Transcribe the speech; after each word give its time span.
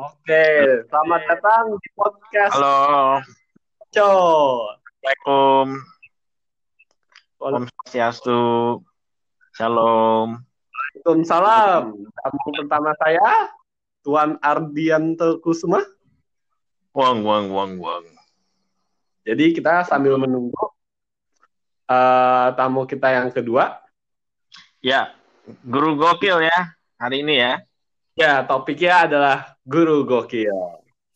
Oke, 0.00 0.44
selamat 0.88 1.22
datang 1.28 1.76
di 1.76 1.88
podcast 1.92 2.56
Halo, 2.56 3.20
Co. 3.92 4.12
Assalamualaikum. 4.72 5.66
Om 7.36 7.64
Swastiastu. 7.68 8.40
Shalom. 9.52 10.40
Waalaikumsalam. 10.40 12.00
Tamu 12.00 12.48
pertama 12.48 12.96
saya, 12.96 13.52
Tuan 14.00 14.40
Ardianto 14.40 15.36
Kusuma. 15.44 15.84
Wang, 16.96 17.20
wang, 17.20 17.52
wang, 17.52 17.76
wang. 17.76 18.08
Jadi 19.28 19.52
kita 19.52 19.84
sambil 19.84 20.16
menunggu 20.16 20.64
eh, 21.92 22.48
tamu 22.56 22.88
kita 22.88 23.20
yang 23.20 23.28
kedua. 23.28 23.84
Ya, 24.80 25.12
guru 25.60 25.92
gokil 26.00 26.40
ya 26.48 26.72
hari 26.96 27.20
ini 27.20 27.36
ya. 27.36 27.60
Ya, 28.18 28.42
topiknya 28.42 29.06
adalah 29.06 29.36
Guru 29.62 30.02
Gokil. 30.02 30.50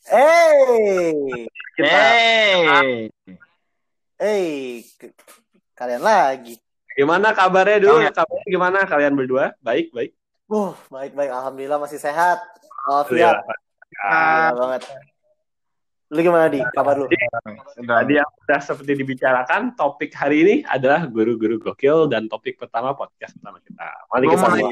Hey, 0.05 1.49
Kita 1.75 1.91
Hey, 1.91 3.09
hey, 4.21 4.85
kalian 5.75 6.05
lagi. 6.05 6.61
gimana 6.95 7.35
kabarnya 7.35 7.83
dulu? 7.83 7.99
Kalian. 7.99 8.15
Kabarnya 8.15 8.47
gimana 8.47 8.79
kalian 8.87 9.15
berdua? 9.19 9.45
Baik, 9.59 9.91
baik. 9.91 10.15
Uh, 10.47 10.71
baik-baik, 10.93 11.35
alhamdulillah 11.35 11.81
masih 11.83 11.99
sehat. 11.99 12.39
Ya. 12.39 12.87
Walafiat, 12.87 13.37
Alhamdulillah 13.99 14.55
banget. 14.55 14.83
Lu 16.15 16.21
gimana 16.23 16.47
di? 16.53 16.61
Kabar 16.77 16.95
lu? 16.95 17.11
Sudah. 17.75 18.05
Tadi 18.05 18.13
yang 18.21 18.31
sudah 18.45 18.61
seperti 18.63 18.93
dibicarakan, 19.03 19.75
topik 19.75 20.15
hari 20.15 20.37
ini 20.47 20.55
adalah 20.69 21.09
guru-guru 21.11 21.59
gokil 21.59 22.07
dan 22.07 22.31
topik 22.31 22.55
pertama 22.55 22.95
podcast 22.95 23.35
pertama 23.41 23.59
kita. 23.65 23.89
Mari 24.15 24.25
kita 24.31 24.47
mulai. 24.47 24.63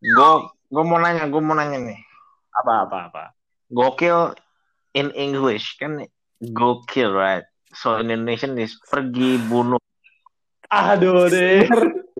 Baik. 0.00 0.59
Gue, 0.70 0.82
mau 0.82 0.96
nanya, 0.96 1.26
gue 1.26 1.42
mau 1.42 1.52
nanya 1.52 1.78
nih. 1.82 1.98
apa 2.50 2.72
apa 2.84 2.96
apa. 3.08 3.24
Gokil 3.68 4.34
in 4.92 5.10
English 5.12 5.74
kan 5.76 6.02
gokil, 6.40 7.10
right? 7.10 7.46
So 7.72 7.94
in 7.96 8.10
Indonesian 8.10 8.54
is 8.56 8.74
pergi 8.84 9.38
bunuh. 9.40 9.78
Aduh 10.66 11.26
deh. 11.26 11.66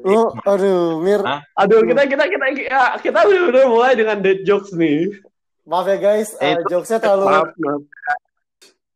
Lu, 0.01 0.31
aduh, 0.43 0.98
Mir. 0.98 1.21
Hah? 1.21 1.43
Aduh, 1.56 1.83
kita 1.83 2.06
kita 2.06 2.25
kita 2.25 2.47
kita, 2.51 2.83
kita 2.98 3.19
udah 3.23 3.43
udah 3.51 3.65
mulai 3.67 3.93
dengan 3.95 4.17
dead 4.19 4.43
jokes 4.43 4.71
nih. 4.73 5.11
Maaf 5.67 5.87
ya 5.87 5.98
guys, 5.98 6.34
Eh, 6.39 6.56
uh, 6.56 6.59
itu- 6.59 6.71
jokesnya 6.73 6.98
terlalu 6.98 7.27
Maaf, 7.27 7.48
maaf. 7.62 7.83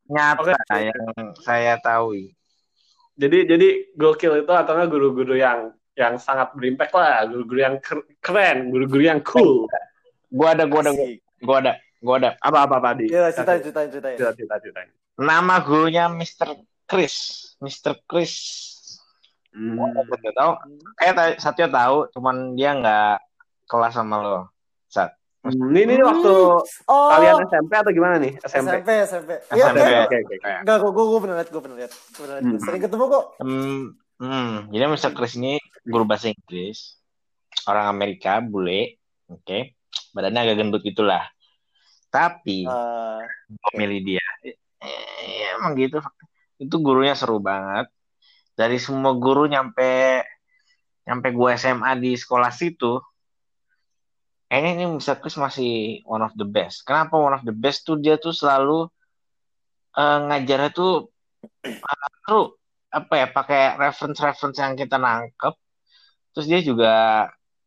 Nyata 0.04 0.42
Oke. 0.42 0.78
yang 0.80 1.02
saya 1.40 1.74
tahu. 1.78 2.30
Jadi 3.14 3.38
jadi 3.46 3.68
gokil 3.94 4.42
itu 4.42 4.52
atau 4.52 4.74
guru-guru 4.86 5.34
yang 5.34 5.70
yang 5.94 6.18
sangat 6.18 6.50
berimpact 6.52 6.92
lah, 6.92 7.22
guru-guru 7.24 7.60
yang 7.60 7.76
ker- 7.78 8.06
keren, 8.18 8.68
guru-guru 8.68 9.02
yang 9.04 9.20
cool. 9.22 9.70
Gue 10.28 10.48
ada, 10.48 10.66
gue 10.66 10.80
ada, 10.80 10.92
gue 11.38 11.56
ada, 11.56 11.72
gue 11.78 12.14
ada. 12.16 12.30
Apa 12.38 12.66
apa 12.66 12.76
tadi? 12.82 13.06
Ya, 13.06 13.30
ceritain, 13.30 13.62
ceritain, 13.62 13.88
ceritain. 13.88 14.16
Cerita 14.18 14.32
cerita 14.34 14.54
cerita. 14.58 14.80
Nama 15.14 15.54
gurunya 15.62 16.10
Mr. 16.10 16.58
Chris. 16.84 17.14
Mr. 17.62 18.02
Chris. 18.04 18.34
Hmm. 19.54 19.78
Gue 19.78 20.32
tahu. 20.34 20.50
Kayak 20.98 21.38
Satya 21.38 21.70
tahu, 21.70 22.10
cuman 22.10 22.58
dia 22.58 22.74
nggak 22.74 23.22
kelas 23.64 23.94
sama 23.94 24.18
lo. 24.18 24.38
Sat. 24.90 25.14
Hmm, 25.44 25.70
Ini 25.70 25.84
ini 25.84 26.00
waktu 26.00 26.32
Oh, 26.88 27.08
kalian 27.12 27.44
SMP 27.44 27.72
atau 27.76 27.92
gimana 27.92 28.16
nih? 28.16 28.32
SMP. 28.42 28.80
SMP, 28.80 28.90
SMP. 29.04 29.30
Iya, 29.52 29.64
SMP. 29.70 29.78
Oke 30.02 30.16
oke. 30.24 30.36
Enggak, 30.64 30.76
gue, 30.80 31.04
gue 31.04 31.20
pernah 31.20 31.36
liat, 31.36 31.48
gue 31.52 31.62
pernah. 31.62 31.76
Gua 31.78 31.88
pernah. 32.16 32.36
Hmm. 32.40 32.58
Sering 32.58 32.82
ketemu 32.82 33.04
kok. 33.06 33.24
hmm, 33.44 33.82
hmm, 34.24 34.72
jadi 34.72 34.84
Mr. 34.88 35.12
Chris 35.12 35.36
ini 35.36 35.60
guru 35.84 36.08
bahasa 36.08 36.32
Inggris. 36.32 36.96
Orang 37.68 37.92
Amerika, 37.92 38.40
bule. 38.40 38.98
Oke. 39.28 39.76
Badannya 40.16 40.40
agak 40.48 40.56
gendut 40.64 40.84
itulah. 40.84 41.28
Tapi, 42.08 42.64
Uh, 42.64 43.20
dia. 44.04 44.24
Eh, 44.44 45.50
emang 45.58 45.74
gitu. 45.74 45.98
Itu 46.60 46.78
gurunya 46.80 47.18
seru 47.18 47.42
banget. 47.42 47.90
Dari 48.54 48.78
semua 48.78 49.16
guru 49.18 49.50
nyampe 49.50 50.22
nyampe 51.04 51.28
gue 51.36 51.50
SMA 51.60 52.00
di 52.00 52.16
sekolah 52.16 52.48
situ, 52.48 52.96
kayaknya 54.48 54.70
ini 54.78 54.84
Mr. 54.96 55.20
Chris 55.20 55.36
masih 55.36 56.00
one 56.08 56.24
of 56.24 56.32
the 56.38 56.48
best. 56.48 56.86
Kenapa 56.86 57.18
one 57.18 57.36
of 57.36 57.44
the 57.44 57.52
best 57.52 57.84
tuh 57.84 58.00
dia 58.00 58.16
tuh 58.16 58.32
selalu 58.32 58.88
eh, 59.98 60.18
ngajarnya 60.30 60.70
tuh 60.72 61.12
eh, 61.66 61.76
seru 62.24 62.56
apa 62.94 63.14
ya 63.18 63.26
pakai 63.26 63.74
reference-reference 63.74 64.58
yang 64.62 64.78
kita 64.78 64.96
nangkep. 65.02 65.54
Terus 66.30 66.46
dia 66.46 66.60
juga 66.62 66.94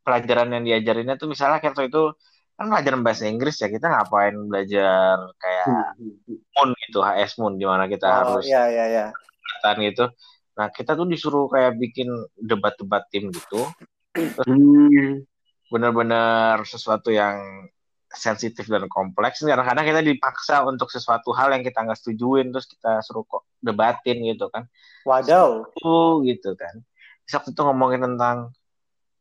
pelajaran 0.08 0.56
yang 0.56 0.64
diajarinnya 0.64 1.20
tuh 1.20 1.28
misalnya 1.28 1.60
kayak 1.60 1.92
itu 1.92 2.16
kan 2.58 2.74
pelajaran 2.74 3.06
bahasa 3.06 3.30
Inggris 3.30 3.60
ya 3.62 3.70
kita 3.70 3.86
ngapain 3.86 4.34
belajar 4.50 5.20
kayak 5.38 5.68
Moon 6.58 6.70
gitu 6.88 7.00
HS 7.04 7.38
Moon 7.38 7.54
di 7.60 7.68
mana 7.68 7.86
kita 7.86 8.08
oh, 8.08 8.16
harus 8.40 8.48
iya, 8.50 8.66
iya, 8.72 8.86
iya. 8.88 9.06
kelihatan 9.14 9.76
gitu. 9.84 10.06
Nah, 10.58 10.68
kita 10.74 10.98
tuh 10.98 11.06
disuruh 11.06 11.46
kayak 11.54 11.78
bikin 11.78 12.10
debat-debat 12.34 13.06
tim 13.14 13.30
gitu. 13.30 13.62
Hmm. 14.18 15.22
Bener-bener 15.70 16.66
sesuatu 16.66 17.14
yang 17.14 17.38
sensitif 18.12 18.66
dan 18.72 18.88
kompleks. 18.88 19.44
Kadang-kadang 19.44 19.86
kita 19.86 20.02
dipaksa 20.04 20.64
untuk 20.64 20.88
sesuatu 20.88 21.36
hal 21.36 21.52
yang 21.52 21.64
kita 21.64 21.84
nggak 21.84 22.00
setujuin, 22.00 22.56
terus 22.56 22.68
kita 22.68 23.04
suruh 23.04 23.28
kok 23.28 23.44
debatin 23.60 24.24
gitu 24.24 24.48
kan. 24.48 24.68
Wadaw. 25.04 25.68
Tuh 25.76 26.24
gitu 26.24 26.56
kan. 26.56 26.84
Terus 27.28 27.34
waktu 27.44 27.50
itu 27.52 27.62
ngomongin 27.64 28.02
tentang 28.04 28.56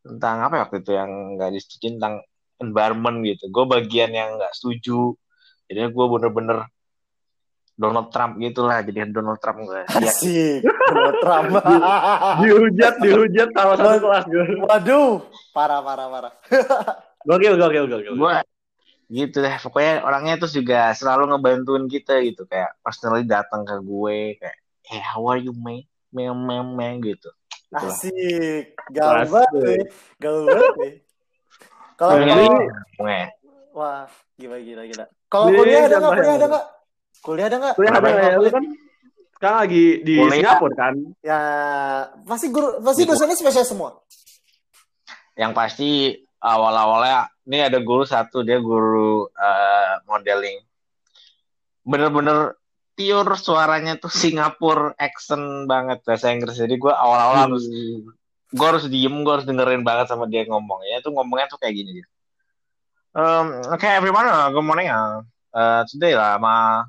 tentang 0.06 0.36
apa 0.46 0.54
ya 0.54 0.62
waktu 0.70 0.76
itu 0.86 0.92
yang 0.94 1.10
nggak 1.34 1.50
disetujuin 1.50 1.94
tentang 1.98 2.14
environment 2.62 3.16
gitu. 3.26 3.44
Gue 3.50 3.64
bagian 3.66 4.10
yang 4.14 4.38
nggak 4.38 4.54
setuju. 4.54 5.18
Jadi 5.66 5.90
gue 5.90 6.06
bener-bener 6.06 6.70
Donald 7.76 8.08
Trump 8.14 8.38
gitulah. 8.38 8.80
Jadi 8.86 9.10
Donald 9.10 9.42
Trump 9.42 9.66
gue. 9.66 9.82
Asik. 9.90 10.62
Donald 10.62 11.18
Trump. 11.20 11.50
Dihujat 12.46 12.94
dihujat 13.02 13.48
sama 13.50 13.74
satu 13.74 13.98
kelas 13.98 14.24
gue. 14.30 14.44
Waduh, 14.62 15.26
parah, 15.50 15.82
parah, 15.82 16.06
parah. 16.06 16.32
Gokil 17.26 17.58
gokil 17.58 17.90
gokil. 17.90 18.14
gue 18.14 18.32
gitu 19.06 19.38
deh 19.38 19.54
pokoknya 19.62 20.02
orangnya 20.02 20.34
terus 20.34 20.54
juga 20.54 20.90
selalu 20.90 21.30
ngebantuin 21.30 21.86
kita 21.86 22.18
gitu 22.26 22.42
kayak 22.50 22.74
personally 22.82 23.22
datang 23.22 23.62
ke 23.62 23.78
gue 23.78 24.34
kayak 24.42 24.58
hey 24.82 24.98
how 24.98 25.22
are 25.30 25.38
you 25.38 25.54
man 25.54 25.86
man 26.10 26.34
man 26.34 26.66
man 26.74 26.94
gitu 26.98 27.30
gitu. 27.66 27.86
Asik. 27.90 28.78
Gaul 28.94 29.26
Asik. 29.26 29.30
banget. 29.34 29.86
Gaul 30.22 30.42
banget. 30.46 30.94
Kalau 31.96 32.12
Gue. 32.20 33.20
wah, 33.72 34.04
gila 34.36 34.56
gila 34.60 34.82
gila. 34.86 35.04
Kalau 35.32 35.46
kuliah 35.50 35.82
ada 35.88 35.96
nggak? 35.98 36.12
Kuliah 36.14 36.36
ada 36.36 36.46
nggak? 36.46 36.64
Kuliah 37.24 37.46
ada 37.46 37.56
nggak? 37.58 37.74
Kuliah 37.74 37.92
ada 37.92 38.00
Kuliah. 38.06 38.32
lu 38.38 38.50
kan 38.52 38.64
sekarang 39.36 39.58
lagi 39.66 39.84
di 40.04 40.14
Kuliah. 40.16 40.32
Singapura 40.40 40.74
kan? 40.76 40.94
Ya, 41.20 41.40
pasti 42.24 42.46
guru 42.52 42.68
pasti 42.80 43.02
Gitu. 43.04 43.10
dosennya 43.12 43.36
spesial 43.36 43.66
semua. 43.66 43.90
yang 45.36 45.52
pasti 45.52 46.16
awal-awalnya 46.40 47.28
ini 47.46 47.62
ada 47.62 47.78
guru 47.78 48.02
satu 48.02 48.42
dia 48.42 48.58
guru 48.58 49.30
eh, 49.30 49.94
modeling. 50.10 50.58
Bener-bener 51.86 52.58
pure 52.98 53.34
suaranya 53.38 53.94
tuh 53.94 54.10
Singapura 54.10 54.90
accent 54.98 55.70
banget 55.70 56.02
bahasa 56.02 56.34
Inggris. 56.34 56.58
Jadi 56.58 56.74
gue 56.74 56.90
awal-awal 56.90 57.46
harus 57.46 57.64
gue 58.50 58.66
harus 58.66 58.84
diem 58.90 59.14
gue 59.22 59.32
harus 59.32 59.46
dengerin 59.46 59.82
banget 59.86 60.10
sama 60.10 60.26
dia 60.26 60.46
ngomong 60.46 60.80
ya 60.86 61.02
tuh 61.02 61.14
ngomongnya 61.14 61.46
tuh 61.50 61.58
kayak 61.62 61.74
gini 61.76 62.02
gitu. 62.02 62.10
Um, 63.16 63.64
okay 63.72 63.96
everyone 63.96 64.28
uh, 64.28 64.52
good 64.52 64.64
morning 64.64 64.92
uh, 64.92 65.24
uh, 65.56 65.82
today 65.88 66.12
lah 66.12 66.36
ma 66.36 66.84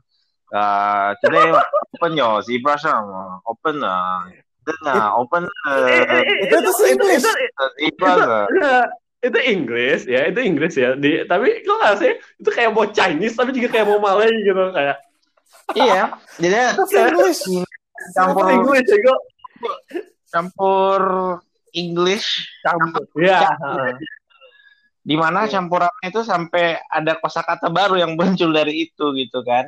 uh, 0.51 1.09
today 1.23 1.55
open 1.95 2.13
your 2.19 2.43
zebra 2.43 2.75
uh, 2.83 3.39
open 3.47 3.79
uh, 3.79 4.27
then, 4.67 4.79
uh, 4.85 5.15
open 5.17 5.47
uh, 5.65 5.87
Itu 6.45 6.55
itu 6.61 6.71
English. 6.93 7.25
Itu, 7.25 7.65
zebra 7.79 8.11
uh, 8.21 8.85
itu, 9.17 9.39
Inggris 9.49 10.01
ya, 10.05 10.29
itu 10.29 10.39
Inggris 10.41 10.73
ya. 10.77 10.93
Di, 10.93 11.25
tapi 11.25 11.65
kok 11.65 11.77
nggak 11.77 11.95
sih? 11.97 12.11
Itu 12.37 12.49
kayak 12.53 12.71
mau 12.73 12.85
Chinese 12.89 13.33
tapi 13.33 13.49
juga 13.53 13.69
kayak 13.73 13.85
mau 13.89 13.99
Malay 13.99 14.29
gitu 14.45 14.63
kayak. 14.71 14.97
iya 15.75 16.15
jadi 16.39 16.79
English. 16.79 17.43
campur 18.15 18.45
Inggris 18.47 18.87
ya 18.87 18.97
kok. 19.03 19.19
campur 20.31 21.01
English 21.75 22.47
Campur. 22.63 23.03
Ya. 23.19 23.51
di 25.03 25.15
mana 25.19 25.43
campurannya 25.47 26.07
itu 26.07 26.23
sampai 26.23 26.79
ada 26.87 27.19
kosakata 27.19 27.67
baru 27.67 27.99
yang 27.99 28.15
muncul 28.15 28.51
dari 28.51 28.87
itu 28.87 29.11
gitu 29.15 29.43
kan 29.43 29.67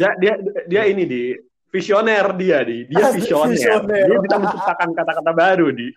Dia, 0.00 0.10
dia 0.18 0.34
dia 0.66 0.82
ini 0.88 1.04
di 1.04 1.22
visioner 1.68 2.32
dia 2.34 2.64
di 2.64 2.88
dia 2.88 3.12
visioner. 3.12 3.54
visioner. 3.54 4.04
Dia 4.08 4.18
bisa 4.24 4.36
menciptakan 4.40 4.88
kata-kata 4.96 5.32
baru 5.36 5.68
di. 5.70 5.88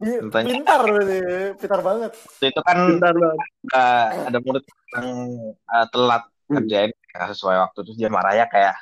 Dia 0.00 0.16
Tentang- 0.24 0.48
Pintar 0.48 0.80
berarti, 0.80 1.18
pintar 1.60 1.80
banget. 1.84 2.12
itu 2.40 2.60
kan 2.64 2.76
Bentar 2.96 3.12
banget. 3.12 3.38
uh, 3.70 4.06
ada 4.26 4.38
murid 4.40 4.64
yang 4.96 5.08
uh, 5.68 5.86
telat 5.88 6.22
kerjain 6.48 6.90
nggak 6.90 7.30
sesuai 7.30 7.56
waktu 7.60 7.78
terus 7.84 7.94
dia 7.94 8.08
marah 8.08 8.32
ya 8.32 8.46
kayak 8.46 8.74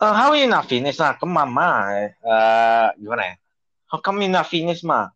uh, 0.00 0.10
how 0.10 0.32
you 0.32 0.46
not 0.46 0.64
finish 0.64 0.96
lah 0.96 1.12
ke 1.12 1.22
mama 1.22 1.92
uh, 2.22 2.88
gimana 2.96 3.22
ya? 3.22 3.34
How 3.86 3.98
come 3.98 4.22
you 4.22 4.30
not 4.30 4.46
finish 4.46 4.80
ma? 4.80 5.10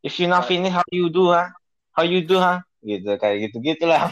If 0.00 0.16
you 0.16 0.26
not 0.26 0.44
finish 0.44 0.70
how 0.70 0.86
you 0.88 1.06
do 1.08 1.30
ha? 1.30 1.52
How 1.92 2.02
you 2.02 2.22
do 2.22 2.38
ha? 2.38 2.64
Gitu 2.80 3.10
kayak 3.16 3.48
gitu 3.48 3.60
gitulah 3.60 4.08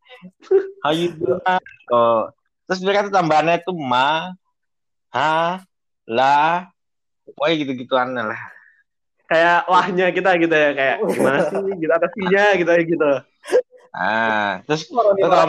how 0.84 0.92
you 0.92 1.12
doing 1.12 1.40
oh 1.88 2.28
terus 2.64 2.80
mereka 2.80 3.08
tuh 3.08 3.14
tambahannya 3.14 3.60
tuh 3.60 3.72
ma 3.72 4.32
ha 5.08 5.60
la 6.04 6.68
pokoknya 7.26 7.54
gitu 7.60 7.72
gituan 7.80 8.12
lah 8.12 8.36
kayak 9.34 9.58
lahnya 9.66 10.06
kita 10.14 10.30
gitu 10.38 10.54
ya 10.54 10.70
kayak 10.78 10.96
gimana 11.18 11.38
sih 11.50 11.58
gitu 11.74 11.94
nya 12.30 12.44
gitu 12.54 12.70
ya 12.70 12.82
gitu. 12.86 13.10
Ah 13.90 14.62
terus 14.66 14.86
terus 14.86 15.26
kalau 15.26 15.44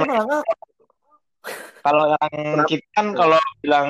kalau 1.86 2.06
yang 2.34 2.66
kita 2.66 2.86
kan 2.98 3.14
kalau 3.14 3.38
bilang 3.62 3.90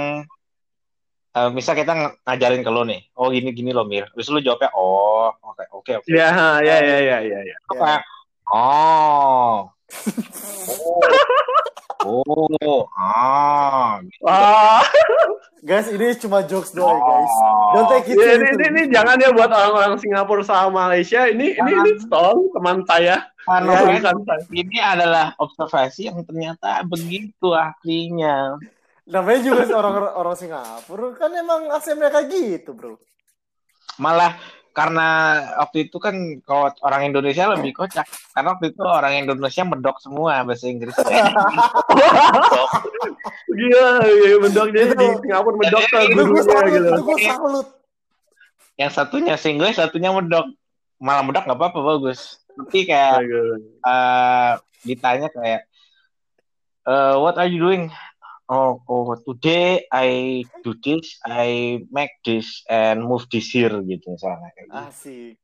eh, 1.32 1.50
misal 1.56 1.80
kita 1.80 1.96
ng- 1.96 2.16
ngajarin 2.28 2.64
ke 2.68 2.72
lo 2.72 2.84
nih 2.84 3.08
oh 3.16 3.32
gini 3.32 3.56
gini 3.56 3.72
lo 3.72 3.88
mir. 3.88 4.12
Terus 4.12 4.28
lo 4.36 4.44
jawabnya 4.44 4.76
oh 4.76 5.32
oke 5.32 5.64
oke 5.72 5.92
oke. 6.04 6.10
Ya 6.12 6.60
ya 6.60 6.76
ya 6.84 6.98
ya 7.00 7.18
ya, 7.24 7.40
ya. 7.40 7.56
Apa? 7.72 8.04
Oh. 8.52 9.72
Oh 10.76 11.55
oh 12.06 12.86
ah 12.94 14.00
Wah, 14.22 14.86
Guys, 15.66 15.90
ini 15.90 16.14
cuma 16.22 16.46
jokes 16.46 16.78
doang, 16.78 17.02
guys. 17.02 17.34
Don't 17.74 17.90
take 17.90 18.14
it 18.14 18.22
ya, 18.22 18.38
ini, 18.38 18.54
ini, 18.54 18.66
ini 18.70 18.82
jangan 18.94 19.18
ya 19.18 19.34
buat 19.34 19.50
orang-orang 19.50 19.98
Singapura 19.98 20.46
sama 20.46 20.70
Malaysia. 20.70 21.26
Ini 21.26 21.58
ini 21.58 21.72
ini 21.74 21.92
Stone 22.06 22.54
teman 22.54 22.86
saya. 22.86 23.26
karena 23.46 23.74
Ya, 23.74 24.14
kan 24.14 24.18
ini 24.54 24.78
adalah 24.78 25.34
observasi 25.42 26.10
yang 26.10 26.22
ternyata 26.26 26.82
begitu 26.86 27.54
aslinya 27.54 28.58
Namanya 29.06 29.40
juga 29.42 29.70
orang 29.74 29.94
orang 30.18 30.38
Singapura 30.38 31.14
kan 31.18 31.34
emang 31.34 31.70
aksen 31.74 31.98
mereka 31.98 32.26
gitu, 32.30 32.74
bro. 32.78 32.98
malah 33.98 34.38
karena 34.76 35.08
waktu 35.56 35.88
itu 35.88 35.96
kan 36.04 36.12
kalau 36.44 36.68
orang 36.84 37.08
Indonesia 37.08 37.48
lebih 37.48 37.72
kocak. 37.72 38.04
Karena 38.36 38.48
waktu 38.52 38.76
itu 38.76 38.84
orang 38.84 39.24
Indonesia 39.24 39.64
medok 39.64 40.04
semua 40.04 40.44
bahasa 40.44 40.68
Inggrisnya 40.68 41.32
Gila, 43.56 44.04
ya, 44.04 44.36
mendoknya 44.44 44.82
Itu- 44.92 45.00
di 45.00 45.08
Singapura 45.24 45.56
gurunya 46.12 46.44
salut, 46.44 46.68
gitu. 46.76 47.72
yang 48.76 48.92
satunya 48.92 49.36
Singlish 49.40 49.80
satunya 49.80 50.12
medok. 50.12 50.52
Malah 51.00 51.24
medok 51.24 51.48
nggak 51.48 51.56
apa-apa 51.56 51.80
bagus. 51.96 52.44
Tapi 52.52 52.84
kayak 52.84 53.24
eh, 53.80 54.52
ditanya 54.84 55.32
kayak 55.32 55.72
eh, 56.84 57.16
what 57.16 57.40
are 57.40 57.48
you 57.48 57.64
doing 57.64 57.88
oh 58.48 58.82
oh 58.86 59.16
today 59.24 59.86
I 59.90 60.42
do 60.62 60.74
this 60.78 61.18
I 61.22 61.82
make 61.90 62.22
this 62.22 62.62
and 62.66 63.02
move 63.04 63.26
this 63.30 63.50
here 63.50 63.74
gitu 63.82 64.06
misalnya 64.14 64.50
kayak 64.54 64.68
gitu. 64.68 64.78
Asik. 64.80 65.36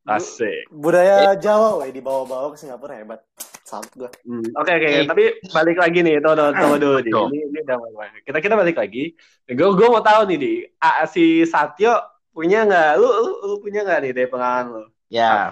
Asik. 0.00 0.64
Budaya 0.72 1.36
Jawa, 1.36 1.84
weh, 1.84 1.92
dibawa-bawa 1.92 2.50
ke 2.50 2.58
Singapura 2.58 2.96
hebat. 2.96 3.20
Salut 3.62 3.92
gue. 3.94 4.10
Hmm, 4.26 4.42
Oke 4.58 4.72
oke, 4.74 4.88
Eh. 4.88 5.06
tapi 5.06 5.24
balik 5.52 5.78
lagi 5.78 6.00
nih, 6.02 6.18
tuh 6.18 6.34
tuh 6.34 6.50
tuh 6.50 6.74
dulu 6.80 6.98
nih. 7.04 7.12
Ini 7.14 7.38
ini 7.46 7.58
udah 7.62 7.76
mulai. 7.78 8.08
Kita 8.26 8.38
kita 8.42 8.54
balik 8.58 8.74
lagi. 8.74 9.14
Gue 9.46 9.68
gue 9.76 9.86
mau 9.86 10.02
tahu 10.02 10.26
nih 10.26 10.38
di 10.40 10.52
ah, 10.82 11.06
si 11.06 11.46
Satyo 11.46 11.94
punya 12.32 12.66
nggak? 12.66 12.90
Lu, 12.98 13.06
lu 13.06 13.32
lu 13.46 13.54
punya 13.62 13.86
nggak 13.86 13.98
nih 14.02 14.12
dari 14.16 14.26
pengalaman 14.26 14.66
lu? 14.74 14.84
ya 15.10 15.50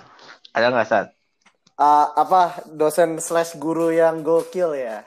ada 0.55 0.71
nggak 0.71 0.87
saat 0.87 1.07
Ah, 1.75 2.11
apa 2.15 2.63
dosen 2.71 3.19
slash 3.23 3.55
guru 3.55 3.91
yang 3.91 4.23
gokil 4.23 4.75
ya? 4.75 5.03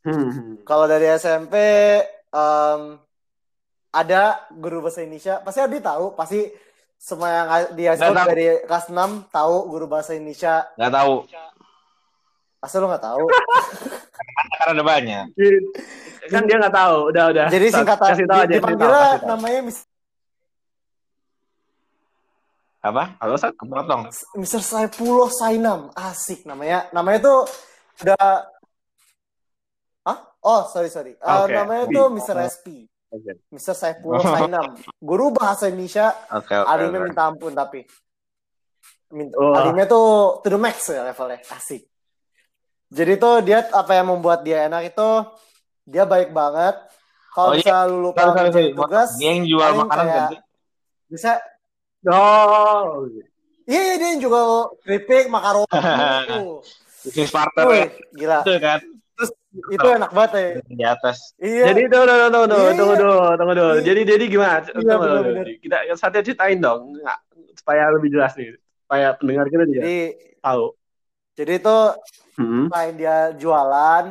Hmm. 0.00 0.56
Kalau 0.62 0.84
dari 0.84 1.06
SMP 1.12 1.54
em, 2.26 2.80
ada 3.90 4.22
guru 4.50 4.80
bahasa 4.80 5.00
Indonesia, 5.00 5.38
pasti 5.38 5.60
Adi 5.60 5.78
tahu, 5.78 6.14
pasti 6.14 6.40
semua 6.94 7.28
yang 7.28 7.46
dia 7.74 7.92
tahu. 7.94 8.12
dari 8.14 8.46
kelas 8.64 8.86
6 8.86 8.96
tahu 9.28 9.54
guru 9.66 9.84
bahasa 9.86 10.12
Indonesia. 10.12 10.68
nggak 10.74 10.94
tahu 10.94 11.14
Asal 12.60 12.84
lu 12.84 12.92
nggak 12.92 13.00
tahu. 13.02 13.24
karena 14.60 14.70
ada 14.70 14.84
banyak 14.84 15.24
Kan 16.28 16.44
dia 16.44 16.56
nggak 16.60 16.76
tahu, 16.76 16.96
udah 17.08 17.24
udah. 17.32 17.46
Jadi 17.48 17.66
Sat, 17.68 17.76
singkatan 17.82 18.08
kasih 18.12 18.26
tahu 18.28 18.40
aja. 18.40 18.52
dipanggilnya 18.52 19.08
namanya 19.24 19.60
Mis- 19.64 19.88
apa 22.80 23.16
Halo 23.16 23.36
Sat. 23.36 23.52
kepotong 23.56 24.08
Mr. 24.36 24.60
Saipulo 24.60 25.28
Sainam. 25.28 25.92
Asik 25.92 26.44
namanya. 26.44 26.88
Namanya 26.92 27.18
tuh 27.20 27.38
udah? 28.00 28.48
Oh, 30.40 30.64
sorry 30.64 30.88
sorry. 30.88 31.12
Eh, 31.12 31.36
Oke. 31.38 31.52
namanya 31.52 31.84
tuh 31.86 32.06
Mr. 32.08 32.36
SP. 32.48 32.66
Mr. 33.50 33.74
Saipulo 33.74 34.22
Sainam. 34.22 34.78
Guru 34.96 35.30
bahasa 35.30 35.66
Indonesia 35.66 36.14
oke 36.30 36.54
oke 36.54 36.64
alimnya 36.64 36.98
oke. 37.00 37.06
minta 37.06 37.22
ampun 37.24 37.52
tapi 37.52 37.82
minta, 39.10 39.34
Wah. 39.34 39.60
alimnya 39.60 39.84
tuh 39.84 40.38
to 40.38 40.48
the 40.48 40.54
max 40.54 40.86
ya 40.86 41.02
levelnya 41.02 41.42
asik 41.50 41.90
jadi 42.86 43.18
tuh 43.18 43.42
dia 43.42 43.66
apa 43.66 43.92
yang 43.92 44.14
membuat 44.14 44.40
dia 44.40 44.62
enak 44.64 44.94
itu 44.94 45.10
dia 45.82 46.06
baik 46.06 46.30
banget 46.30 46.78
Oh, 47.30 47.46
kalau 47.46 47.52
iya. 47.52 47.62
bisa 47.62 47.74
lu 47.86 47.96
lupa 48.06 48.20
Sorry, 48.24 48.50
sorry, 48.50 48.70
tugas 48.74 49.10
dia 49.14 49.28
yang 49.28 49.42
jual 49.44 49.70
makanan 49.76 50.06
kayak- 50.06 50.30
kan 50.30 50.40
bisa 51.06 51.30
Oh. 52.06 53.10
iya 53.66 53.80
iya 53.84 53.94
dia 53.96 54.08
yang 54.08 54.20
juga 54.20 54.38
keripik 54.80 55.26
makaroni 55.26 55.66
bisnis 57.02 57.28
partner 57.28 57.64
Wih, 57.66 57.74
ya 57.76 57.86
gila 58.12 58.38
itu 58.40 58.54
kan 58.56 58.80
itu 59.50 59.86
enak 59.86 60.10
banget 60.10 60.30
ya 60.32 60.42
di 60.62 60.84
atas 60.84 61.16
iya 61.36 61.64
Jadi 61.70 61.90
tunggu 61.90 62.06
dulu, 62.06 62.24
tunggu 62.30 62.46
dulu, 62.46 62.62
Iya, 62.62 62.72
tunggu 62.74 62.94
iya. 62.94 63.02
dulu, 63.02 63.16
tunggu 63.34 63.54
dulu. 63.54 63.72
Iya. 63.74 63.82
Jadi 63.82 64.00
jadi 64.06 64.24
gimana? 64.26 64.50
Iya, 64.54 64.70
Tunggu 64.70 64.86
dulu. 64.86 65.00
benar-benar. 65.02 65.46
Kita 65.58 65.76
Satya 65.94 66.20
ceritain 66.22 66.58
dong, 66.58 66.80
nggak 66.96 67.18
supaya 67.54 67.82
lebih 67.90 68.08
jelas 68.10 68.32
nih, 68.34 68.54
supaya 68.80 69.06
pendengar 69.14 69.46
kita 69.46 69.62
juga 69.64 69.76
jadi 69.76 69.96
tahu. 70.38 70.64
jadi 71.34 71.52
itu 71.56 71.78
Hmm. 72.34 72.66
selain 72.68 72.94
dia 72.94 73.16
jualan 73.34 74.04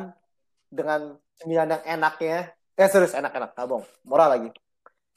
dengan 0.68 1.00
cemilan 1.34 1.68
yang 1.68 1.82
enaknya 1.88 2.38
eh 2.74 2.86
serius 2.86 3.12
enak-enak 3.12 3.52
tabung 3.52 3.82
murah 4.02 4.30
lagi 4.30 4.54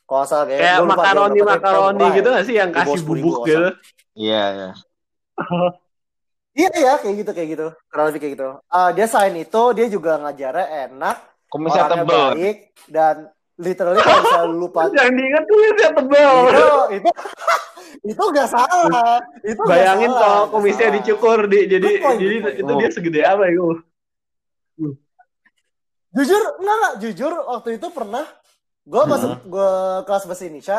kalau 0.03 0.23
salah 0.23 0.45
kayak 0.45 0.59
Kayak 0.59 0.81
makaroni 0.83 1.39
makaroni 1.39 2.05
gitu 2.11 2.27
ya. 2.27 2.33
nggak 2.33 2.45
sih 2.45 2.55
yang 2.57 2.69
kasih 2.71 2.97
10.000 2.97 3.05
bubuk 3.05 3.37
gitu? 3.45 3.69
iya 4.15 4.43
iya 4.51 4.69
iya 6.53 6.69
iya 6.71 6.93
kayak 6.95 7.15
gitu 7.19 7.31
kayak 7.31 7.49
gitu 7.51 7.67
kurang 7.87 8.05
lebih 8.07 8.19
kayak 8.19 8.33
gitu 8.33 8.47
Ah, 8.67 8.89
dia 8.89 9.05
selain 9.05 9.35
itu 9.35 9.63
dia 9.73 9.85
juga 9.87 10.17
ngajarnya 10.17 10.65
enak 10.87 11.17
kumisnya 11.47 11.81
orangnya 11.83 12.03
tebel 12.03 12.25
baik 12.31 12.57
dan 12.87 13.15
literally 13.55 13.99
kalau 13.99 14.19
bisa 14.19 14.39
lu 14.43 14.55
lupa 14.63 14.79
Yang 14.89 15.11
diingat 15.13 15.43
kumisnya 15.45 15.89
tebel. 15.93 16.33
itu 16.43 16.67
itu 16.95 17.09
itu 18.11 18.23
gak 18.31 18.49
salah 18.49 19.17
itu 19.41 19.61
Bayangin 19.63 20.09
salah, 20.09 20.19
kalau 20.19 20.43
kumisnya 20.51 20.87
salah. 20.87 20.97
dicukur 20.97 21.39
di 21.45 21.59
jadi 21.67 21.89
point, 21.99 22.17
jadi 22.17 22.35
point. 22.41 22.55
itu 22.57 22.71
dia 22.75 22.89
segede 22.89 23.21
apa 23.21 23.43
itu? 23.47 23.67
jujur 26.13 26.41
enggak 26.59 26.75
enggak 26.75 26.95
jujur 26.99 27.33
waktu 27.43 27.69
itu 27.73 27.87
pernah 27.89 28.25
gue 28.83 29.03
masuk 29.03 29.31
gue 29.43 29.71
kelas 30.03 30.23
bahasa 30.23 30.43
Indonesia 30.43 30.77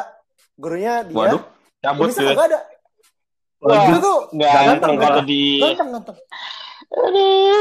gurunya 0.55 1.03
dia 1.03 1.17
waduh 1.17 1.43
cabut 1.81 2.03
kumisnya 2.07 2.23
tuh 2.23 2.31
kagak 2.33 2.47
ada 2.47 2.59
Wah, 3.65 3.83
itu 3.89 3.99
tuh 3.99 4.19
nggak 4.37 4.51
ganteng 4.53 4.69
ganteng 4.77 4.95
kalau 5.01 5.23
di 5.25 5.43
ganteng 5.65 5.89
ganteng. 5.97 6.17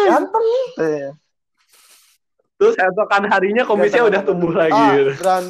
Ganteng. 0.08 0.46
Nih 0.78 1.12
Terus 2.60 2.76
esokan 2.78 3.24
harinya 3.28 3.64
Ganteng, 3.64 4.04
udah 4.08 4.12
ganteng. 4.12 4.28
tumbuh 4.28 4.54
lagi. 4.54 4.76
ah 4.76 4.92
gitu. 4.94 5.12
dan 5.24 5.44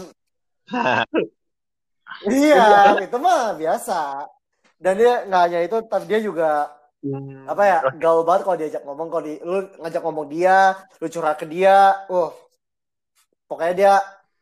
iya 2.29 2.65
itu 3.01 3.17
mah 3.17 3.53
biasa. 3.57 3.99
Dan 4.79 4.93
dia 4.99 5.13
nggak 5.27 5.41
hanya 5.47 5.59
itu 5.65 5.77
tapi 5.87 6.05
dia 6.07 6.19
juga 6.21 6.69
Hmm. 7.03 7.43
apa 7.51 7.63
ya 7.67 7.77
gaul 7.99 8.23
banget 8.23 8.47
kalau 8.47 8.55
diajak 8.55 8.83
ngomong. 8.87 9.11
Kalau 9.11 9.23
di 9.27 9.35
lu 9.43 9.59
ngajak 9.75 10.01
ngomong 10.07 10.23
dia 10.31 10.71
lu 11.03 11.11
curhat 11.11 11.35
ke 11.35 11.43
dia 11.43 11.99
uh. 12.07 12.31
Pokoknya 13.43 13.73
dia 13.75 13.93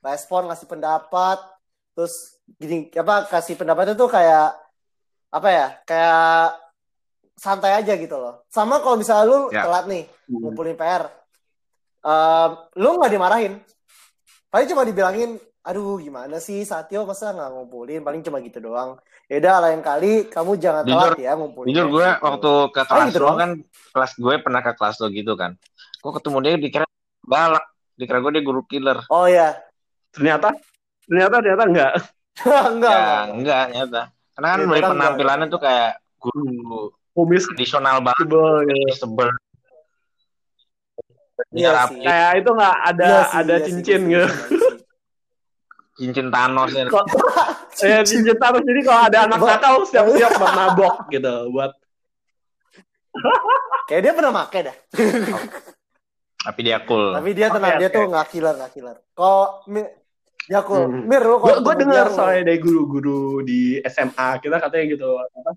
respon 0.05 0.45
ngasih 0.45 0.69
pendapat. 0.69 1.41
Terus 1.97 2.37
gini 2.61 2.85
apa 2.93 3.25
kasih 3.25 3.57
pendapat 3.57 3.97
itu 3.97 4.05
kayak 4.05 4.53
apa 5.31 5.47
ya 5.47 5.67
kayak 5.81 6.59
santai 7.33 7.71
aja 7.73 7.93
gitu 7.95 8.13
loh 8.13 8.43
sama 8.47 8.77
kalau 8.77 8.95
misalnya 8.95 9.25
lu 9.25 9.39
Ya. 9.49 9.63
telat 9.63 9.85
nih 9.85 10.03
Hmm. 10.27 10.39
ngumpulin 10.41 10.75
PR 10.75 11.03
Em, 12.01 12.49
lu 12.75 12.97
nggak 12.97 13.11
dimarahin 13.11 13.53
paling 14.47 14.65
cuma 14.65 14.81
dibilangin 14.81 15.37
aduh 15.61 15.95
gimana 15.95 16.37
sih 16.37 16.61
Satyo 16.61 17.03
masa 17.03 17.29
nggak 17.29 17.49
ngumpulin 17.51 18.01
paling 18.01 18.19
cuma 18.19 18.39
gitu 18.39 18.57
doang 18.59 18.97
ya 19.25 19.37
udah 19.37 19.55
lain 19.61 19.79
kali 19.79 20.25
kamu 20.25 20.57
jangan 20.57 20.81
Jujur- 20.83 21.13
telat 21.13 21.19
ya 21.19 21.31
ngumpulin 21.33 21.67
jujur 21.67 21.87
gue 21.87 22.07
Gitu. 22.07 22.19
waktu 22.19 22.51
ke 22.67 22.81
kelas 22.83 23.05
gitu 23.07 23.17
lo 23.17 23.23
doang. 23.23 23.37
kan 23.37 23.51
kelas 23.91 24.11
gue 24.15 24.33
pernah 24.39 24.61
ke 24.61 24.71
kelas 24.73 24.95
lo 24.97 25.07
gitu 25.09 25.33
kan 25.35 25.51
gue 25.95 26.11
ketemu 26.11 26.37
dia 26.39 26.53
dikira 26.59 26.85
galak 27.23 27.65
dikira 27.93 28.17
gue 28.19 28.31
dia 28.31 28.43
guru 28.43 28.61
killer 28.63 28.97
oh 29.07 29.25
ya 29.25 29.53
Ternyata 30.11 30.49
ternyata 31.03 31.35
ternyata 31.37 31.63
enggak. 31.63 31.91
enggak, 31.93 32.01
ya 32.49 32.65
enggak. 32.67 33.23
enggak 33.31 33.63
nyata 33.69 34.01
karena 34.41 34.57
kan 34.57 34.59
Ya, 34.59 34.65
dari 34.73 34.81
penampilannya 34.89 35.47
tuh 35.53 35.61
kayak 35.61 35.91
guru 36.17 36.89
Kumis 37.13 37.45
tradisional 37.45 38.01
banget 38.01 38.25
tebel 38.25 38.65
gitu. 38.65 38.93
sebel 38.97 39.29
Iya 41.51 41.69
rapi 41.73 41.93
sih. 41.93 42.01
Kayak 42.01 42.31
itu 42.41 42.49
nggak 42.49 42.75
ada 42.89 43.05
Iya 43.05 43.21
sih, 43.21 43.37
ada 43.37 43.53
iya 43.53 43.57
sih, 43.59 43.65
cincin 43.69 44.01
gitu. 44.09 44.27
cincin 45.91 46.27
Thanos 46.33 46.69
ya 46.73 46.83
ya 47.91 47.99
cincin 48.01 48.35
taruh 48.37 48.61
jadi 48.63 48.81
kalau 48.81 49.01
ada 49.05 49.17
anak 49.29 49.37
nakal 49.37 49.73
siap-siap 49.85 50.31
buat 50.33 50.53
nabok 50.55 50.95
gitu 51.11 51.33
buat 51.53 51.71
Kayak 53.91 54.01
dia 54.07 54.13
pernah 54.15 54.31
make 54.31 54.59
dah. 54.63 54.75
Tapi 56.41 56.59
dia 56.63 56.79
cool. 56.87 57.11
Tapi 57.11 57.29
dia 57.35 57.51
tenang, 57.51 57.75
Oke, 57.75 57.79
dia 57.83 57.89
oke. 57.91 57.95
tuh 57.99 58.03
nggak 58.07 58.27
killer, 58.31 58.53
nggak 58.55 58.71
killer. 58.71 58.97
Kok 59.11 59.67
Cool. 60.49 60.85
Hmm. 60.89 61.05
Mir, 61.05 61.21
gue 61.21 61.37
kalau 61.37 61.59
gue 61.61 61.75
dengar 61.85 62.05
soalnya 62.09 62.49
dari 62.49 62.59
guru-guru 62.59 63.45
di 63.45 63.77
SMA 63.85 64.41
kita 64.41 64.57
katanya 64.57 64.85
gitu 64.97 65.09
apa 65.21 65.51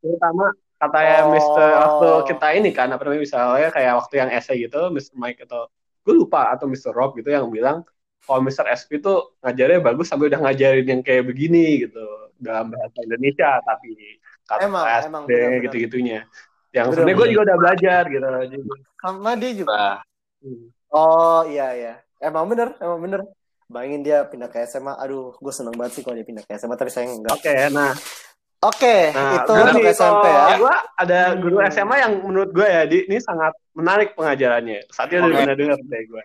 terutama 0.00 0.44
katanya 0.80 1.16
Oh. 1.22 1.30
Mr. 1.36 1.68
waktu 1.78 2.08
kita 2.32 2.46
ini 2.58 2.70
kan 2.74 2.88
apa 2.90 3.02
namanya 3.06 3.22
misalnya 3.22 3.68
kayak 3.70 3.92
waktu 4.02 4.14
yang 4.18 4.30
essay 4.34 4.56
gitu 4.66 4.90
Mr. 4.90 5.14
Mike 5.14 5.44
atau 5.46 5.68
gue 6.02 6.14
lupa 6.16 6.50
atau 6.50 6.66
Mr. 6.66 6.90
Rob 6.90 7.14
gitu 7.14 7.30
yang 7.30 7.46
bilang 7.52 7.86
kalau 8.26 8.40
Mr. 8.42 8.66
SP 8.72 8.98
tuh 8.98 9.38
ngajarnya 9.44 9.78
bagus 9.78 10.10
sampai 10.10 10.26
udah 10.32 10.40
ngajarin 10.42 10.86
yang 10.88 11.02
kayak 11.06 11.22
begini 11.28 11.86
gitu 11.86 12.02
dalam 12.42 12.74
bahasa 12.74 12.98
Indonesia 13.04 13.62
tapi 13.62 14.18
kata 14.42 14.66
Emang, 14.66 14.84
SD 14.90 15.06
emang, 15.06 15.22
benar-benar. 15.30 15.62
gitu-gitunya 15.70 16.20
yang 16.72 16.86
sebenarnya 16.90 17.16
gue 17.20 17.28
juga 17.30 17.42
udah 17.46 17.58
belajar 17.60 18.02
gitu 18.08 18.26
sama 18.98 19.30
dia 19.36 19.52
juga. 19.54 20.00
Hmm. 20.40 20.66
Oh 20.90 21.42
iya 21.46 21.68
iya. 21.76 21.94
Emang 22.18 22.48
bener, 22.50 22.74
emang 22.80 22.98
bener. 22.98 23.20
Bayangin 23.72 24.00
dia 24.02 24.18
pindah 24.22 24.46
ke 24.46 24.60
SMA. 24.62 24.92
Aduh, 24.94 25.32
gue 25.34 25.48
seneng 25.50 25.72
banget 25.72 25.96
sih 25.96 26.02
kalau 26.02 26.12
dia 26.12 26.22
pindah 26.22 26.44
ke 26.44 26.52
SMA, 26.54 26.76
tapi 26.76 26.92
saya 26.92 27.08
enggak. 27.08 27.32
oke 27.32 27.54
nah 27.72 27.92
Oke, 28.62 29.10
Nah, 29.10 29.42
itu 29.42 29.50
gua 29.50 29.74
nih, 29.74 29.90
SMP 29.90 30.22
kalau 30.22 30.46
ya. 30.46 30.54
gua 30.54 30.74
ada 30.94 31.20
guru 31.34 31.56
Hmm. 31.58 31.66
SMA 31.66 31.96
yang 31.98 32.12
menurut 32.22 32.50
gue 32.52 32.62
ya, 32.62 32.86
di, 32.86 33.10
ini 33.10 33.18
sangat 33.18 33.50
menarik 33.74 34.14
pengajarannya. 34.14 34.86
Saatnya 34.86 35.18
udah 35.18 35.26
Oke. 35.26 35.38
pernah 35.42 35.56
dengar 35.58 35.78
dari 35.82 36.04
gue. 36.06 36.22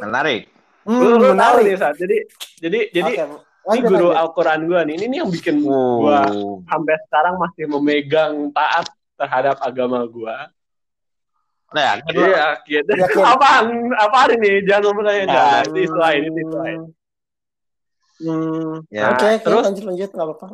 menarik. 0.00 0.42
Hmm, 0.82 0.96
Lu, 0.96 1.08
lu 1.12 1.28
tahu 1.28 1.28
menarik. 1.28 1.64
nih, 1.66 1.76
saat. 1.76 1.94
Jadi, 1.94 2.16
jadi, 2.56 2.80
jadi 2.88 3.12
Oke, 3.20 3.76
ini 3.76 3.84
guru. 3.84 4.08
Al-Quran 4.12 4.60
gue 4.64 4.80
nih. 4.80 4.94
Ini, 4.96 5.04
ini 5.04 5.16
yang 5.20 5.28
bikin 5.28 5.56
gue 5.60 6.20
sampai 6.64 6.94
sekarang 7.04 7.34
masih 7.36 7.64
memegang 7.68 8.32
taat 8.50 8.86
terhadap 9.14 9.60
agama 9.60 10.00
gue. 10.02 10.36
Nah, 11.68 12.00
lo? 12.00 12.24
Iya, 12.24 12.46
gitu. 12.64 12.90
Yakin. 12.96 13.24
Apaan? 13.24 13.64
Apaan 13.92 14.30
ini? 14.40 14.64
Jangan 14.64 14.82
ngomong 14.88 15.04
aja. 15.04 15.20
Ah. 15.20 15.24
Jangan. 15.28 15.60
Itu 15.60 15.68
itu 15.68 15.80
isu 15.84 15.96
lain. 15.98 16.80
Hmm, 18.18 18.74
Ya. 18.90 19.14
Oke, 19.14 19.26
oke, 19.30 19.44
terus- 19.46 19.66
lanjut 19.68 19.84
lanjut 19.86 20.10
nggak 20.10 20.26
apa-apa. 20.26 20.46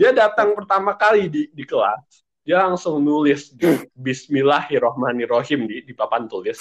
Dia 0.00 0.10
datang 0.16 0.48
pertama 0.56 0.96
kali 0.96 1.28
di, 1.28 1.42
di 1.52 1.64
kelas. 1.66 2.00
Dia 2.42 2.66
langsung 2.66 2.98
nulis 2.98 3.52
Bismillahirrohmanirrohim 3.94 5.60
di, 5.62 5.76
di 5.84 5.92
papan 5.92 6.26
tulis. 6.26 6.58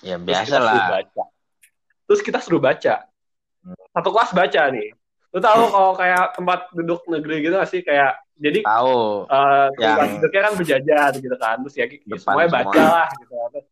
Ya 0.00 0.16
biasa 0.16 0.56
suruh 0.56 0.64
lah. 0.64 0.88
baca. 0.94 1.24
Terus 2.06 2.20
kita 2.20 2.38
suruh 2.40 2.60
baca. 2.60 3.04
Satu 3.90 4.08
kelas 4.12 4.30
baca 4.32 4.62
nih. 4.70 4.92
Lu 5.28 5.40
tahu 5.40 5.62
kalau 5.68 5.92
kayak 5.92 6.36
tempat 6.36 6.60
duduk 6.70 7.00
negeri 7.04 7.42
gitu 7.42 7.56
gak 7.56 7.68
sih 7.68 7.80
kayak 7.80 8.16
jadi 8.36 8.60
Tahu. 8.60 9.26
eh 9.26 9.68
Yang- 9.78 10.20
kan 10.28 10.52
berjajar 10.54 11.10
gitu 11.14 11.36
kan. 11.36 11.62
Terus 11.62 11.74
ya 11.74 11.86
Depan 11.86 12.18
semuanya 12.18 12.48
semua. 12.48 12.62
baca 12.62 12.84
lah 12.84 13.08
gitu. 13.14 13.34
Terus, 13.44 13.64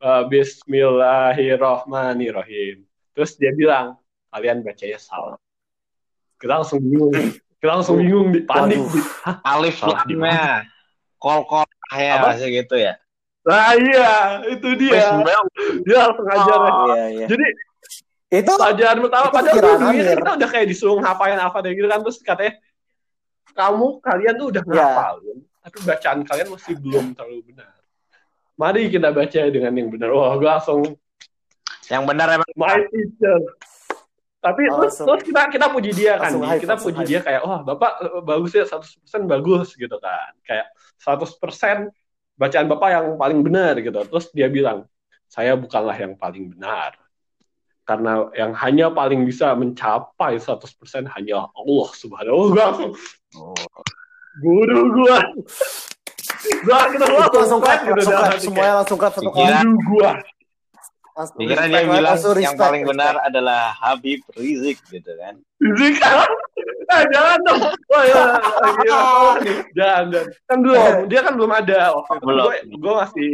eh, 0.00 0.22
Bismillahirrahmanirrahim. 0.28 2.84
Terus 3.10 3.34
dia 3.34 3.50
bilang 3.50 3.96
kalian 4.28 4.60
bacanya 4.60 4.96
salah. 4.96 5.36
Kita 6.36 6.56
langsung 6.56 6.80
bingung. 6.80 7.12
Kita 7.60 7.70
langsung 7.70 7.96
bingung, 7.96 8.30
di- 8.30 8.40
panik. 8.40 8.78
Alif 9.44 9.82
lamnya. 9.82 10.64
Kol 11.16 11.44
kol 11.44 11.64
ya 11.92 12.16
Apa? 12.16 12.26
masih 12.32 12.48
gitu 12.54 12.74
ya. 12.74 12.96
Nah 13.40 13.72
iya, 13.72 14.40
itu 14.48 14.68
dia. 14.74 15.20
Dia 15.84 15.96
langsung 16.02 16.24
ngajar. 16.24 16.58
Iya, 16.88 17.04
iya. 17.10 17.26
Jadi 17.28 17.44
Itu 18.30 18.46
pelajaran 18.54 19.02
pertama 19.02 19.26
Itu 19.26 19.34
padahal 19.34 19.90
Amir. 19.90 20.14
kita 20.14 20.30
udah 20.38 20.48
kayak 20.48 20.64
disuruh 20.64 20.96
ngapalin 21.02 21.34
apa 21.34 21.60
deh 21.60 21.74
gitu 21.74 21.84
kan 21.84 21.98
terus 21.98 22.22
katanya 22.22 22.54
kamu 23.52 23.86
kalian 24.00 24.34
tuh 24.34 24.46
udah 24.48 24.62
Ya. 24.62 24.72
ngapalin. 24.74 25.38
Tapi 25.60 25.76
bacaan 25.84 26.18
kalian 26.24 26.48
masih 26.48 26.74
belum 26.76 27.04
terlalu 27.12 27.40
benar. 27.52 27.70
Mari 28.54 28.82
kita 28.88 29.08
baca 29.10 29.40
dengan 29.46 29.72
yang 29.72 29.88
benar. 29.88 30.08
Wah 30.10 30.34
gue 30.34 30.48
langsung 30.48 30.80
Yang 31.86 32.04
benar 32.06 32.28
emang 32.30 32.50
my 32.54 32.78
teacher. 32.86 33.38
Tapi 34.38 34.62
Oh, 34.70 34.78
terus, 34.78 34.94
langsung- 34.94 35.06
terus 35.10 35.22
kita 35.26 35.40
kita 35.50 35.66
puji 35.68 35.90
dia 35.92 36.14
kan 36.16 36.30
hype, 36.32 36.62
kita 36.62 36.72
langsung 36.72 36.86
puji 36.88 37.00
hype. 37.02 37.10
dia 37.10 37.20
kayak 37.20 37.42
wah 37.42 37.60
bapak 37.60 37.92
eh, 38.00 38.22
bagus 38.22 38.52
ya 38.54 38.64
100% 38.64 39.26
bagus 39.26 39.74
gitu 39.74 39.96
kan. 39.98 40.32
Kayak 40.40 40.70
100% 40.96 41.90
bacaan 42.36 42.66
bapak 42.66 42.88
yang 42.88 43.06
paling 43.16 43.40
benar 43.42 43.74
gitu. 43.76 44.00
Terus 44.00 44.30
dia 44.30 44.46
bilang 44.46 44.86
saya 45.26 45.52
bukanlah 45.54 45.92
yang 45.94 46.14
paling 46.14 46.48
benar 46.48 46.94
karena 47.90 48.12
yang 48.32 48.54
hanya 48.54 48.86
paling 48.88 49.26
bisa 49.26 49.50
mencapai 49.52 50.38
100% 50.38 50.62
hanya 51.10 51.50
Allah 51.50 51.88
subhanahu 51.92 52.54
wa 52.54 52.70
ta'ala 52.70 52.86
Oh. 53.30 53.54
guru 54.38 54.78
gua 54.92 55.18
gua 56.62 56.78
kita 56.88 57.04
langsung 57.06 57.58
gitu 57.58 57.94
langsung 57.98 58.14
hati 58.22 58.38
Semuanya 58.40 58.74
langsung 58.78 58.94
clap 58.96 59.12
satu 59.12 59.26
Pikiran. 59.28 59.50
kelas. 59.50 59.66
guru 59.66 59.78
gua 59.90 60.12
Langsung 61.10 61.36
Dikira 61.36 61.62
dia 61.66 61.82
bilang 61.84 62.04
langsung 62.06 62.32
yang 62.32 62.54
respect, 62.54 62.62
paling 62.62 62.82
respect. 62.82 62.90
benar 62.96 63.14
adalah 63.20 63.60
Habib 63.76 64.20
Rizik 64.32 64.78
gitu 64.88 65.10
kan. 65.14 65.34
Rizik 65.58 65.98
ah, 66.00 66.26
jangan 67.12 67.38
dong 67.44 67.60
Wah, 67.86 68.02
ya, 68.02 68.22
gila. 68.78 69.02
jangan 69.74 70.04
jangan 70.08 70.26
kan 70.46 70.58
belum 70.62 70.82
dia 71.06 71.20
kan 71.20 71.34
belum 71.34 71.50
ada 71.52 71.78
waktu 71.92 72.14
itu 72.62 72.74
gua 72.78 72.92
masih 73.04 73.30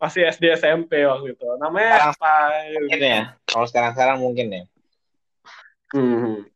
masih 0.00 0.24
SD 0.26 0.56
SMP 0.56 1.04
waktu 1.04 1.36
itu 1.36 1.44
namanya 1.60 1.92
Sekarang- 1.92 2.16
apa 2.16 2.32
Mungkin 2.80 3.00
ya. 3.04 3.22
Kalau 3.44 3.66
sekarang-sekarang 3.68 4.16
mungkin 4.18 4.46
ya. 4.48 4.62
Hmm. 5.92 6.48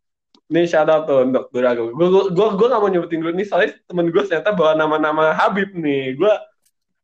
Ini 0.44 0.60
shout 0.64 0.86
out 0.86 1.04
tuh 1.04 1.24
untuk 1.24 1.48
Agung. 1.54 1.92
Gue 1.92 2.08
gue 2.30 2.46
gue 2.54 2.66
gak 2.68 2.80
mau 2.80 2.88
nyebutin 2.88 3.20
dulu 3.20 3.32
nih 3.32 3.44
soalnya 3.44 3.76
temen 3.84 4.08
gue 4.08 4.22
ternyata 4.22 4.52
bawa 4.52 4.72
nama-nama 4.74 5.32
Habib 5.32 5.72
nih. 5.74 6.16
Gue 6.16 6.32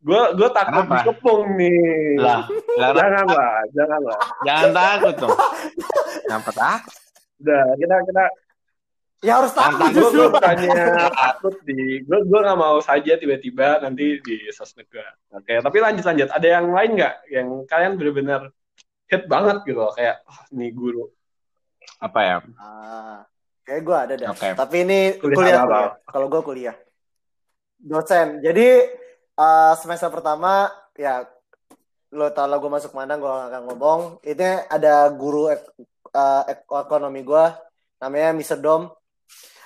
gue 0.00 0.22
gue 0.32 0.48
takut 0.52 0.84
Kenapa? 0.84 0.96
dikepung 1.04 1.44
nih. 1.56 2.16
Lah, 2.16 2.48
lah, 2.76 2.90
jangan 2.96 3.26
lah, 3.28 3.54
jangan 3.76 4.00
lah. 4.00 4.20
jangan 4.44 4.68
takut 4.72 5.14
dong. 5.18 5.36
Kenapa 6.24 6.50
takut? 6.52 6.92
Udah 7.40 7.64
kita 7.76 7.94
kita 8.06 8.24
Ya 9.20 9.36
harus 9.36 9.52
takut 9.52 9.92
gue 9.92 10.00
justru. 10.00 10.16
gue 10.16 10.32
bukannya 10.32 11.12
takut 11.12 11.54
di 11.68 12.00
gue 12.08 12.18
gue 12.24 12.40
gak 12.40 12.56
mau 12.56 12.80
saja 12.80 13.20
tiba-tiba 13.20 13.84
nanti 13.84 14.16
di 14.24 14.48
sosmed 14.48 14.88
gue. 14.88 15.04
Oke, 15.36 15.60
tapi 15.60 15.76
lanjut 15.76 16.04
lanjut. 16.08 16.28
Ada 16.32 16.48
yang 16.56 16.72
lain 16.72 16.90
nggak 16.96 17.14
yang 17.28 17.48
kalian 17.68 17.92
benar-benar 18.00 18.40
hit 19.10 19.28
banget 19.28 19.60
gitu 19.68 19.76
loh 19.84 19.92
kayak 19.92 20.24
oh, 20.24 20.40
nih 20.56 20.72
guru. 20.72 21.04
Apa 22.00 22.20
ya? 22.24 22.36
Ah, 22.56 23.20
kayak 23.68 23.82
gue 23.84 23.96
ada 23.96 24.14
dah. 24.16 24.28
Oke. 24.32 24.48
Tapi 24.56 24.76
ini 24.88 25.00
Kuliah 25.20 25.36
kuliah, 25.36 25.56
apa? 25.60 25.68
kuliah. 25.68 25.90
Kalau 26.08 26.26
gue 26.32 26.40
kuliah. 26.40 26.76
Dosen. 27.76 28.28
Jadi 28.40 28.68
eh, 29.36 29.72
semester 29.76 30.08
pertama 30.08 30.72
ya 30.96 31.28
lo 32.16 32.26
tau 32.32 32.48
lah 32.48 32.56
gue 32.56 32.70
masuk 32.72 32.96
mana 32.96 33.20
gue 33.20 33.28
gak 33.28 33.52
akan 33.52 33.62
ngomong. 33.68 34.00
Ini 34.24 34.64
ada 34.72 35.12
guru 35.12 35.52
ek- 35.52 35.76
ek- 36.48 36.72
ekonomi 36.72 37.20
gue 37.20 37.44
namanya 38.00 38.32
Mr. 38.32 38.64
Dom. 38.64 38.88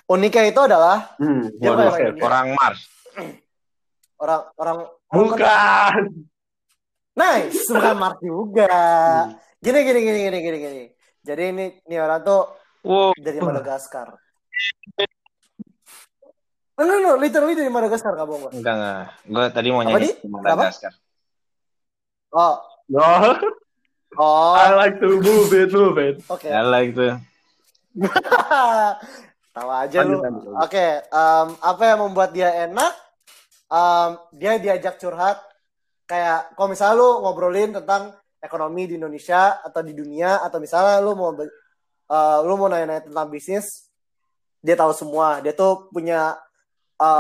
Uniknya 0.04 0.44
itu 0.46 0.61
adalah 0.61 1.16
Hmm, 1.16 1.49
waduh, 1.56 1.88
oke, 1.88 1.96
ini. 1.96 2.11
oke. 2.12 2.23
Orang 2.23 2.46
Mars. 2.54 2.80
orang 4.14 4.40
orang 4.54 4.76
orang 5.08 5.28
Bukan. 5.30 5.94
Nice, 7.14 7.62
bukan 7.66 7.96
Mark 7.96 8.18
juga. 8.20 8.68
Hmm. 8.68 9.38
Gini 9.58 9.78
gini 9.80 10.00
gini 10.02 10.18
gini 10.20 10.38
gini 10.40 10.58
gini. 10.58 10.84
Jadi 11.20 11.42
ini 11.50 11.64
ini 11.84 11.96
orang 11.96 12.20
tuh 12.20 12.42
Wow. 12.84 13.16
dari 13.16 13.40
Madagaskar. 13.40 14.12
No, 16.75 16.82
no, 16.82 16.94
no, 16.99 17.11
literally 17.16 17.54
dari 17.54 17.70
Madagaskar 17.70 18.12
gak 18.12 18.26
bohong 18.26 18.42
gua. 18.44 18.50
Enggak 18.52 18.75
enggak. 18.75 19.04
Gue 19.25 19.44
tadi 19.50 19.68
mau 19.70 19.80
nyanyi? 19.80 20.11
Madagaskar. 20.23 20.92
Oh, 22.28 22.58
No, 22.84 23.00
oh, 24.20 24.52
I 24.52 24.75
like 24.76 25.00
to 25.00 25.16
move 25.16 25.49
it, 25.50 25.73
move 25.73 25.96
it. 25.96 26.20
oke. 26.26 26.44
Ya 26.44 26.61
lah 26.61 26.82
itu. 26.82 27.14
Tawa 29.54 29.87
aja 29.87 30.02
lu. 30.02 30.18
Lanjut, 30.18 30.50
lanjut. 30.50 30.52
Oke, 30.61 30.87
em, 31.00 31.49
apa 31.62 31.82
yang 31.87 31.99
membuat 32.02 32.34
dia 32.34 32.50
enak? 32.66 32.92
Em, 33.70 34.11
dia 34.34 34.58
diajak 34.58 34.99
curhat 34.99 35.38
kayak 36.04 36.52
kalau 36.52 36.68
misalnya 36.68 36.99
lu 36.99 37.23
ngobrolin 37.23 37.70
tentang 37.73 38.12
ekonomi 38.42 38.84
di 38.84 38.99
Indonesia 38.99 39.56
atau 39.62 39.80
di 39.80 39.94
dunia 39.94 40.42
atau 40.42 40.58
misalnya 40.58 41.00
lu 41.00 41.14
mau 41.14 41.30
eh, 41.32 42.38
lu 42.44 42.54
mau 42.58 42.68
nanya-nanya 42.68 43.08
tentang 43.08 43.30
bisnis, 43.30 43.88
dia 44.58 44.75
tahu 44.75 44.90
semua. 44.90 45.38
Dia 45.38 45.54
tuh 45.54 45.87
punya 45.88 46.34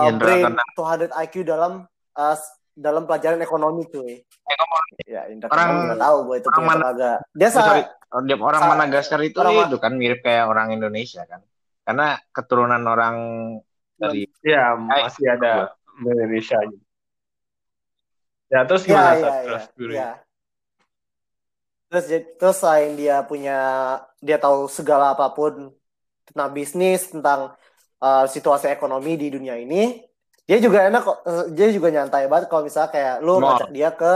Indra 0.04 0.26
brain 0.26 0.44
keenam. 0.52 0.68
200 1.08 1.22
IQ 1.24 1.34
dalam 1.46 1.72
eh, 2.12 2.36
dalam 2.74 3.06
pelajaran 3.06 3.38
ekonomi 3.38 3.86
cuy. 3.86 4.26
Ya, 5.06 5.30
Indra 5.30 5.48
Orang- 5.48 5.86
nggak 5.86 6.02
tahu 6.02 6.16
gue 6.26 6.36
itu 6.42 6.48
orang 6.50 6.58
punya 6.58 6.74
tenaga. 6.74 7.12
Dia 7.30 7.46
Oh, 7.46 7.52
sorry. 7.54 7.82
orang 8.36 8.62
Madagaskar 8.68 9.20
itu 9.22 9.38
orang- 9.38 9.70
itu 9.70 9.76
kan 9.78 9.92
mirip 9.94 10.20
kayak 10.20 10.50
orang 10.50 10.74
Indonesia 10.74 11.22
kan. 11.24 11.40
Karena 11.84 12.16
keturunan 12.32 12.82
orang 12.88 13.16
dari 14.00 14.26
Ya, 14.40 14.74
masih 14.76 15.24
ada 15.28 15.76
Indonesia. 16.00 16.58
Ya, 18.52 18.60
terus 18.68 18.84
Iya, 18.84 18.92
gimana 18.92 19.12
iya, 19.14 19.18
iya, 19.20 19.42
Terus 19.44 19.64
iya. 19.78 20.10
Terus 21.88 22.04
terus 22.40 22.56
selain 22.58 22.92
dia 22.98 23.22
punya 23.22 23.58
dia 24.18 24.36
tahu 24.40 24.66
segala 24.66 25.14
apa 25.14 25.30
pun 25.30 25.70
tentang 26.26 26.50
bisnis, 26.50 27.12
tentang 27.12 27.54
uh, 28.00 28.24
situasi 28.26 28.72
ekonomi 28.72 29.14
di 29.14 29.30
dunia 29.30 29.54
ini, 29.60 30.02
dia 30.44 30.58
juga 30.60 30.88
enak 30.88 31.02
kok. 31.04 31.18
Dia 31.56 31.68
juga 31.70 31.88
nyantai 31.92 32.28
banget 32.28 32.50
kalau 32.50 32.66
misalnya 32.66 32.90
kayak 32.90 33.14
lu 33.24 33.40
ngajak 33.40 33.70
dia 33.72 33.90
ke 33.94 34.14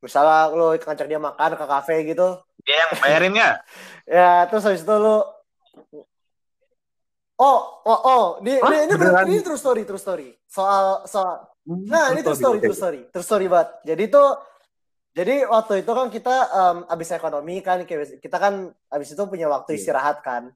misalnya 0.00 0.52
lu 0.52 0.66
ngajak 0.76 1.06
dia 1.08 1.20
makan 1.20 1.50
ke 1.56 1.64
kafe 1.66 1.96
gitu. 2.08 2.28
Dia 2.64 2.76
yang 2.86 2.92
bayarin 3.02 3.34
ya? 3.34 3.50
ya 4.16 4.30
terus 4.48 4.64
habis 4.64 4.84
itu 4.84 4.94
lu 4.94 5.16
oh 7.40 7.60
oh 7.84 8.00
oh 8.04 8.24
ini 8.44 8.56
Hah? 8.60 8.70
ini 8.72 8.78
ini, 8.88 8.94
Beneran? 8.96 9.24
ini 9.28 9.38
true 9.44 9.60
story 9.60 9.82
true 9.84 10.00
story 10.00 10.32
soal 10.48 11.04
soal 11.04 11.50
Nah, 11.66 12.14
ini 12.14 12.22
true 12.22 12.38
story, 12.38 12.62
true 12.62 12.78
story, 12.78 13.00
true 13.10 13.26
story 13.26 13.50
banget. 13.50 13.82
Jadi 13.82 14.04
tuh, 14.06 14.38
jadi 15.10 15.50
waktu 15.50 15.82
itu 15.82 15.90
kan 15.90 16.06
kita 16.14 16.36
em, 16.46 16.78
abis 16.86 17.10
ekonomi 17.10 17.58
kan, 17.58 17.82
kita 18.22 18.36
kan 18.38 18.70
abis 18.86 19.18
itu 19.18 19.22
punya 19.26 19.50
waktu 19.50 19.74
Iya. 19.74 19.78
istirahat 19.82 20.22
kan, 20.22 20.54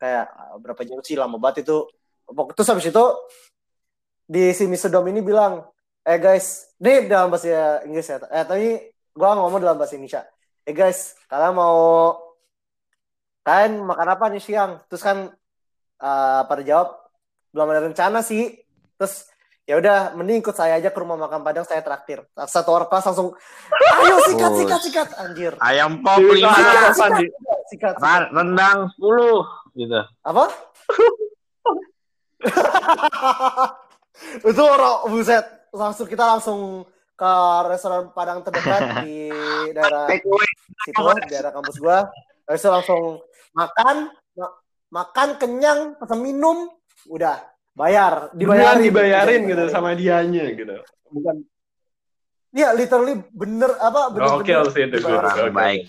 kayak 0.00 0.24
eh, 0.32 0.56
berapa 0.56 0.80
jam 0.88 1.04
sih 1.04 1.12
lama 1.12 1.36
banget 1.36 1.68
itu. 1.68 1.84
Terus 2.56 2.72
abis 2.72 2.88
itu 2.88 3.04
di 4.24 4.56
si 4.56 4.64
Misudom 4.64 5.04
ini 5.12 5.20
bilang, 5.20 5.60
eh 6.08 6.16
guys, 6.16 6.72
ini 6.80 7.04
dalam 7.04 7.28
bahasa 7.28 7.84
Inggris 7.84 8.08
ya, 8.08 8.16
eh 8.32 8.44
tapi 8.48 8.68
gua 9.12 9.36
ngomong 9.36 9.60
dalam 9.60 9.76
bahasa 9.76 10.00
Indonesia. 10.00 10.24
Eh 10.64 10.72
guys, 10.72 11.20
kalian 11.28 11.52
mau 11.52 12.16
kalian 13.44 13.84
makan 13.84 14.08
apa 14.08 14.24
nih 14.32 14.40
siang? 14.40 14.80
Terus 14.88 15.04
kan 15.04 15.36
eh, 15.96 16.40
pada 16.44 16.62
jawab 16.62 16.88
belum 17.50 17.66
ada 17.70 17.80
rencana 17.86 18.18
sih. 18.20 18.52
Terus 18.96 19.28
ya 19.66 19.74
udah 19.76 20.14
mending 20.14 20.40
ikut 20.40 20.54
saya 20.54 20.78
aja 20.78 20.88
ke 20.88 20.96
rumah 20.96 21.18
makan 21.18 21.42
Padang 21.42 21.66
saya 21.66 21.82
traktir. 21.82 22.22
Satu 22.46 22.70
orang 22.70 22.86
kelas 22.86 23.04
langsung 23.08 23.34
ayo 23.98 24.14
sikat 24.24 24.50
Bos. 24.50 24.58
sikat 24.62 24.80
sikat 24.86 25.08
anjir. 25.18 25.52
Ayam 25.58 25.98
pop 26.00 26.22
lima. 26.22 26.54
Sikat, 26.54 26.94
Apa, 26.94 27.06
Di? 27.18 27.26
sikat, 27.26 27.26
sikat, 27.26 27.60
sikat. 27.68 27.94
ra- 27.98 28.30
rendang 28.30 28.78
sepuluh, 28.94 29.42
gitu. 29.74 30.00
Apa? 30.22 30.44
Itu 34.40 34.62
orang 34.64 35.12
buset 35.12 35.44
langsung 35.76 36.06
kita 36.08 36.24
langsung 36.24 36.60
ke 37.16 37.32
restoran 37.68 38.12
Padang 38.12 38.40
terdekat 38.40 39.04
di 39.04 39.28
daerah 39.72 40.08
situ 40.84 41.04
daerah 41.28 41.52
kampus 41.52 41.76
gua. 41.76 42.08
Habis 42.46 42.62
itu 42.62 42.70
langsung 42.70 43.02
makan, 43.52 43.96
ma- 44.38 44.54
makan 44.88 45.36
kenyang, 45.36 45.94
pesan 45.94 46.20
minum, 46.20 46.70
udah 47.06 47.42
bayar, 47.72 48.30
Dibayarin, 48.32 48.82
dibayarin, 48.82 49.40
gitu 49.44 49.52
dibayarin. 49.52 49.72
sama 49.72 49.92
dianya 49.92 50.44
gitu. 50.52 50.76
Bukan 51.08 51.36
Iya, 52.50 52.72
literally 52.72 53.20
bener 53.30 53.68
apa 53.76 54.08
bener-bener 54.08 54.64
Oke, 54.64 54.72
sih 54.72 54.88
itu 54.88 54.96
gue. 54.96 54.98
dibayarin. 54.98 55.20
Orang 55.20 55.34
Oke, 55.34 55.42
oke. 55.44 55.52
baik. 55.52 55.82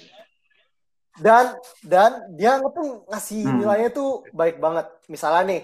dan 1.18 1.46
dan 1.82 2.12
dia 2.36 2.62
tuh 2.62 3.02
ngasih 3.08 3.42
Hmm. 3.42 3.58
nilainya 3.58 3.90
tuh 3.90 4.22
baik 4.30 4.62
banget 4.62 4.86
misalnya 5.08 5.42
nih 5.48 5.62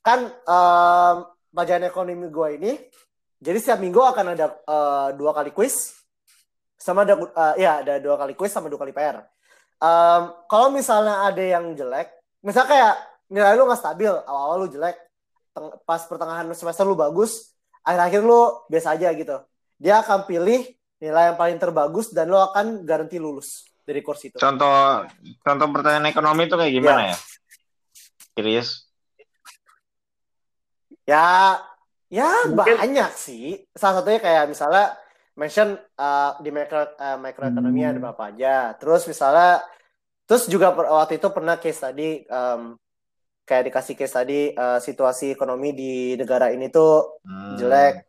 kan 0.00 0.22
em, 0.22 1.16
pelajaran 1.50 1.82
ekonomi 1.84 2.30
gue 2.30 2.48
ini 2.54 2.72
jadi 3.40 3.58
setiap 3.58 3.82
minggu 3.82 3.98
akan 3.98 4.38
ada 4.38 4.54
eh, 4.54 5.08
dua 5.14 5.34
kali 5.34 5.50
quiz 5.50 5.98
sama 6.76 7.02
ada 7.02 7.18
eh, 7.18 7.54
ya 7.58 7.82
ada 7.82 7.98
dua 7.98 8.14
kali 8.14 8.38
quiz 8.38 8.54
sama 8.54 8.70
dua 8.70 8.78
kali 8.78 8.92
PR 8.92 9.18
Em, 9.76 10.22
kalau 10.46 10.70
misalnya 10.70 11.26
ada 11.26 11.42
yang 11.42 11.74
jelek 11.74 12.14
misalnya 12.44 12.68
kayak 12.68 12.94
nilai 13.26 13.56
lu 13.56 13.64
nggak 13.64 13.80
stabil 13.80 14.12
awal-awal 14.28 14.56
lu 14.60 14.68
jelek 14.68 14.96
teng- 15.50 15.74
pas 15.82 16.00
pertengahan 16.00 16.44
semester 16.52 16.84
lu 16.84 16.92
bagus 16.94 17.50
akhir-akhir 17.80 18.20
lu 18.20 18.40
biasa 18.66 18.94
aja 18.94 19.08
gitu 19.10 19.36
dia 19.74 19.98
akan 19.98 20.24
pilih 20.24 20.60
nilai 20.96 21.32
yang 21.32 21.36
paling 21.36 21.56
terbagus 21.56 22.12
dan 22.12 22.28
lu 22.28 22.36
akan 22.36 22.84
garansi 22.84 23.16
lulus 23.16 23.64
dari 23.82 24.00
course 24.00 24.24
itu 24.24 24.36
Contoh 24.36 25.04
contoh 25.40 25.66
pertanyaan 25.70 26.06
ekonomi 26.06 26.44
itu 26.44 26.54
kayak 26.54 26.72
gimana 26.72 27.02
ya? 27.10 27.16
Curious. 28.32 28.88
Ya, 31.04 31.60
ya 32.08 32.30
Mungkin- 32.48 32.80
banyak 32.80 33.10
sih. 33.12 33.60
Salah 33.70 34.00
satunya 34.00 34.18
kayak 34.18 34.48
misalnya 34.48 34.96
mention 35.36 35.76
uh, 35.94 36.40
di 36.40 36.48
micro 36.48 36.80
uh, 36.96 37.18
microeconomy 37.20 37.84
Hmm. 37.84 37.90
ada 37.92 38.10
apa 38.10 38.24
aja. 38.32 38.54
Terus 38.74 39.04
misalnya, 39.04 39.60
terus 40.24 40.48
juga 40.48 40.72
per- 40.72 40.88
waktu 40.88 41.16
itu 41.16 41.28
pernah 41.28 41.56
case 41.56 41.80
tadi 41.80 42.08
um, 42.26 42.74
kayak 43.44 43.68
dikasih 43.68 43.94
case 43.94 44.14
tadi 44.14 44.40
uh, 44.52 44.80
situasi 44.80 45.32
ekonomi 45.32 45.70
di 45.72 45.92
negara 46.16 46.48
ini 46.48 46.68
tuh 46.68 47.20
Hmm. 47.24 47.56
jelek. 47.56 48.08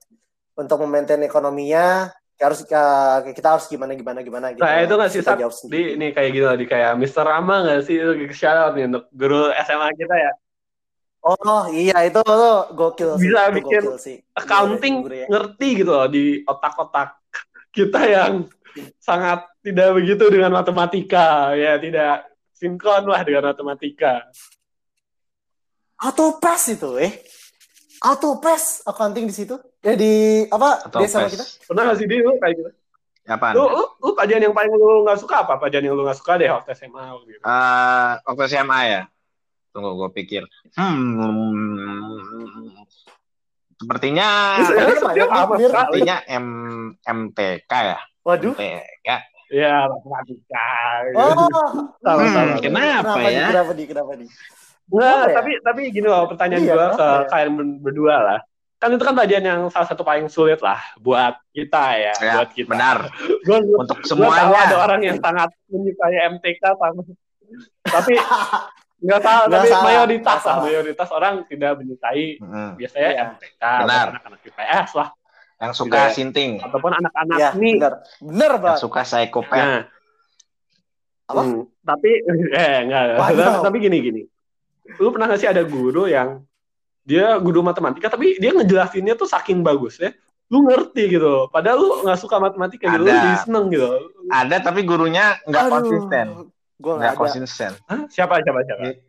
Untuk 0.56 0.80
memaintain 0.80 1.20
ekonominya 1.20 2.08
ya 2.40 2.44
harus 2.48 2.64
uh, 2.68 3.20
kita 3.28 3.60
harus 3.60 3.68
gimana 3.68 3.92
gimana 3.92 4.24
gimana 4.24 4.56
gitu. 4.56 4.64
Nah, 4.64 4.80
itu 4.80 4.96
nggak 4.96 5.12
sih, 5.12 5.20
Sat? 5.20 5.36
jawab 5.36 5.52
Di 5.68 6.00
ini 6.00 6.16
kayak 6.16 6.30
gitu 6.32 6.48
di 6.56 6.66
kayak 6.68 6.96
Mr. 6.96 7.28
Rama 7.28 7.68
nggak 7.68 7.84
sih 7.84 8.00
itu 8.00 8.12
shout 8.32 8.56
out 8.56 8.72
nih 8.72 8.88
untuk 8.88 9.04
guru 9.12 9.52
SMA 9.52 9.92
kita 10.00 10.16
ya. 10.16 10.32
Oh 11.26 11.68
iya 11.74 12.08
itu 12.08 12.22
tuh 12.24 12.72
gokil 12.72 13.20
sih. 13.20 13.28
Bisa 13.28 13.52
bikin 13.52 13.82
gokil 13.84 13.96
sih. 14.00 14.18
Accounting 14.32 14.96
Guru 15.04 15.16
ya. 15.16 15.28
ngerti 15.28 15.68
gitu 15.76 15.92
loh 15.92 16.08
di 16.08 16.24
otak-otak 16.46 17.20
kita 17.76 18.00
yang 18.08 18.48
sangat 19.00 19.48
tidak 19.64 19.96
begitu 19.96 20.28
dengan 20.28 20.52
matematika 20.52 21.56
ya 21.56 21.80
tidak 21.80 22.28
sinkron 22.56 23.04
lah 23.08 23.22
dengan 23.24 23.52
matematika. 23.52 24.26
Auto 26.00 26.40
pass 26.40 26.72
itu 26.72 27.00
eh. 27.00 27.24
Auto 28.04 28.40
pass 28.44 28.84
accounting 28.84 29.28
di 29.32 29.36
situ. 29.36 29.56
Ya 29.80 29.96
di 29.96 30.44
apa? 30.52 30.88
Atau 30.88 31.00
Dia 31.04 31.10
sama 31.10 31.28
PES. 31.28 31.34
kita. 31.34 31.46
Pernah 31.72 31.82
nggak 31.88 31.98
sih 31.98 32.08
dia 32.10 32.20
lu 32.20 32.34
kayak 32.36 32.54
gitu? 32.60 32.72
Apaan? 33.26 33.54
Lu, 33.58 33.64
lu, 33.66 33.84
lu 34.06 34.10
pelajaran 34.14 34.44
yang 34.46 34.56
paling 34.56 34.72
lu 34.76 35.02
nggak 35.08 35.18
suka 35.18 35.36
apa? 35.48 35.54
Pelajaran 35.58 35.86
yang 35.88 35.96
lu 35.98 36.04
nggak 36.06 36.20
suka 36.20 36.38
deh 36.38 36.50
waktu 36.52 36.70
SMA 36.78 37.04
gitu. 37.26 37.42
Eh, 37.42 38.12
waktu 38.22 38.44
SMA 38.52 38.80
ya. 38.86 39.02
Tunggu 39.74 39.92
gue 39.98 40.10
pikir. 40.24 40.44
Hmm. 40.78 41.20
Sepertinya 43.76 44.28
apa 44.56 45.60
sekali. 45.60 45.68
sepertinya 45.68 46.16
M 46.32 46.48
MTK 47.04 47.72
ya. 47.72 48.00
Waduh. 48.26 48.54
MTK. 48.54 49.10
Ya 49.48 49.86
matematika. 49.86 50.68
Oh. 51.14 51.46
Salah, 52.00 52.26
Hmm, 52.26 52.58
kenapa 52.58 53.14
Kenapa 53.14 53.20
ya? 53.24 53.46
Di, 53.46 53.52
kenapa 53.54 53.72
di? 53.72 53.84
Kenapa 53.86 54.12
di? 54.16 54.26
Apa 54.86 55.02
ya? 55.24 55.34
tapi 55.34 55.52
tapi 55.62 55.82
gini 55.90 56.06
loh 56.06 56.26
pertanyaan 56.26 56.62
Iya, 56.62 56.70
gua 56.72 56.86
kenapa 56.88 56.96
ke 56.96 57.06
ya? 57.06 57.26
kalian 57.28 57.52
ber- 57.54 57.80
berdua 57.84 58.16
lah. 58.20 58.40
Kan 58.76 58.90
itu 58.92 59.02
kan 59.02 59.14
pelajaran 59.14 59.46
yang 59.46 59.62
salah 59.68 59.88
satu 59.88 60.02
paling 60.02 60.28
sulit 60.28 60.60
lah 60.60 60.78
buat 61.00 61.38
kita 61.50 61.84
ya, 61.96 62.14
Ya, 62.16 62.34
buat 62.36 62.50
kita. 62.52 62.68
benar. 62.68 62.98
Gua, 63.46 63.58
Untuk 63.80 63.98
gua 63.98 64.30
tahu 64.30 64.52
ada 64.52 64.66
semuanya. 64.66 64.78
orang 64.80 65.02
yang 65.04 65.18
sangat 65.20 65.50
menyukai 65.68 66.18
MTK 66.32 66.64
sama 66.72 67.02
tapi 67.84 68.14
nggak 69.06 69.22
salah 69.22 69.46
Nggak 69.46 69.54
tapi 69.56 69.70
salah, 69.70 69.86
mayoritas 69.86 70.26
nggak 70.26 70.38
lah 70.40 70.42
salah. 70.52 70.64
mayoritas 70.66 71.10
orang 71.12 71.34
tidak 71.46 71.72
menyukai 71.76 72.26
Hmm. 72.38 72.72
biasanya 72.76 73.10
Iya. 73.12 73.24
MTK 73.28 73.62
Benar. 73.80 74.06
anak-anak 74.12 74.40
IPS 74.44 74.90
lah 74.94 75.08
Yang 75.56 75.74
suka 75.78 76.00
Tidak. 76.08 76.14
sinting. 76.14 76.52
ataupun 76.60 76.92
anak-anak 76.92 77.38
Ya, 77.40 77.50
nih 77.56 77.74
benar. 77.80 77.94
Benar, 78.20 78.52
Yang 78.52 78.64
Bang. 78.64 78.78
suka 78.78 79.02
psikopat. 79.02 79.56
Nah, 79.58 79.82
Apa? 81.26 81.42
hmm, 81.42 81.62
tapi 81.82 82.10
eh 82.60 82.76
enggak, 82.86 83.04
tapi 83.64 83.78
gini 83.80 83.98
gini. 84.00 84.22
Lu 85.00 85.10
pernah 85.10 85.26
nggak 85.28 85.40
sih 85.40 85.50
ada 85.50 85.64
guru 85.64 86.06
yang 86.06 86.44
dia 87.06 87.38
guru 87.38 87.62
matematika 87.62 88.10
tapi 88.10 88.38
dia 88.38 88.50
ngejelasinnya 88.52 89.14
tuh 89.14 89.26
saking 89.26 89.62
bagus 89.62 89.98
ya. 89.98 90.12
Lu 90.50 90.62
ngerti 90.62 91.10
gitu. 91.10 91.50
Padahal 91.50 91.78
lu 91.82 91.88
nggak 92.06 92.20
suka 92.20 92.38
matematika 92.38 92.86
gitu, 92.86 93.02
lu 93.02 93.10
Ada. 93.10 93.18
jadi 93.18 93.38
seneng 93.42 93.66
gitu. 93.74 93.90
Ada 94.30 94.58
tapi 94.62 94.86
gurunya 94.86 95.40
nggak 95.46 95.64
Aduh, 95.66 95.74
konsisten. 95.82 96.26
Gua 96.78 96.94
nggak 97.00 97.14
ada. 97.14 97.18
konsisten. 97.18 97.72
Hah? 97.90 98.02
Siapa 98.12 98.44
siapa 98.46 98.60
siapa? 98.62 99.02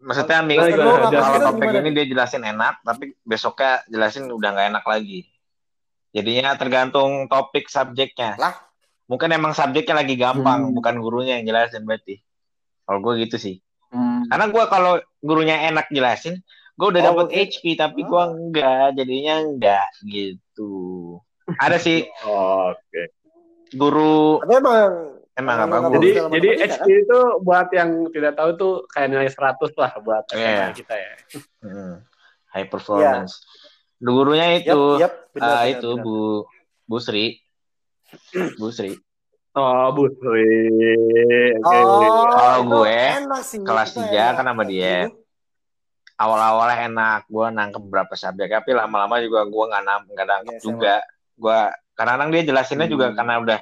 Maksudnya 0.00 0.40
Nah, 0.40 0.46
minggu 0.48 0.64
kalau 1.12 1.38
topik 1.52 1.68
ini 1.76 1.90
dia 1.92 2.06
jelasin 2.08 2.40
enak, 2.40 2.80
tapi 2.80 3.12
besoknya 3.20 3.84
jelasin 3.84 4.32
udah 4.32 4.48
nggak 4.56 4.68
enak 4.72 4.84
lagi. 4.88 5.28
Jadinya 6.10 6.54
tergantung 6.54 7.26
topik 7.26 7.66
subjeknya. 7.66 8.34
Lah. 8.36 8.54
Mungkin 9.06 9.30
emang 9.30 9.52
subjeknya 9.52 9.94
lagi 9.96 10.14
gampang, 10.14 10.70
Hmm. 10.70 10.74
bukan 10.74 10.94
gurunya 10.98 11.38
yang 11.38 11.46
jelasin 11.46 11.82
berarti. 11.82 12.22
Kalau 12.82 12.98
gue 13.00 13.22
gitu 13.22 13.36
sih. 13.36 13.58
Hmm. 13.90 14.26
Karena 14.26 14.46
gue 14.46 14.64
kalau 14.66 14.92
gurunya 15.18 15.66
enak 15.66 15.90
jelasin, 15.90 16.38
gue 16.74 16.86
udah 16.88 17.02
Oh, 17.02 17.06
dapet 17.12 17.26
oke. 17.26 17.34
HP, 17.36 17.62
tapi 17.74 18.00
gue 18.00 18.22
enggak, 18.24 18.94
jadinya 18.94 19.34
enggak 19.40 19.88
gitu. 20.04 21.18
Ada 21.50 21.76
sih 21.76 22.06
Oke. 22.22 23.10
guru 23.72 24.38
Tapi 24.40 24.54
emang 24.56 24.90
emang 25.34 25.58
bagus. 25.66 25.98
Jadi 25.98 26.08
jadi 26.30 26.48
HP 26.64 26.86
itu 27.00 27.18
buat 27.40 27.66
yang 27.70 27.90
tidak 28.10 28.34
tahu 28.34 28.50
tuh 28.54 28.72
kayak 28.86 29.08
nilai 29.08 29.26
100 29.26 29.74
lah 29.74 29.90
buat 30.00 30.24
Iya. 30.30 30.70
kita 30.70 30.94
ya. 30.94 31.12
Hmm. 31.60 31.94
High 32.50 32.66
performance. 32.66 33.42
Gurunya 34.00 34.56
itu, 34.56 34.80
yap, 34.96 35.28
benar, 35.30 35.44
ah, 35.44 35.62
benar, 35.62 35.72
itu 35.76 35.90
benar. 35.92 36.04
Bu 36.04 36.16
Bu 36.88 36.96
Sri. 36.98 37.26
Bu 38.56 38.72
Sri. 38.72 38.96
Oh, 39.52 39.92
Bu 39.92 40.08
Sri. 40.10 40.48
Oke. 41.60 41.78
Oh, 41.84 42.26
Kalau 42.30 42.60
gue, 42.64 42.98
sih, 43.44 43.60
kelas 43.60 43.90
tiga 43.92 44.32
enak. 44.32 44.36
kan 44.36 44.44
sama 44.48 44.64
dia. 44.64 45.06
Aduh. 45.06 45.18
Awal-awalnya 46.16 46.76
enak, 46.86 47.20
gue 47.26 47.46
nangkep 47.48 47.82
berapa 47.82 48.12
subjek, 48.12 48.52
tapi 48.52 48.76
lama-lama 48.76 49.16
juga 49.20 49.40
gue 49.44 49.64
nggak 49.66 49.84
nangkep, 49.84 50.08
nggak 50.12 50.28
nangkep 50.28 50.52
Iya, 50.52 50.60
sama. 50.60 50.68
juga. 50.68 50.94
Gue 51.34 51.58
kadang-kadang 51.96 52.28
dia 52.30 52.42
jelasinnya 52.44 52.86
juga 52.88 53.06
Hmm. 53.08 53.16
karena 53.16 53.34
udah 53.40 53.58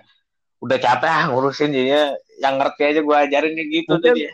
udah 0.59 0.79
capek 0.79 1.07
ah 1.07 1.25
ngurusin 1.31 1.71
jadinya 1.71 2.03
yang 2.43 2.55
ngerti 2.59 2.83
aja 2.83 3.01
gue 3.01 3.17
ajarin 3.17 3.53
kayak 3.55 3.71
gitu 3.71 3.93
dia. 4.11 4.31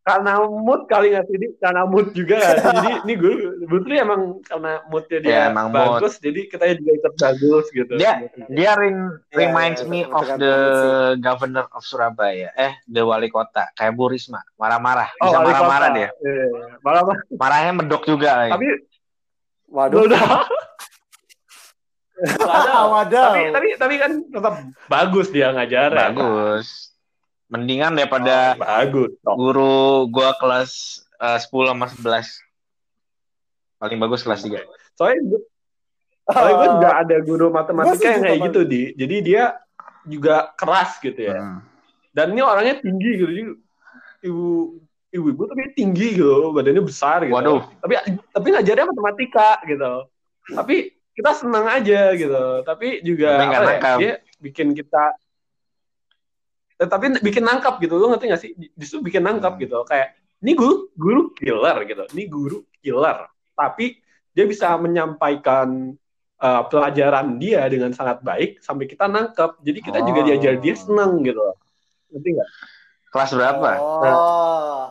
Karena 0.00 0.32
mood 0.40 0.84
kali 0.84 1.12
nggak 1.12 1.24
sih 1.24 1.36
karena 1.56 1.84
mood 1.84 2.10
juga 2.10 2.40
jadi 2.56 2.88
ini 3.04 3.14
gue 3.14 3.34
Butri 3.62 3.96
emang 3.96 4.40
karena 4.40 4.80
moodnya 4.84 5.18
dia 5.18 5.30
Ya, 5.30 5.42
emang 5.46 5.68
mood. 5.68 6.00
bagus 6.00 6.16
jadi 6.16 6.40
kita 6.46 6.64
juga 6.74 6.92
ikut 6.96 7.14
bagus 7.14 7.64
gitu 7.68 7.92
Dia 7.94 8.12
dia 8.46 8.72
rin- 8.74 9.12
Iya, 9.28 9.36
reminds 9.38 9.82
iya, 9.82 9.88
me 9.88 10.00
of 10.02 10.24
mood 10.24 10.38
the 10.38 10.54
sih. 10.56 11.20
governor 11.20 11.66
of 11.70 11.82
Surabaya. 11.82 12.48
Eh, 12.54 12.72
the 12.84 13.00
wali 13.00 13.28
kota 13.28 13.68
kayak 13.72 13.92
Bu 13.92 14.08
Risma, 14.08 14.40
marah-marah, 14.54 15.12
oh 15.16 15.26
bisa 15.26 15.38
wali 15.38 15.52
marah-marah 15.52 15.88
dia. 15.92 16.08
Iya, 16.16 16.46
marah-marah 16.80 17.22
Marahnya 17.32 17.72
medok 17.74 18.02
juga. 18.02 18.32
ya. 18.42 18.52
tapi 18.52 18.66
Waduh. 19.68 20.02
udah 20.02 20.22
Wadaw. 22.20 22.84
Wadaw. 22.90 23.24
tapi 23.26 23.40
tapi 23.48 23.68
tapi 23.76 23.94
kan 23.96 24.12
tetap 24.26 24.54
bagus 24.86 25.28
dia 25.28 25.52
ngajar 25.52 25.88
ya. 25.88 26.08
Mendingan 27.50 27.92
daripada 27.92 28.54
bagus 28.54 29.10
toh. 29.20 29.34
guru 29.34 29.74
gua 30.06 30.32
kelas 30.34 31.02
eh, 31.18 31.38
10 31.38 31.50
sama 31.66 31.86
11. 31.90 32.46
Paling 33.76 33.98
bagus 33.98 34.20
kelas 34.20 34.40
3. 34.42 34.60
soalnya 34.92 35.20
gue 35.26 35.40
soalnya 36.28 36.54
gue 36.54 36.68
juga 36.76 36.90
ada 36.94 37.16
guru 37.20 37.46
Gua 37.48 37.56
matematika 37.58 38.06
yang 38.06 38.22
kayak 38.22 38.40
gitu 38.46 38.60
di 38.62 38.82
jadi 38.94 39.16
dia 39.18 39.42
juga 40.04 40.52
keras 40.54 41.00
gitu 41.00 41.16
ya 41.18 41.34
Hmm. 41.34 41.60
dan 42.12 42.30
ini 42.30 42.40
orangnya 42.40 42.76
tinggi 42.78 43.10
gitu 43.16 43.26
Jadi, 43.26 43.42
ibu 44.22 44.46
ibu 45.10 45.26
ibu 45.32 45.42
tapi 45.42 45.72
tinggi 45.72 46.20
gitu 46.20 46.52
badannya 46.52 46.84
besar 46.84 47.24
gitu 47.24 47.32
Waduh. 47.32 47.64
tapi 47.80 47.94
tapi 48.30 48.46
ngajarnya 48.52 48.86
matematika 48.86 49.48
gitu 49.64 49.92
tapi 50.52 50.76
kita 51.10 51.30
senang 51.32 51.66
aja 51.66 52.00
gitu 52.12 52.42
tapi 52.62 53.00
juga 53.00 53.40
apa 53.40 53.72
ya, 53.72 53.96
dia 53.96 54.12
bikin 54.38 54.76
kita 54.76 55.16
Eh, 56.80 56.88
tapi 56.88 57.12
bikin 57.14 57.44
nangkap 57.44 57.76
gitu 57.76 57.92
lu 57.94 58.08
ngerti 58.08 58.24
gak 58.26 58.40
sih 58.40 58.50
justru 58.72 59.04
bikin 59.04 59.20
nangkap 59.20 59.54
Hmm. 59.54 59.60
gitu 59.60 59.84
kayak 59.84 60.12
ini 60.40 60.52
guru 60.54 60.88
guru 60.94 61.22
killer 61.30 61.76
gitu 61.84 62.08
ini 62.10 62.24
guru 62.24 62.58
killer 62.74 63.28
tapi 63.52 64.00
dia 64.32 64.44
bisa 64.44 64.72
menyampaikan 64.74 65.92
eh, 66.38 66.62
pelajaran 66.66 67.36
dia 67.36 67.68
dengan 67.68 67.92
sangat 67.92 68.20
baik 68.20 68.58
sampai 68.58 68.88
kita 68.88 69.04
nangkep 69.04 69.60
jadi 69.60 69.78
kita 69.78 69.98
juga 70.00 70.20
Oh. 70.20 70.26
diajar 70.26 70.54
dia 70.56 70.72
seneng 70.72 71.20
gitu 71.20 71.40
ngerti 72.08 72.28
nggak 72.32 72.50
Kelas 73.10 73.30
berapa? 73.30 73.70
Oh. 73.76 74.86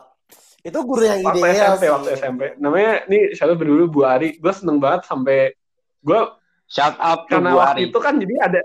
Itu 0.60 0.84
guru 0.84 1.02
yang 1.02 1.24
waktu 1.24 1.40
ideal 1.40 1.72
SMP 1.72 1.80
sih. 1.80 1.90
waktu 1.90 2.08
SMP 2.14 2.40
namanya 2.54 2.92
ini 3.08 3.32
siapa 3.32 3.56
berdulu 3.56 3.88
Bu 3.88 4.00
Ari 4.04 4.36
gue 4.36 4.52
seneng 4.52 4.76
banget 4.76 5.08
sampai 5.08 5.56
gue 5.98 6.20
Shout 6.68 6.94
out 7.00 7.26
karena 7.26 7.50
Bu 7.50 7.58
waktu 7.58 7.80
Ari. 7.80 7.88
itu 7.88 7.98
kan 7.98 8.14
jadi 8.14 8.34
ada 8.38 8.60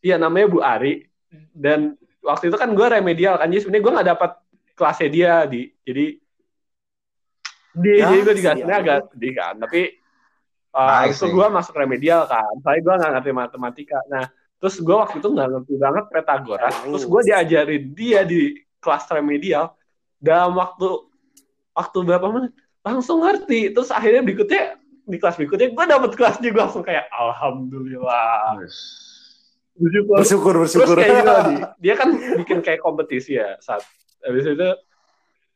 iya 0.00 0.18
namanya 0.18 0.46
Bu 0.46 0.58
Ari 0.60 1.06
dan 1.54 1.94
waktu 2.22 2.48
itu 2.48 2.56
kan 2.56 2.70
gue 2.72 2.86
remedial 2.86 3.34
kan 3.36 3.50
jadi 3.50 3.60
sebenarnya 3.66 3.84
gue 3.84 3.92
nggak 3.98 4.08
dapat 4.14 4.30
kelasnya 4.78 5.08
dia 5.10 5.34
di. 5.44 5.62
Jadi 5.82 6.06
di 7.72 7.92
Ya, 7.98 8.12
jadi 8.12 8.20
gue 8.20 8.34
dikasihnya 8.36 8.76
sial. 8.78 8.84
agak 8.84 8.98
sedih 9.16 9.32
kan 9.32 9.54
tapi 9.56 9.80
uh, 10.76 11.02
itu 11.08 11.24
gue 11.24 11.46
masuk 11.48 11.74
remedial 11.76 12.28
kan 12.28 12.52
saya 12.60 12.78
gue 12.84 12.94
nggak 12.94 13.12
ngerti 13.18 13.30
matematika. 13.32 13.98
Nah 14.12 14.28
terus 14.60 14.78
gue 14.78 14.94
waktu 14.94 15.18
itu 15.18 15.28
nggak 15.28 15.48
ngerti 15.56 15.74
banget 15.80 16.04
Pythagoras. 16.12 16.72
Nice. 16.72 16.84
terus 16.88 17.04
gue 17.08 17.20
diajarin 17.32 17.82
dia 17.96 18.20
di 18.22 18.40
kelas 18.78 19.04
remedial 19.10 19.72
dalam 20.22 20.54
waktu 20.54 20.86
waktu 21.72 21.98
berapa 22.04 22.26
menit? 22.28 22.52
Langsung 22.82 23.24
ngerti. 23.24 23.72
Terus 23.72 23.88
akhirnya 23.90 24.22
berikutnya 24.22 24.76
di 25.02 25.16
kelas 25.18 25.34
berikutnya 25.34 25.74
gue 25.74 25.84
dapet 25.88 26.10
kelas 26.14 26.36
juga 26.38 26.68
langsung 26.68 26.84
kayak 26.86 27.10
alhamdulillah 27.10 28.62
bersyukur. 29.74 30.16
Bersyukur, 30.20 30.54
terus 30.58 30.72
bersyukur. 30.74 30.96
kayak 30.96 31.14
gitu 31.14 31.32
di 31.42 31.56
dia 31.84 31.94
kan 31.96 32.08
bikin 32.12 32.58
kayak 32.60 32.80
kompetisi 32.80 33.36
ya 33.36 33.56
saat 33.58 33.82
habis 34.20 34.44
itu 34.44 34.68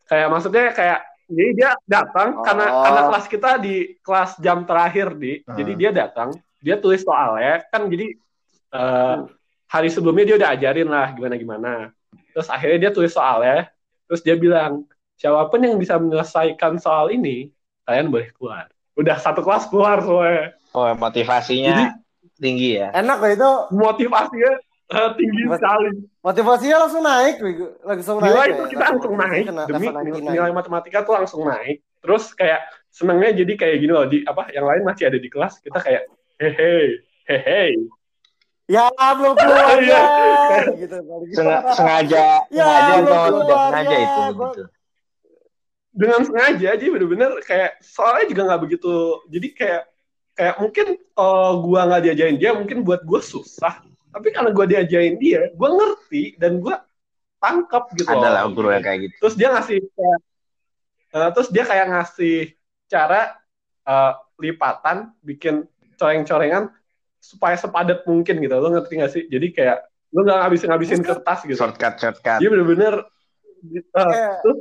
kayak 0.04 0.28
maksudnya 0.28 0.64
kayak 0.70 1.00
jadi 1.26 1.50
dia 1.52 1.70
datang 1.84 2.40
karena 2.40 2.66
Oh. 2.66 2.82
karena 2.82 3.00
kelas 3.10 3.26
kita 3.26 3.50
di 3.58 3.74
kelas 3.98 4.30
jam 4.38 4.62
terakhir 4.62 5.14
di. 5.14 5.42
Hmm. 5.42 5.54
jadi 5.54 5.72
dia 5.74 5.90
datang 5.92 6.30
dia 6.58 6.76
tulis 6.76 7.02
soalnya 7.02 7.62
kan 7.68 7.86
jadi 7.86 8.06
eh, 8.72 9.16
hari 9.66 9.88
sebelumnya 9.88 10.24
dia 10.24 10.36
udah 10.36 10.50
ajarin 10.52 10.88
lah 10.88 11.06
gimana 11.10 11.34
gimana 11.34 11.72
terus 12.30 12.46
akhirnya 12.46 12.78
dia 12.78 12.92
tulis 12.92 13.10
soalnya 13.10 13.66
terus 14.06 14.22
dia 14.22 14.34
bilang 14.34 14.86
siapa 15.14 15.46
pun 15.46 15.58
yang 15.58 15.76
bisa 15.76 15.96
menyelesaikan 15.96 16.78
soal 16.78 17.08
ini 17.08 17.50
kalian 17.82 18.10
boleh 18.10 18.28
keluar. 18.34 18.66
Udah 18.94 19.16
satu 19.16 19.40
kelas 19.40 19.66
keluar 19.66 20.00
soalnya. 20.00 20.54
Oh, 20.72 20.90
motivasinya. 20.92 21.72
Jadi- 21.72 22.05
tinggi 22.36 22.76
ya. 22.76 22.88
Enak 22.92 23.16
kok 23.16 23.30
itu. 23.30 23.50
motivasinya 23.72 24.52
eh, 24.86 25.10
tinggi 25.14 25.42
Mas- 25.44 25.58
sekali 25.58 25.90
Motivasinya 26.20 26.76
langsung 26.80 27.02
naik, 27.02 27.34
langsung 27.80 28.16
naik. 28.18 28.26
nilai 28.28 28.44
ya. 28.44 28.52
itu 28.52 28.62
kita 28.68 28.84
langsung 28.88 29.14
naik 29.14 29.44
Kena 29.46 29.64
demi 29.64 29.86
99. 29.88 30.26
nilai 30.28 30.50
matematika 30.50 30.98
tuh 31.02 31.14
langsung 31.14 31.42
naik 31.42 31.76
terus 31.98 32.24
kayak 32.32 32.60
senengnya 32.88 33.30
jadi 33.36 33.52
kayak 33.54 33.76
gini 33.78 33.92
loh 33.92 34.04
di 34.04 34.22
apa 34.22 34.46
yang 34.50 34.62
lain 34.62 34.82
masih 34.82 35.06
ada 35.06 35.16
di 35.16 35.26
kelas 35.26 35.58
kita 35.58 35.78
kayak 35.78 36.02
hehe 36.36 37.02
hehe 37.24 37.62
Ya 38.66 38.90
belum 38.90 39.34
keluar 39.34 39.78
ya. 39.86 40.02
gitu. 40.74 40.96
Senga- 41.32 41.70
sengaja 41.72 42.42
Ya, 42.48 42.66
sengaja 42.66 42.94
atau 43.00 43.38
tidak 43.38 43.58
sengaja 43.64 43.94
ya. 43.94 44.02
itu 44.02 44.22
Gua- 44.32 44.50
gitu. 44.50 44.64
dengan 45.92 46.20
sengaja 46.22 46.66
aja 46.72 46.84
bener-bener 46.84 47.30
kayak 47.42 47.70
soalnya 47.80 48.26
juga 48.26 48.42
nggak 48.44 48.62
begitu 48.62 48.94
jadi 49.26 49.48
kayak 49.50 49.82
kayak 50.36 50.56
mungkin 50.60 50.86
kalau 51.10 51.64
gua 51.64 51.88
nggak 51.88 52.02
diajarin 52.04 52.36
dia 52.36 52.52
mungkin 52.52 52.84
buat 52.84 53.00
gua 53.02 53.18
susah. 53.18 53.80
Tapi 54.12 54.28
karena 54.30 54.52
gua 54.52 54.64
diajarin 54.64 55.16
dia 55.16 55.48
gua 55.56 55.72
ngerti 55.72 56.36
dan 56.36 56.60
gua 56.60 56.84
tangkap 57.36 57.88
gitu 57.92 58.08
Ada 58.08 58.28
lah 58.30 58.42
guru 58.48 58.72
yang 58.72 58.80
kayak 58.80 58.98
gitu. 59.04 59.14
terus 59.20 59.34
dia 59.36 59.48
ngasih 59.52 59.78
kayak, 59.92 60.18
eh, 61.12 61.30
terus 61.36 61.48
dia 61.48 61.64
kayak 61.64 61.86
ngasih 61.92 62.36
cara 62.86 63.20
eh, 63.82 64.12
lipatan 64.36 64.96
bikin 65.20 65.64
coreng-corengan 65.96 66.68
supaya 67.16 67.56
sepadat 67.56 68.04
mungkin 68.04 68.38
gitu. 68.38 68.54
Lo 68.56 68.68
ngerti 68.68 68.92
gak 68.98 69.12
sih? 69.12 69.24
Jadi 69.26 69.52
kayak 69.52 69.84
lo 70.12 70.22
nggak 70.22 70.38
ngabisin 70.38 70.68
ngabisin 70.70 71.00
kertas 71.02 71.40
gitu. 71.44 71.58
Shortcut 71.58 71.94
shortcut. 71.96 72.38
dia 72.40 72.48
bener-bener 72.48 72.94
eh, 73.72 73.82
Kayak- 73.90 74.40
terus 74.44 74.58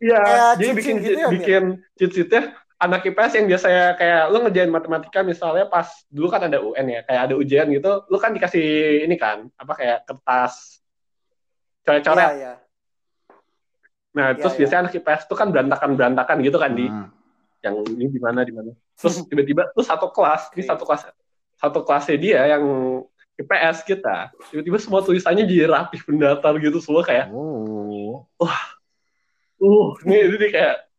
iya 0.00 0.18
kayak 0.20 0.40
jadi 0.56 0.64
cheat 0.64 0.76
bikin 0.80 0.94
gitu 1.00 1.12
ya, 1.12 1.28
bikin 1.28 1.62
cheat 1.94 2.10
sheet-nya 2.12 2.42
anak 2.80 3.04
IPS 3.04 3.32
yang 3.36 3.46
biasanya 3.46 3.84
kayak 3.94 4.22
lo 4.32 4.40
ngerjain 4.40 4.72
matematika 4.72 5.20
misalnya 5.20 5.68
pas 5.68 5.84
dulu 6.08 6.32
kan 6.32 6.48
ada 6.48 6.58
UN 6.58 6.86
ya 6.88 7.00
kayak 7.04 7.22
ada 7.28 7.34
ujian 7.36 7.68
gitu 7.68 8.08
lo 8.08 8.16
kan 8.16 8.32
dikasih 8.32 8.64
ini 9.04 9.20
kan 9.20 9.52
apa 9.54 9.72
kayak 9.76 9.98
kertas 10.08 10.80
coret-coret 11.84 12.24
Iya, 12.24 12.32
iya. 12.34 12.52
nah 14.10 14.32
Iya, 14.32 14.40
terus 14.40 14.52
iya. 14.56 14.58
biasanya 14.64 14.80
anak 14.88 14.94
IPS 14.96 15.22
tuh 15.28 15.36
kan 15.36 15.48
berantakan-berantakan 15.52 16.36
gitu 16.40 16.56
kan 16.56 16.72
di 16.72 16.88
Hmm. 16.88 17.08
yang 17.60 17.76
ini 17.84 18.08
di 18.08 18.16
mana 18.16 18.40
di 18.40 18.52
mana 18.52 18.72
terus 18.98 19.20
tiba-tiba 19.28 19.68
tuh 19.70 19.84
satu 19.84 20.08
kelas 20.08 20.48
ini 20.56 20.64
satu 20.64 20.82
kelas 20.82 21.12
satu 21.60 21.84
kelasnya 21.84 22.16
dia 22.16 22.40
yang 22.48 22.64
IPS 23.36 23.84
kita 23.84 24.32
tiba-tiba 24.48 24.80
semua 24.80 25.00
tulisannya 25.00 25.44
jadi 25.44 25.68
rapih 25.68 26.00
pendatar 26.02 26.56
gitu 26.56 26.80
semua 26.80 27.04
kayak 27.04 27.28
Oh. 27.28 28.24
uh 29.60 29.88
ini 30.08 30.16
ini 30.32 30.48
kayak 30.48 30.89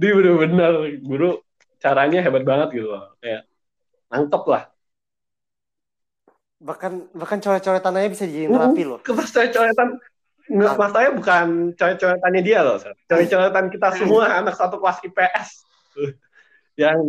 dia 0.00 0.10
bener-bener 0.10 0.72
guru 0.98 1.30
caranya 1.76 2.20
hebat 2.20 2.40
banget 2.42 2.68
gitu 2.74 2.88
loh 2.88 3.12
kayak 3.18 3.44
nangkep 4.08 4.44
lah 4.46 4.64
Bahkan 6.60 7.16
bahkan 7.16 7.38
coret-coretannya 7.38 8.08
bisa 8.08 8.24
dijadiin 8.24 8.52
Uh, 8.52 8.60
rapi 8.62 8.82
loh. 8.84 8.98
kertas 9.00 9.28
coret-coretan 9.30 9.96
nggak 10.50 10.66
Ah. 10.66 10.76
masalahnya 10.76 11.12
bukan 11.14 11.46
coret-coretannya 11.72 12.42
dia 12.42 12.60
loh 12.60 12.76
coret-coretan 13.06 13.64
kita 13.68 13.88
semua 13.94 14.24
anak 14.34 14.54
satu 14.54 14.76
kelas 14.76 14.98
IPS 15.02 15.48
yang 16.76 17.00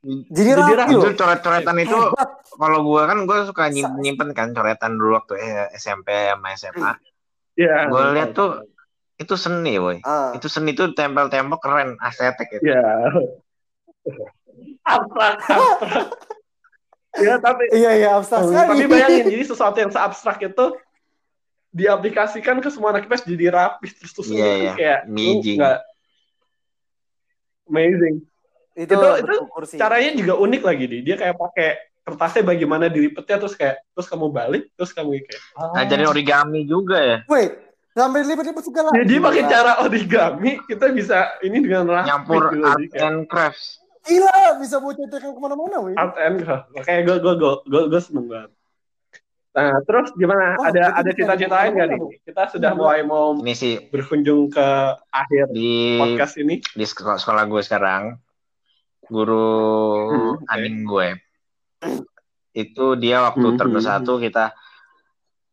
Jadi, 0.00 0.48
Jadi 0.56 0.72
rapi 0.72 0.94
loh. 0.94 1.02
Itu 1.02 1.12
coret-coretan 1.14 1.76
itu 1.76 1.92
Hebat. 1.92 2.28
kalau 2.50 2.80
gua 2.80 3.04
kan 3.04 3.18
gua 3.24 3.44
suka 3.44 3.68
nyimpen 3.68 4.30
kan 4.30 4.48
coretan 4.50 4.96
dulu 4.96 5.12
waktu 5.14 5.34
eh, 5.36 5.68
SMP 5.74 6.08
sama 6.08 6.48
SMA. 6.54 6.92
ya 7.54 7.84
Gua 7.86 8.08
lihat 8.10 8.32
tuh 8.32 8.64
itu 9.20 9.34
seni, 9.36 9.76
boy. 9.76 10.00
Ah. 10.02 10.32
Itu 10.32 10.48
seni 10.48 10.72
tuh 10.72 10.90
tempel 10.90 11.28
tembok 11.28 11.60
keren, 11.60 12.00
estetik 12.00 12.48
gitu. 12.50 12.72
ya 12.72 12.80
abstrak 14.80 15.36
abstrak 15.44 16.08
ya 17.26 17.34
tapi 17.36 17.62
Iya 17.70 17.90
iya 17.94 18.08
abstrak 18.16 18.48
sekali. 18.48 18.66
tapi 18.66 18.84
bayangin 18.88 19.24
jadi 19.36 19.44
sesuatu 19.44 19.76
yang 19.76 19.92
seabstrak 19.92 20.40
itu 20.40 20.66
diaplikasikan 21.70 22.58
ke 22.58 22.72
semua 22.72 22.90
anak 22.90 23.06
IPS 23.06 23.28
jadi 23.28 23.46
rapi 23.52 23.86
terus 23.92 24.10
terus 24.10 24.28
Iya, 24.32 24.46
iya. 24.56 24.72
kayak 24.74 25.00
lu 25.06 25.14
Amazing. 25.38 25.56
nggak 25.60 25.78
amazing 27.68 28.16
itu, 28.74 28.90
itu- 28.90 29.18
itu 29.20 29.34
caranya 29.76 30.10
juga 30.16 30.34
unik 30.40 30.62
lagi 30.64 30.84
nih 30.88 31.00
dia 31.04 31.14
kayak 31.14 31.36
pakai 31.36 31.68
kertasnya 32.00 32.42
bagaimana 32.42 32.88
dilipetnya 32.88 33.36
terus 33.36 33.54
kayak 33.54 33.84
terus 33.92 34.08
kamu 34.08 34.32
balik 34.32 34.66
terus 34.74 34.90
kamu 34.90 35.20
kayak 35.22 35.42
ah. 35.54 35.76
Ngajarin 35.76 36.08
origami 36.08 36.60
juga 36.64 36.98
ya. 36.98 37.18
Wait, 37.28 37.54
sampai 37.90 38.22
lipat-lipat 38.22 38.64
segala. 38.64 38.88
jadi 38.94 39.08
Gila. 39.12 39.24
pakai 39.26 39.42
cara 39.44 39.72
origami 39.80 40.52
kita 40.64 40.86
bisa 40.90 41.18
ini 41.40 41.58
dengan 41.58 41.84
rapi 41.88 42.06
Nyampur 42.06 42.42
gitu, 42.48 42.62
art 42.62 42.80
kayak 42.86 43.02
and 43.02 43.18
crafts. 43.26 43.66
Gila, 44.00 44.32
bisa 44.56 44.76
bawa 44.76 44.92
cetekan 44.94 45.30
ke 45.30 45.40
mana-mana, 45.40 45.76
weh. 45.80 45.94
art 45.94 46.16
and 46.16 46.36
craft 46.40 46.66
makanya 46.72 47.00
gue 47.04 47.16
gue 47.18 47.34
gue 47.36 47.52
gue 47.64 47.82
gue 47.88 48.00
seneng 48.00 48.26
banget 48.26 48.52
Nah, 49.50 49.74
terus 49.82 50.14
gimana? 50.14 50.54
Oh, 50.54 50.62
ada 50.62 50.94
ada 50.94 51.10
kita 51.10 51.34
cita-cita 51.34 51.58
lain 51.58 51.74
nggak 51.74 51.88
nih? 51.90 52.00
Kita 52.22 52.42
sudah 52.48 52.70
mulai 52.70 53.02
mau 53.02 53.34
Ini 53.34 53.50
sih 53.50 53.82
berkunjung 53.90 54.46
ke 54.46 54.68
akhir 55.10 55.50
di 55.50 55.98
podcast 55.98 56.38
ini. 56.38 56.62
di 56.62 56.84
sekolah, 56.86 57.18
sekolah 57.18 57.50
gue 57.50 57.58
sekarang 57.58 58.14
guru 59.04 59.50
Hmm, 60.06 60.38
oke. 60.38 60.46
anim 60.46 60.86
gue 60.86 61.08
itu 62.52 62.84
dia 62.94 63.22
waktu 63.22 63.42
Hmm, 63.44 63.58
term 63.58 63.74
hmm, 63.74 63.82
satu 63.82 64.18
kita 64.18 64.54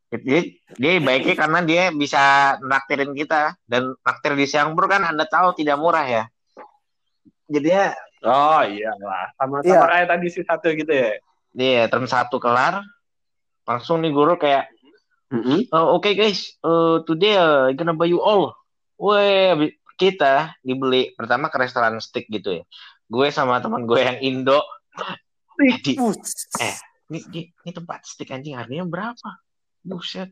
dia, 0.09 0.39
dia 0.73 0.91
baiknya 0.97 1.35
karena 1.35 1.59
dia 1.61 1.83
bisa 1.91 2.21
naktirin 2.61 3.11
kita 3.11 3.59
dan 3.65 3.91
naktir 4.01 4.33
di 4.33 4.45
Siangbur 4.45 4.87
kan 4.87 5.03
anda 5.03 5.27
tahu 5.27 5.51
tidak 5.53 5.75
murah 5.75 6.05
ya 6.05 6.23
jadi 7.45 7.69
ya 7.69 7.87
Oh 8.17 8.65
iyalah, 8.65 9.29
sama 9.37 9.61
Iya. 9.61 9.77
sama 9.77 9.85
kayak 9.93 10.07
tadi 10.09 10.27
si 10.27 10.41
satu 10.41 10.67
gitu 10.73 10.89
ya. 10.89 11.13
dia 11.53 11.85
term 11.85 12.09
satu 12.09 12.41
kelar 12.41 12.81
langsung 13.63 14.01
nih 14.01 14.09
guru 14.09 14.35
kayak 14.35 14.73
Mm-mm. 15.27 15.67
Oh, 15.69 15.99
Oke 15.99 16.15
guys, 16.15 16.55
uh, 16.63 17.03
today 17.03 17.35
uh, 17.35 17.67
gonna 17.75 17.91
buy 17.91 18.07
you 18.07 18.23
all. 18.23 18.55
Weh, 18.95 19.75
kita 19.99 20.55
dibeli 20.63 21.11
pertama 21.13 21.51
ke 21.51 21.59
restoran 21.59 21.99
steak 21.99 22.31
gitu 22.31 22.57
ya. 22.57 22.63
Gue 23.05 23.27
sama 23.27 23.59
teman 23.59 23.83
gue 23.83 23.99
yang 23.99 24.23
Indo. 24.23 24.63
Eh, 25.59 25.75
di, 25.83 25.99
Eh. 25.99 26.75
ini, 27.11 27.19
ini, 27.27 27.41
ini 27.51 27.71
tempat 27.75 28.07
steak 28.07 28.31
anjing 28.31 28.55
harganya 28.55 28.87
berapa? 28.87 29.29
Buset. 29.87 30.29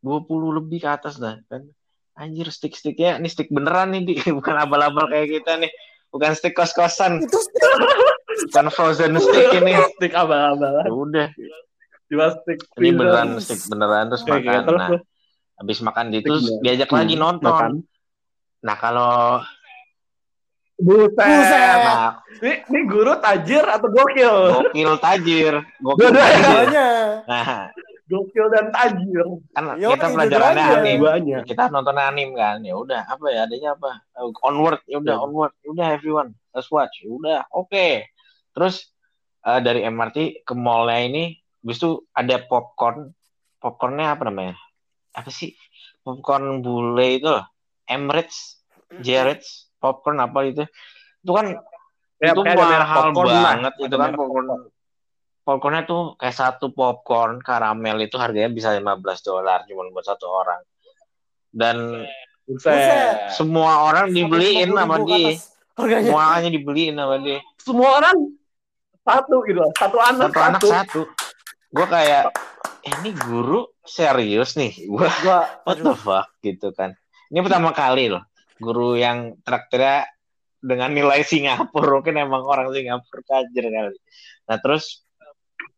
20 0.00 0.22
lebih 0.54 0.78
ke 0.78 0.88
atas 0.88 1.18
dah 1.18 1.42
kan. 1.44 1.66
Anjir 2.14 2.48
steak-steaknya 2.48 3.18
ini 3.18 3.26
steak 3.26 3.50
beneran 3.50 3.90
nih, 3.90 4.02
Di. 4.02 4.14
bukan 4.38 4.54
abal-abal 4.54 5.04
kayak 5.06 5.28
kita 5.34 5.58
nih. 5.58 5.72
Bukan 6.06 6.32
steak 6.32 6.54
kos-kosan, 6.54 7.18
itu 7.26 7.36
bukan 8.46 8.66
frozen 8.70 9.18
steak 9.18 9.52
ini. 9.52 9.74
Stick 9.92 10.14
abal-abal. 10.14 10.80
Ya 10.80 10.92
udah, 10.94 11.28
Jual 12.06 12.30
stick. 12.38 12.62
ini 12.78 12.94
beneran 12.94 13.36
steak 13.36 13.66
beneran 13.66 14.06
terus 14.06 14.22
Oke, 14.22 14.32
oke, 14.32 14.46
makan. 14.46 14.62
terus 14.62 14.80
Nah, 14.80 15.00
habis 15.58 15.78
makan 15.80 16.04
di 16.08 16.18
terus 16.20 16.44
diajak 16.62 16.88
lagi 16.88 17.14
Hmm, 17.14 17.22
nonton. 17.26 17.50
makan. 17.50 17.72
Nah, 18.62 18.76
kalau 18.76 19.12
Buset. 20.76 21.16
Buset. 21.16 21.78
nah, 21.82 22.20
Ini, 22.36 22.52
ini 22.68 22.80
guru 22.84 23.16
tajir 23.16 23.64
atau 23.64 23.88
gokil? 23.88 24.36
gokil 24.62 24.92
tajir, 25.00 25.54
gokil 25.80 26.10
tajir. 26.12 26.44
Dua-duanya. 26.44 26.88
Nah, 27.24 27.72
Gokil 28.06 28.46
dan 28.54 28.70
tajir. 28.70 29.26
kan 29.50 29.74
Yo, 29.82 29.90
kita 29.98 30.06
itu 30.06 30.14
pelajarannya 30.14 30.64
anim. 30.78 30.98
Duanya. 31.02 31.38
Kita 31.42 31.66
nonton 31.74 31.98
anim 31.98 32.30
kan. 32.38 32.62
Ya 32.62 32.78
udah, 32.78 33.02
apa 33.02 33.26
ya 33.34 33.50
adanya 33.50 33.74
apa? 33.74 34.06
Uh, 34.14 34.30
onward, 34.46 34.78
ya 34.86 35.02
udah 35.02 35.14
Ya. 35.18 35.22
onward. 35.26 35.52
Ya 35.66 35.68
udah 35.74 35.86
everyone, 35.90 36.30
let's 36.54 36.70
watch. 36.70 37.02
Ya 37.02 37.10
udah, 37.10 37.38
oke. 37.50 38.06
Terus 38.54 38.94
uh, 39.42 39.58
dari 39.58 39.82
MRT 39.82 40.46
ke 40.46 40.54
mallnya 40.54 41.02
ini, 41.02 41.24
habis 41.66 41.82
itu 41.82 42.06
ada 42.14 42.38
popcorn. 42.46 43.10
Popcornnya 43.58 44.14
apa 44.14 44.30
namanya? 44.30 44.54
Apa 45.10 45.26
sih? 45.34 45.58
Popcorn 46.06 46.62
bule 46.62 47.18
itu 47.18 47.26
loh. 47.26 47.42
Emirates, 47.90 48.62
Jared's, 49.02 49.66
popcorn 49.82 50.22
apa 50.22 50.46
itu? 50.46 50.62
Itu 51.26 51.34
kan 51.34 51.58
Ya, 52.16 52.32
itu 52.32 52.40
mahal 52.40 53.12
banget 53.12 53.74
itu 53.76 53.92
kan 53.92 54.16
popcorn 54.16 54.72
popcornnya 55.46 55.86
tuh 55.86 56.18
kayak 56.18 56.34
satu 56.34 56.74
popcorn 56.74 57.38
karamel 57.38 58.02
itu 58.02 58.18
harganya 58.18 58.50
bisa 58.50 58.74
15 58.74 58.98
dolar 59.22 59.62
cuma 59.70 59.86
buat 59.94 60.02
satu 60.02 60.26
orang. 60.26 60.60
Dan 61.54 62.02
Buset. 62.46 63.34
Semua 63.34 63.90
orang 63.90 64.14
dibeliin 64.14 64.70
150 64.70 64.78
sama 64.78 64.96
dia. 65.02 65.34
semuanya 65.74 66.48
dibeliin 66.48 66.94
sama 66.94 67.16
dia. 67.18 67.38
Semua 67.58 67.88
orang 67.98 68.16
satu 69.02 69.36
gitu. 69.50 69.60
Satu 69.74 69.98
anak 69.98 70.30
satu 70.30 70.38
anak 70.38 70.60
satu. 70.62 70.68
satu. 70.70 71.00
Gue 71.74 71.86
kayak 71.90 72.30
eh, 72.86 72.94
ini 73.02 73.10
guru 73.18 73.66
serius 73.82 74.54
nih. 74.54 74.78
Gue 74.90 75.10
Gua, 75.26 75.42
what 75.66 75.78
the 75.82 75.94
fuck? 75.98 76.30
gitu 76.38 76.70
kan. 76.70 76.94
Ini 77.34 77.42
pertama 77.42 77.74
kali 77.74 78.14
loh 78.14 78.22
guru 78.56 78.96
yang 78.96 79.36
traktirnya 79.42 80.06
dengan 80.62 80.94
nilai 80.94 81.26
Singapura. 81.26 81.92
Mungkin 81.98 82.14
emang 82.14 82.46
orang 82.46 82.70
Singapura 82.70 83.26
tajir 83.26 83.66
kali. 83.74 83.98
Nah 84.46 84.56
terus 84.62 85.02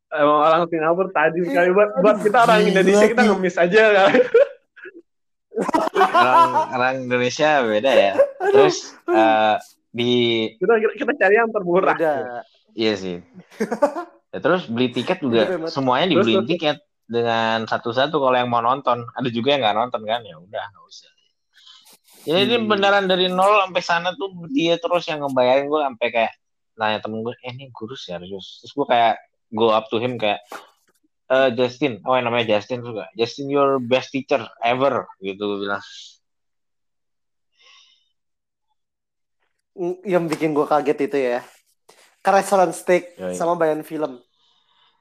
Emang 0.09 0.40
orang 0.40 0.62
Singapura 0.66 1.11
tajir 1.11 1.44
sekali 1.44 1.68
buat 1.68 1.90
buat 2.01 2.16
kita 2.18 2.38
orang 2.42 2.64
Indonesia 2.64 3.07
kita 3.07 3.23
ngemis 3.25 3.57
aja 3.57 3.83
kali. 3.92 4.21
orang 5.99 6.51
orang 6.71 6.94
Indonesia 7.05 7.51
beda 7.61 7.92
ya. 7.92 8.12
Terus 8.49 8.77
eh, 9.05 9.55
di 9.90 10.12
Kita 10.55 10.75
kita 10.94 11.12
cari 11.14 11.35
yang 11.37 11.51
termurah. 11.51 11.94
udah. 11.94 12.42
iya 12.73 12.92
sih. 12.94 13.18
Ya, 14.29 14.44
terus 14.44 14.68
beli 14.68 14.92
tiket 14.92 15.25
juga 15.25 15.49
semuanya 15.73 16.05
Terus, 16.05 16.21
dibeliin 16.21 16.37
terus. 16.38 16.51
tiket 16.53 16.77
dengan 17.09 17.64
satu-satu 17.64 18.12
kalau 18.12 18.37
yang 18.37 18.53
mau 18.53 18.61
nonton. 18.61 19.09
Ada 19.16 19.33
juga 19.33 19.57
yang 19.57 19.64
nggak 19.64 19.77
nonton 19.79 20.05
kan 20.05 20.21
ya 20.21 20.37
udah 20.37 20.64
nggak 20.68 20.85
usah. 20.85 21.09
Jadi 22.29 22.40
ini 22.44 22.57
Hmm. 22.61 22.68
beneran 22.68 23.09
dari 23.09 23.33
nol 23.33 23.64
sampai 23.64 23.81
sana 23.81 24.12
tuh 24.12 24.29
dia 24.53 24.77
terus 24.77 25.09
yang 25.09 25.25
ngebayarin 25.25 25.64
gue 25.64 25.81
sampai 25.81 26.07
kayak 26.12 26.33
nanya 26.77 27.01
temen 27.01 27.25
gue, 27.25 27.33
eh 27.40 27.57
ini 27.57 27.73
guru 27.73 27.97
serius. 27.97 28.61
Terus 28.61 28.73
gue 28.77 28.87
kayak 28.87 29.16
go 29.51 29.71
up 29.71 29.89
to 29.89 29.97
him 29.97 30.17
kayak 30.17 30.41
eh 31.29 31.49
Justin, 31.53 32.01
oh 32.03 32.13
yang 32.13 32.25
namanya 32.25 32.57
Justin 32.57 32.81
juga. 32.81 33.09
Justin 33.13 33.49
your 33.49 33.77
best 33.79 34.09
teacher 34.11 34.41
ever 34.61 35.05
gitu 35.19 35.39
gue 35.39 35.59
bilang. 35.63 35.83
Yang 40.03 40.25
bikin 40.35 40.51
gue 40.53 40.67
kaget 40.67 40.99
itu 41.05 41.19
ya. 41.19 41.41
Ke 42.19 42.31
restoran 42.33 42.73
steak 42.73 43.15
Yoi. 43.15 43.33
sama 43.33 43.55
bayan 43.55 43.87
film. 43.87 44.19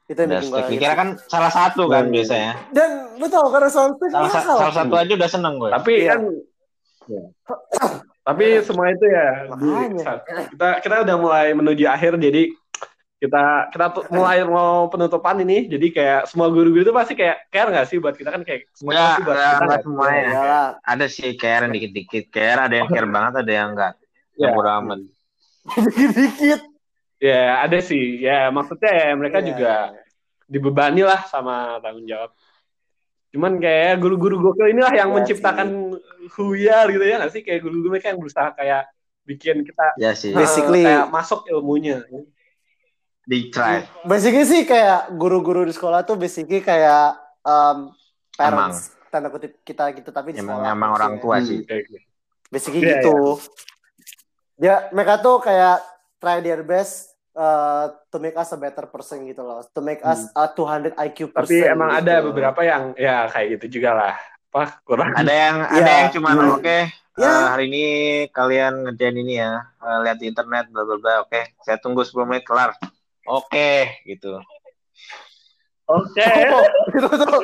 Itu 0.06 0.16
yang 0.16 0.30
Udah 0.30 0.38
bikin 0.38 0.48
gue 0.48 0.60
kaget. 0.60 0.72
Dikira 0.76 0.94
kan 0.94 1.08
salah 1.26 1.50
satu 1.50 1.90
kan 1.90 2.06
Hmm. 2.06 2.14
biasanya. 2.14 2.52
Dan 2.70 2.90
lu 3.18 3.26
tau 3.26 3.48
kan 3.48 3.60
restoran 3.60 3.92
steak 3.96 4.10
Salah, 4.12 4.30
sa- 4.30 4.44
salah 4.46 4.74
satu 4.74 4.94
aja 4.94 5.12
udah 5.12 5.30
seneng 5.30 5.54
gue. 5.58 5.70
Tapi 5.72 5.92
Iya. 5.98 6.10
kan 6.12 6.20
ya. 7.08 7.22
Tapi 8.22 8.44
semua 8.60 8.92
itu 8.92 9.06
ya 9.08 9.48
Makanya. 9.48 10.04
kita 10.52 10.68
kita 10.84 10.94
udah 11.02 11.16
mulai 11.16 11.48
menuju 11.50 11.88
akhir 11.88 12.20
jadi 12.20 12.52
kita 13.18 13.44
kita 13.74 13.86
mulai 14.08 14.46
mau 14.46 14.86
penutupan 14.86 15.42
ini 15.42 15.66
jadi 15.66 15.86
kayak 15.90 16.20
semua 16.30 16.46
guru-guru 16.48 16.86
itu 16.86 16.94
pasti 16.94 17.18
kayak 17.18 17.50
care 17.50 17.66
nggak 17.68 17.86
sih 17.86 17.98
buat 17.98 18.14
kita 18.14 18.30
kan 18.30 18.46
kayak 18.46 18.70
semuanya 18.70 18.94
Enggak, 18.94 19.10
pasti 19.10 19.22
buat 19.22 19.34
enggak, 19.34 19.50
kita 19.50 19.58
nggak 19.58 19.74
sih? 19.74 19.84
semuanya. 19.84 20.22
Iyalah. 20.24 20.66
Ada 20.86 21.06
sih 21.08 21.28
care 21.34 21.62
yang 21.66 21.72
dikit-dikit 21.74 22.24
care, 22.30 22.60
ada 22.62 22.74
yang 22.74 22.86
care 22.86 23.08
banget, 23.08 23.32
ada 23.42 23.52
yang 23.52 23.68
enggak. 23.74 23.94
Ya. 24.32 24.38
Yang 24.38 24.52
bodo 24.54 24.70
amat. 24.72 24.98
Dikit-dikit. 25.68 26.60
Ya 27.18 27.42
ada 27.58 27.78
sih 27.82 28.04
ya 28.22 28.38
maksudnya 28.48 28.92
ya 28.94 29.10
mereka 29.12 29.38
Iya. 29.42 29.46
juga 29.50 29.72
dibebani 30.46 31.02
lah 31.02 31.20
sama 31.26 31.82
tanggung 31.82 32.06
jawab. 32.06 32.30
Cuman 33.28 33.58
kayak 33.58 33.98
guru-guru 33.98 34.38
gokil 34.40 34.70
inilah 34.70 34.94
yang 34.94 35.10
Iya 35.10 35.16
menciptakan 35.18 35.68
huyar 36.32 36.86
gitu 36.86 37.02
ya 37.02 37.18
nggak 37.18 37.32
sih 37.34 37.42
kayak 37.42 37.60
guru-guru 37.60 37.92
mereka 37.92 38.14
yang 38.14 38.22
berusaha 38.22 38.54
kayak 38.54 38.86
bikin 39.26 39.60
kita 39.60 39.92
Ya 39.98 40.14
sih, 40.14 40.30
Basically- 40.30 40.86
kayak 40.86 41.10
masuk 41.10 41.42
ilmunya. 41.44 42.06
Di 43.28 43.52
try. 43.52 43.84
Basically 44.02 44.42
sih 44.42 44.64
kayak 44.64 45.12
guru-guru 45.12 45.62
di 45.62 45.70
sekolah 45.70 46.00
tuh 46.00 46.16
basically 46.16 46.58
kayak 46.58 47.12
um, 47.44 47.92
parents 48.32 48.96
tanda 49.08 49.28
kutip 49.28 49.60
kita 49.62 49.92
gitu 49.92 50.08
tapi 50.08 50.32
di 50.32 50.40
Emang 50.40 50.60
sekolah. 50.60 50.72
emang 50.72 50.90
orang 50.94 51.12
tua 51.18 51.36
Hmm, 51.36 51.44
sih. 51.44 51.60
kayak 51.62 51.82
gitu. 51.86 51.98
Basically 52.48 52.80
Iya, 52.80 52.92
gitu. 52.98 53.16
Dia 54.54 54.88
mereka 54.90 55.16
tuh 55.18 55.38
kayak 55.38 55.84
try 56.16 56.40
their 56.40 56.60
best 56.62 57.12
uh, 57.32 57.92
to 58.08 58.16
make 58.16 58.34
us 58.34 58.48
a 58.48 58.58
better 58.58 58.84
person 58.84 59.22
gitu 59.24 59.40
loh. 59.40 59.60
To 59.62 59.80
make 59.80 60.00
us 60.02 60.26
a 60.34 60.48
200 60.48 60.96
IQ 60.98 61.30
person. 61.30 61.44
Hmm. 61.46 61.62
Tapi 61.62 61.68
emang 61.68 61.90
gitu. 61.90 62.00
ada 62.00 62.14
beberapa 62.22 62.60
yang 62.62 62.82
ya 62.94 63.28
kayak 63.28 63.60
gitu 63.60 63.78
juga 63.78 63.90
lah. 63.94 64.14
Apa 64.48 64.80
kurang? 64.82 65.12
Ada 65.14 65.32
yang 65.32 65.56
Iya. 65.62 65.76
ada 65.78 65.90
yang 65.94 66.08
cuman 66.10 66.34
Hmm. 66.34 66.54
oke 66.54 66.78
Ya. 67.14 67.26
eh, 67.26 67.46
hari 67.50 67.64
ini 67.66 67.84
kalian 68.30 68.86
ngerjain 68.86 69.16
ini 69.16 69.34
ya, 69.36 69.52
eh, 69.76 69.98
lihat 70.00 70.16
di 70.16 70.26
internet 70.26 70.70
bla 70.70 70.82
bla 70.82 70.96
bla. 70.96 71.14
Oke, 71.20 71.50
saya 71.60 71.74
tunggu 71.76 72.00
10 72.00 72.22
menit 72.24 72.46
kelar. 72.46 72.72
Oke, 73.28 74.00
gitu. 74.08 74.40
Oke. 75.88 76.28
Oh, 76.52 76.64
itu 76.96 77.08
tuh 77.08 77.40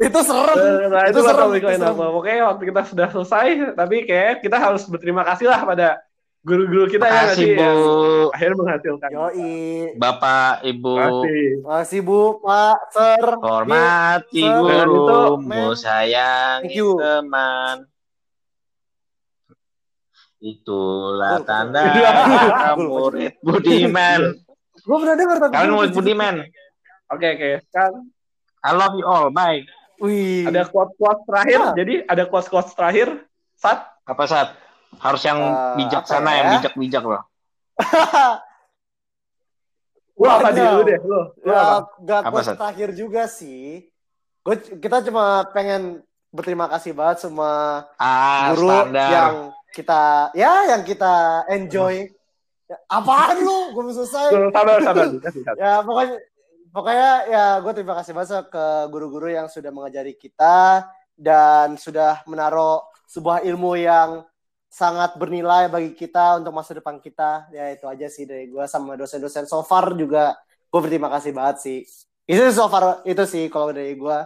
itu 0.00 0.18
serem. 0.24 0.56
Nah, 0.88 1.04
itu 1.08 1.20
Itu 1.20 1.20
serem, 1.28 1.48
itu 1.56 1.68
serem. 1.68 1.92
apa. 1.92 2.04
Oke, 2.08 2.32
waktu 2.32 2.62
kita 2.72 2.80
sudah 2.88 3.08
selesai, 3.12 3.46
tapi 3.76 4.04
kayak 4.04 4.40
kita 4.40 4.56
harus 4.56 4.84
berterima 4.88 5.24
kasih 5.24 5.52
lah 5.52 5.60
pada 5.64 6.00
guru-guru 6.42 6.90
kita 6.90 7.06
ya 7.06 7.22
Makasih 7.22 7.36
sih 7.38 7.50
Bu, 7.54 7.62
yang 7.62 7.78
akhirnya 8.34 8.56
menghasilkan. 8.58 9.10
Yoi. 9.14 9.52
Bapak, 9.94 10.52
Ibu. 10.66 10.94
Makasih. 11.62 12.00
Bu, 12.02 12.20
Pak, 12.42 12.76
Sir. 12.90 13.24
Hormati 13.38 14.42
Sir, 14.42 14.88
itu, 14.90 15.20
sayangi 15.78 16.66
Thank 16.66 16.76
you. 16.76 16.90
teman. 16.98 17.76
Itulah 20.42 21.38
Cool, 21.38 21.46
tanda 21.46 21.82
Cool, 22.74 22.82
murid 22.90 23.32
budiman. 23.46 24.20
Gue 24.82 24.96
pernah 24.98 25.14
dengar 25.14 25.36
tapi 25.38 25.52
Kalian 25.52 25.70
lupa 25.70 25.94
budiman. 25.94 26.34
Oke, 27.08 27.26
oke. 27.30 27.48
Kan 27.68 27.92
I 28.60 28.70
love 28.72 28.94
you 28.94 29.04
all. 29.04 29.28
Bye. 29.28 29.62
Wih. 29.98 30.46
ada 30.46 30.66
quote-quote 30.66 31.22
terakhir. 31.24 31.58
Ah. 31.60 31.74
Jadi 31.74 31.94
ada 32.02 32.24
quote-quote 32.26 32.74
terakhir. 32.74 33.08
Sat. 33.54 33.86
Apa 34.02 34.26
saat? 34.26 34.48
Harus 34.98 35.22
yang 35.22 35.38
Eh, 35.38 35.74
bijaksana, 35.78 36.26
ya? 36.28 36.36
yang 36.36 36.48
bijak-bijak 36.58 37.02
loh. 37.02 37.22
Lu 40.12 40.28
apa 40.28 40.48
sih 40.52 40.62
lu 40.62 40.82
deh? 40.84 40.98
Lu, 41.02 41.18
lu 41.40 41.50
apa? 41.50 41.88
Gak, 42.04 42.20
Sat? 42.44 42.56
terakhir 42.56 42.88
juga 42.92 43.26
sih. 43.26 43.88
Gue 44.42 44.54
kita 44.58 45.02
cuma 45.02 45.46
pengen 45.50 46.02
berterima 46.30 46.66
kasih 46.68 46.92
banget 46.92 47.22
sama 47.22 47.82
Ah, 47.96 48.52
guru 48.52 48.68
standar. 48.68 49.08
yang 49.10 49.34
kita 49.70 50.02
ya 50.34 50.52
yang 50.74 50.82
kita 50.82 51.14
enjoy. 51.48 52.06
Ya, 52.06 52.21
apaan 52.88 53.36
lu? 53.42 53.76
Gue 53.76 53.82
belum 53.86 53.96
selesai. 53.96 54.28
Sabar, 54.52 54.78
sabar. 54.80 55.06
Ya 55.58 55.82
pokoknya 55.84 56.16
pokoknya 56.72 57.10
ya 57.28 57.44
gue 57.60 57.72
terima 57.76 57.94
kasih 58.00 58.12
banget 58.16 58.48
ke 58.48 58.66
guru-guru 58.88 59.28
yang 59.28 59.46
sudah 59.46 59.68
mengajari 59.68 60.16
kita 60.16 60.88
dan 61.14 61.76
sudah 61.76 62.24
menaruh 62.24 62.80
sebuah 63.06 63.44
ilmu 63.44 63.76
yang 63.76 64.24
sangat 64.72 65.20
bernilai 65.20 65.68
bagi 65.68 65.92
kita 65.92 66.40
untuk 66.40 66.56
masa 66.56 66.72
depan 66.72 66.96
kita 66.96 67.52
ya 67.52 67.76
itu 67.76 67.84
aja 67.84 68.08
sih 68.08 68.24
dari 68.24 68.48
gue 68.48 68.64
sama 68.64 68.96
dosen-dosen 68.96 69.44
so 69.44 69.60
far 69.60 69.92
juga 69.92 70.32
gue 70.72 70.80
berterima 70.80 71.12
kasih 71.12 71.36
banget 71.36 71.56
sih 71.60 71.78
itu 72.24 72.40
so 72.56 72.72
far 72.72 73.04
itu 73.04 73.20
sih 73.28 73.52
kalau 73.52 73.68
dari 73.68 73.92
gue 73.92 74.18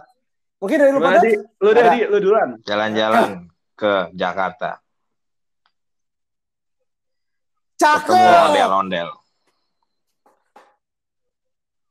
mungkin 0.57 0.77
dari 0.79 0.91
lu 0.93 0.99
pada? 1.01 1.19
Lu. 1.21 1.69
Di. 1.73 2.01
Lu 2.09 2.17
duluan. 2.21 2.49
Jalan-jalan 2.65 3.49
ke 3.77 4.09
Jakarta. 4.17 4.81
Ketemu 7.77 8.09
cakep 8.09 8.45
ondel-ondel. 8.49 9.09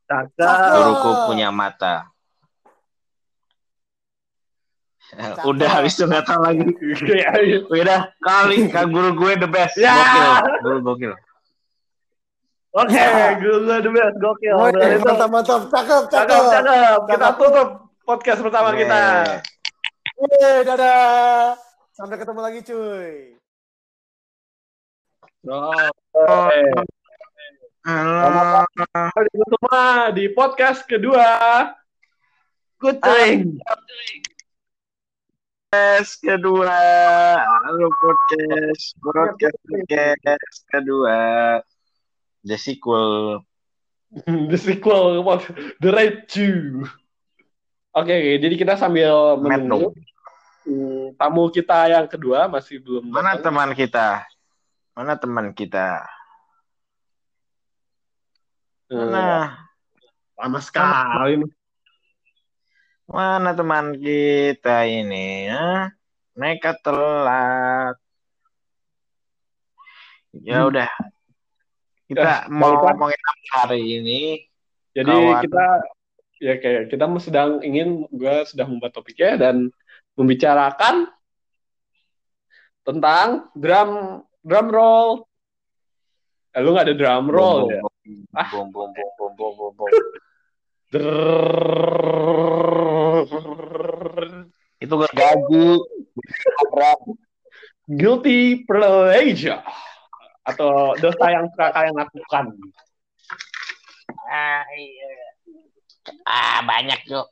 Cakep. 0.07 0.71
Guruku 0.75 1.11
punya 1.31 1.47
mata. 1.47 2.11
Udah 5.47 5.79
habis 5.79 5.95
itu 5.95 6.03
nggak 6.03 6.27
tahu 6.27 6.43
lagi. 6.43 6.67
Iya, 6.83 7.31
iya. 7.39 7.57
Udah 7.63 8.11
kali 8.19 8.67
kan 8.67 8.91
guru 8.91 9.15
gue 9.15 9.39
the 9.39 9.47
best. 9.47 9.79
Ya. 9.79 9.95
Gokil. 9.95 10.31
Guru 10.59 10.77
gokil. 10.83 11.13
Oke, 12.75 13.05
guru 13.39 13.57
lu 13.63 13.75
the 13.79 13.91
best. 13.95 14.15
Gokil. 14.19 14.55
Dari 14.75 14.99
itu. 14.99 15.07
mantap 15.07 15.29
mantap 15.31 15.61
cakep 15.71 16.03
Cakep, 16.11 16.27
cakep 16.27 16.43
cakep. 16.51 16.99
Kita 17.07 17.15
Cakep. 17.15 17.39
tutup 17.39 17.69
podcast 18.03 18.39
pertama 18.43 18.69
kita. 18.75 18.99
Yeay, 20.17 20.67
dadah 20.67 21.55
sampai 21.95 22.17
ketemu 22.19 22.39
lagi 22.41 22.59
cuy 22.65 23.36
Halo. 25.45 25.69
Ini 29.21 29.45
semua 29.45 30.09
di 30.09 30.25
podcast 30.33 30.81
kedua. 30.89 31.29
Kucing. 32.81 33.61
Podcast 35.69 36.11
kedua. 36.25 36.81
Halo 37.37 37.85
podcast. 38.01 38.97
Podcast 38.97 39.59
podcast 39.61 40.57
kedua. 40.73 41.17
The 42.41 42.57
sequel. 42.57 43.45
The 44.25 44.57
sequel, 44.57 45.21
The 45.77 45.89
Raid 45.93 46.25
2. 46.33 46.81
Oke, 47.93 48.41
jadi 48.41 48.55
kita 48.57 48.73
sambil 48.73 49.37
menunggu 49.37 49.93
hmm, 50.65 51.13
tamu 51.13 51.49
kita 51.53 51.93
yang 51.93 52.09
kedua 52.09 52.49
masih 52.49 52.81
belum 52.81 53.05
Mana 53.05 53.37
datang. 53.37 53.53
teman 53.53 53.69
kita? 53.77 54.25
Mana 54.97 55.13
teman 55.13 55.53
kita? 55.53 56.01
Hmm, 58.89 58.97
Mana? 58.97 59.53
lama 60.33 60.57
sekali. 60.57 61.45
nih. 61.45 61.51
Mana 63.05 63.53
teman 63.53 63.93
kita 63.95 64.89
ini? 64.89 65.47
Ya? 65.47 65.93
Mereka 66.33 66.81
telat. 66.81 67.95
Ya 70.33 70.65
Hmm. 70.65 70.69
udah. 70.73 70.91
Kita 72.07 72.47
Eh, 72.47 72.49
mau 72.49 72.73
ngomongin 72.73 73.21
apa 73.21 73.45
hari 73.63 74.01
ini? 74.01 74.21
Jadi 74.93 75.13
Kawan. 75.13 75.41
kita 75.45 75.65
ya 76.37 76.53
kayak 76.57 76.83
kita 76.89 77.05
sedang 77.17 77.61
ingin 77.61 78.05
gue 78.09 78.35
sudah 78.45 78.65
membuat 78.65 78.93
topiknya 78.93 79.37
dan 79.37 79.69
membicarakan 80.13 81.09
tentang 82.81 83.49
drum 83.53 84.21
drum 84.47 84.71
roll. 84.71 85.27
Eh, 86.55 86.63
lu 86.63 86.71
nggak 86.71 86.87
ada 86.87 86.95
drum 86.95 87.27
roll 87.27 87.75
ya? 87.75 87.83
Ah. 88.31 88.47
Bom 88.55 88.71
bom 88.71 88.87
bom 88.95 89.11
bom 89.19 89.31
bom 89.35 89.51
bom 89.59 89.71
bom. 89.75 89.91
Itu 94.83 94.93
gergaji. 94.95 95.67
Guilty 97.87 98.67
pleasure 98.67 99.63
atau 100.47 100.95
dosa 100.95 101.25
yang 101.27 101.47
suka 101.51 101.67
kalian 101.75 101.95
lakukan. 101.95 102.45
Ah, 104.27 104.63
iya. 104.75 105.07
ah 106.23 106.63
banyak 106.63 107.03
yuk. 107.11 107.27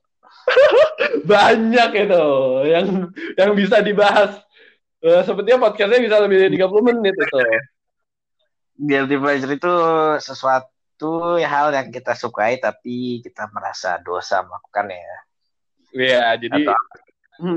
Banyak 1.31 1.89
itu 2.05 2.25
yang 2.69 3.09
yang 3.33 3.51
bisa 3.57 3.81
dibahas. 3.81 4.37
Eh, 5.05 5.21
sepertinya 5.21 5.69
podcastnya 5.69 6.01
bisa 6.01 6.17
lebih 6.17 6.37
dari 6.41 6.51
30 6.57 6.81
menit 6.81 7.13
itu. 7.13 7.37
Guilty 8.75 9.15
pleasure 9.21 9.53
itu 9.53 9.73
sesuatu 10.17 11.37
hal 11.37 11.69
yang 11.77 11.93
kita 11.93 12.17
sukai 12.17 12.57
tapi 12.57 13.21
kita 13.21 13.53
merasa 13.53 14.01
dosa 14.01 14.41
melakukannya. 14.41 15.05
Iya, 15.93 16.33
jadi 16.41 16.65
Atau 16.65 16.75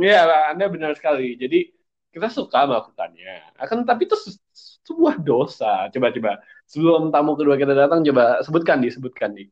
Iya, 0.03 0.53
Anda 0.53 0.67
benar 0.69 0.93
sekali. 0.99 1.39
Jadi 1.39 1.71
kita 2.11 2.29
suka 2.29 2.67
melakukannya. 2.67 3.57
Akan 3.57 3.87
tapi 3.87 4.11
itu 4.11 4.19
se- 4.19 4.43
sebuah 4.85 5.17
dosa. 5.23 5.87
Coba-coba 5.89 6.43
sebelum 6.67 7.09
tamu 7.15 7.33
kedua 7.39 7.55
kita 7.57 7.73
datang, 7.73 8.03
coba 8.03 8.43
sebutkan 8.45 8.83
di, 8.83 8.93
sebutkan 8.93 9.33
di. 9.33 9.47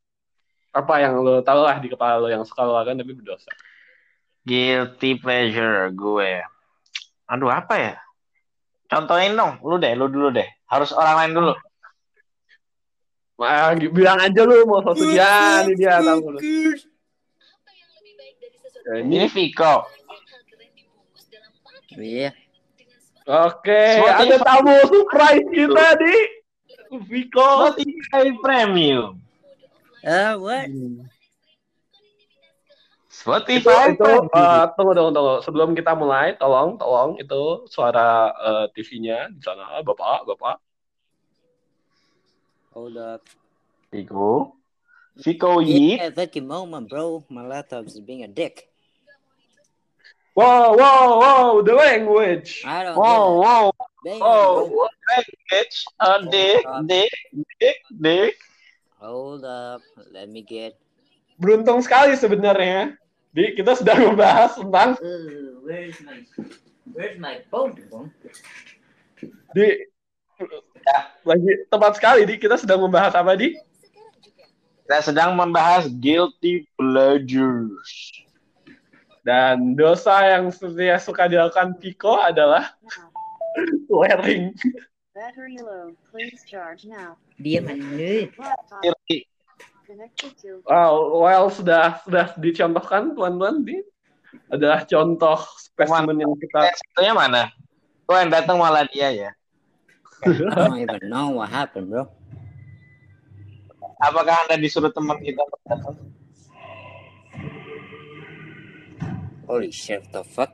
Apa 0.75 1.01
yang 1.01 1.23
lo 1.25 1.41
tahu 1.41 1.65
lah 1.65 1.81
di 1.81 1.89
kepala 1.89 2.21
lo 2.21 2.29
yang 2.29 2.45
suka 2.45 2.61
lo 2.67 2.77
lakukan 2.77 3.01
tapi 3.01 3.17
berdosa. 3.17 3.49
guilty 4.47 5.19
pleasure 5.19 5.91
gue. 5.91 6.56
Aduh 7.27 7.51
apa 7.51 7.75
ya? 7.75 7.93
Contohin 8.87 9.35
dong, 9.35 9.59
lu 9.67 9.83
deh, 9.83 9.99
lu 9.99 10.07
dulu 10.07 10.31
deh. 10.31 10.47
Harus 10.71 10.95
orang 10.95 11.17
lain 11.19 11.33
dulu. 11.35 11.55
Wah, 13.37 13.75
bilang 13.77 14.17
aja 14.23 14.41
lu 14.49 14.65
mau 14.65 14.81
satu 14.81 15.05
ya, 15.12 15.61
ini 15.67 15.77
dia 15.77 16.01
tamu 16.01 16.33
lo. 16.33 16.39
Ya, 18.87 19.03
ini 19.03 19.19
Ini 19.19 19.29
Viko. 19.29 19.85
Iya. 21.97 22.31
oke, 23.27 23.83
Spotify. 23.99 24.23
ada 24.23 24.37
tamu 24.41 24.75
surprise 24.87 25.47
kita 25.51 25.87
di 25.99 26.15
Viko. 27.11 27.75
Spotify 27.75 28.25
Premium. 28.41 29.19
Uh, 30.07 30.39
what? 30.39 30.71
Itu, 30.71 31.03
Spotify 33.16 33.96
itu 33.96 34.05
Premium. 34.05 34.29
eh, 34.29 34.64
tunggu, 34.76 34.92
tunggu, 34.92 35.12
tunggu. 35.16 35.35
Sebelum 35.40 35.72
kita 35.72 35.96
mulai, 35.96 36.37
tolong, 36.37 36.76
tolong 36.76 37.16
itu 37.16 37.64
suara 37.64 38.29
eh, 38.37 38.64
TV-nya 38.76 39.33
di 39.33 39.40
sana, 39.40 39.81
Bapak, 39.81 40.29
Bapak. 40.29 40.61
Hold 42.76 43.00
up. 43.00 43.24
Viko. 43.88 44.52
Viko 45.16 45.64
Yi. 45.64 45.96
Yeah, 45.96 46.12
that 46.12 46.37
moment, 46.44 46.92
bro. 46.92 47.24
My 47.33 47.40
laptop 47.40 47.88
is 47.88 47.96
being 48.05 48.20
a 48.20 48.29
dick. 48.29 48.68
Wow, 50.37 50.76
wow, 50.76 51.16
wow, 51.16 51.64
the 51.64 51.72
language. 51.72 52.61
I 52.68 52.85
don't 52.85 53.00
Wow, 53.00 53.40
wow, 53.40 53.64
get 53.72 53.72
it. 53.72 54.05
Bang, 54.05 54.20
wow. 54.20 54.68
bro. 54.68 54.85
Language. 55.09 55.76
Uh, 55.96 56.18
dik, 56.29 56.61
dik, 56.85 57.12
dik, 57.57 57.79
dik. 57.88 58.35
Hold 59.00 59.48
up. 59.48 59.81
Let 60.12 60.29
me 60.29 60.44
get. 60.44 60.76
Beruntung 61.40 61.81
sekali 61.81 62.12
sebenarnya. 62.20 63.00
Di 63.37 63.53
kita 63.53 63.77
sedang 63.77 64.01
membahas 64.16 64.57
tentang 64.57 64.96
Uh, 64.96 65.61
where's 65.61 66.01
my 66.01 66.25
Where's 66.96 67.20
my 67.20 67.44
phone, 67.53 67.77
di 69.53 69.68
lagi 71.27 71.53
tepat 71.68 72.01
sekali 72.01 72.25
di 72.25 72.40
kita 72.40 72.57
sedang 72.57 72.81
membahas 72.88 73.12
apa 73.12 73.37
di 73.37 73.53
Kita 74.87 75.12
sedang 75.12 75.37
membahas 75.37 75.92
guilty 76.01 76.64
pleasures. 76.81 78.25
dan 79.27 79.75
dosa 79.75 80.22
yang 80.22 80.55
setia 80.55 81.03
suka 81.03 81.27
dilakukan 81.27 81.75
Pico 81.83 82.14
adalah 82.14 82.79
wearing. 83.90 84.55
Battery 85.11 85.58
low. 85.58 85.90
Please 86.15 86.46
charge 86.46 86.87
now. 86.87 87.19
Dia 87.42 87.58
mana? 87.58 88.31
Wow, 90.67 91.23
well 91.23 91.47
sudah 91.47 92.03
sudah 92.03 92.35
dicontohkan 92.43 93.15
tuan-tuan 93.15 93.63
di 93.63 93.79
adalah 94.51 94.83
contoh 94.83 95.39
spesimen 95.63 96.19
yang 96.19 96.35
kita 96.35 96.75
Satunya 96.75 97.15
mana? 97.15 97.43
Oh, 98.11 98.19
yang 98.19 98.31
datang 98.31 98.59
malah 98.59 98.83
dia 98.91 99.15
ya. 99.15 99.31
I 100.27 100.35
don't 100.59 100.83
even 100.83 101.07
know 101.07 101.39
what 101.39 101.51
happened, 101.55 101.91
bro. 101.91 102.11
Apakah 104.03 104.47
Anda 104.47 104.59
disuruh 104.59 104.91
teman 104.91 105.23
kita 105.23 105.43
datang? 105.67 105.95
Holy 109.47 109.71
shit, 109.71 110.03
the 110.11 110.27
fuck? 110.27 110.51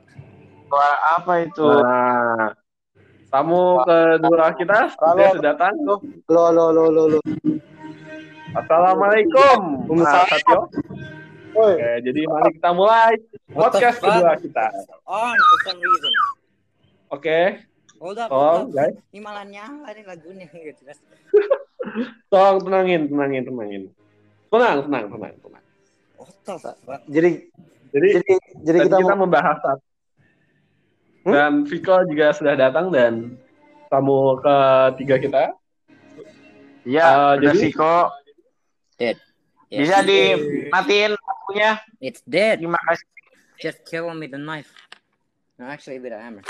Suara 0.69 0.97
apa 1.17 1.33
itu? 1.41 1.65
Nah, 1.65 2.53
tamu 3.33 3.81
kedua 3.81 4.53
kita 4.53 4.93
sudah 4.93 5.33
Halo. 5.33 5.41
datang. 5.41 5.73
lo 5.81 5.97
lo 6.29 6.69
lo 6.69 6.85
lo 6.93 7.03
lo 7.17 7.19
Assalamualaikum, 8.53 9.59
Satyo. 10.05 10.69
Woi, 11.53 11.73
Oke, 11.73 11.91
jadi 12.01 12.21
mari 12.25 12.49
kita 12.53 12.69
mulai 12.69 13.13
podcast 13.49 13.97
kedua 13.97 14.33
kita. 14.37 14.65
On 15.05 15.33
for 15.33 15.57
some 15.63 15.77
reason. 15.77 16.13
Oke, 17.09 17.39
Hold 17.97 18.17
up, 18.17 18.27
tolong 18.29 18.69
hold 18.69 18.73
up. 18.73 18.77
guys, 18.77 18.93
Ini 19.09 19.19
malah 19.21 19.45
nyala 19.45 19.89
nih 19.89 20.03
lagunya 20.03 20.45
gitu. 20.69 20.81
tolong 22.27 22.57
tenangin, 22.61 23.01
tenangin, 23.05 23.43
tenangin. 23.43 23.83
Tenang, 24.49 24.77
tenang, 24.85 25.03
tenang, 25.07 25.33
tenang. 25.35 25.63
Jadi 27.05 27.31
Jadi, 27.93 28.07
jadi 28.65 28.77
kita, 28.83 28.97
kita, 28.97 29.13
mau 29.13 29.25
membahas 29.25 29.57
satu. 29.61 29.85
Hmm? 31.23 31.33
Dan 31.33 31.51
Viko 31.65 31.95
juga 32.05 32.33
sudah 32.33 32.53
datang 32.53 32.89
dan 32.89 33.37
tamu 33.87 34.41
ketiga 34.41 35.15
kita. 35.17 35.43
Ya, 36.83 37.05
Ah, 37.05 37.33
udah 37.37 37.49
jadi- 37.49 37.69
Siko. 37.69 38.09
Dead. 38.97 39.17
Bisa 39.67 40.05
dimatiin 40.05 41.17
lampunya. 41.17 41.81
It's 41.97 42.21
dead. 42.23 42.61
Terima 42.61 42.77
kasih. 42.85 43.07
Just 43.57 43.79
kill 43.87 44.05
him 44.05 44.21
with 44.21 44.33
a 44.33 44.41
knife. 44.41 44.69
No, 45.57 45.65
actually 45.65 45.97
with 45.97 46.13
a 46.13 46.19
hammer. 46.21 46.43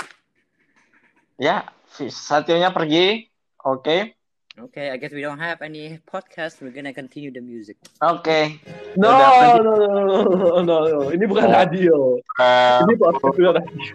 Ya, 1.36 1.68
Satyonya 1.90 2.70
pergi. 2.70 3.28
Oke. 3.64 4.16
Okay, 4.54 4.86
I 4.86 4.96
guess 5.02 5.10
we 5.10 5.18
don't 5.18 5.42
have 5.42 5.58
any 5.66 5.98
podcast. 6.06 6.62
We're 6.62 6.70
gonna 6.70 6.94
continue 6.94 7.34
the 7.34 7.42
music. 7.42 7.74
Oke. 7.98 8.62
No, 8.94 9.10
Udah, 9.10 9.58
no, 9.58 9.72
no, 9.74 9.74
no, 9.74 9.98
no, 10.30 10.48
no, 10.62 10.76
no. 10.86 11.00
Ini 11.10 11.24
bukan 11.26 11.50
Oh. 11.50 11.54
radio. 11.58 11.94
Eh, 12.38 12.78
Ini 12.86 12.92
podcast 12.94 13.34
juga 13.34 13.50
radio. 13.58 13.94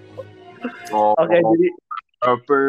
oh, 0.91 1.15
Oke, 1.15 1.37
jadi 1.39 1.67
apa? 2.27 2.59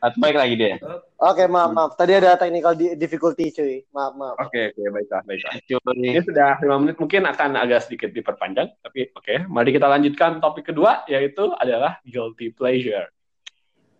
Atau 0.00 0.18
baik 0.24 0.36
lagi 0.40 0.54
deh. 0.56 0.74
Oke, 1.18 1.50
maaf, 1.50 1.74
maaf. 1.74 1.90
Tadi 1.98 2.14
ada 2.14 2.38
technical 2.38 2.78
di- 2.78 2.94
difficulty, 2.94 3.50
cuy. 3.50 3.82
Maaf, 3.90 4.14
maaf. 4.14 4.36
oke, 4.38 4.62
oke, 4.70 4.82
baiklah, 4.86 5.20
baiklah. 5.26 5.52
Cuy. 5.66 5.98
Ini 5.98 6.22
sudah 6.22 6.62
lima 6.62 6.76
menit, 6.78 6.94
mungkin 6.94 7.26
akan 7.26 7.58
agak 7.58 7.90
sedikit 7.90 8.14
diperpanjang, 8.14 8.70
tapi 8.78 9.10
oke. 9.10 9.50
Mari 9.50 9.74
kita 9.74 9.90
lanjutkan 9.90 10.38
topik 10.38 10.70
kedua, 10.70 11.02
yaitu 11.10 11.50
adalah 11.58 11.98
guilty 12.06 12.54
pleasure. 12.54 13.10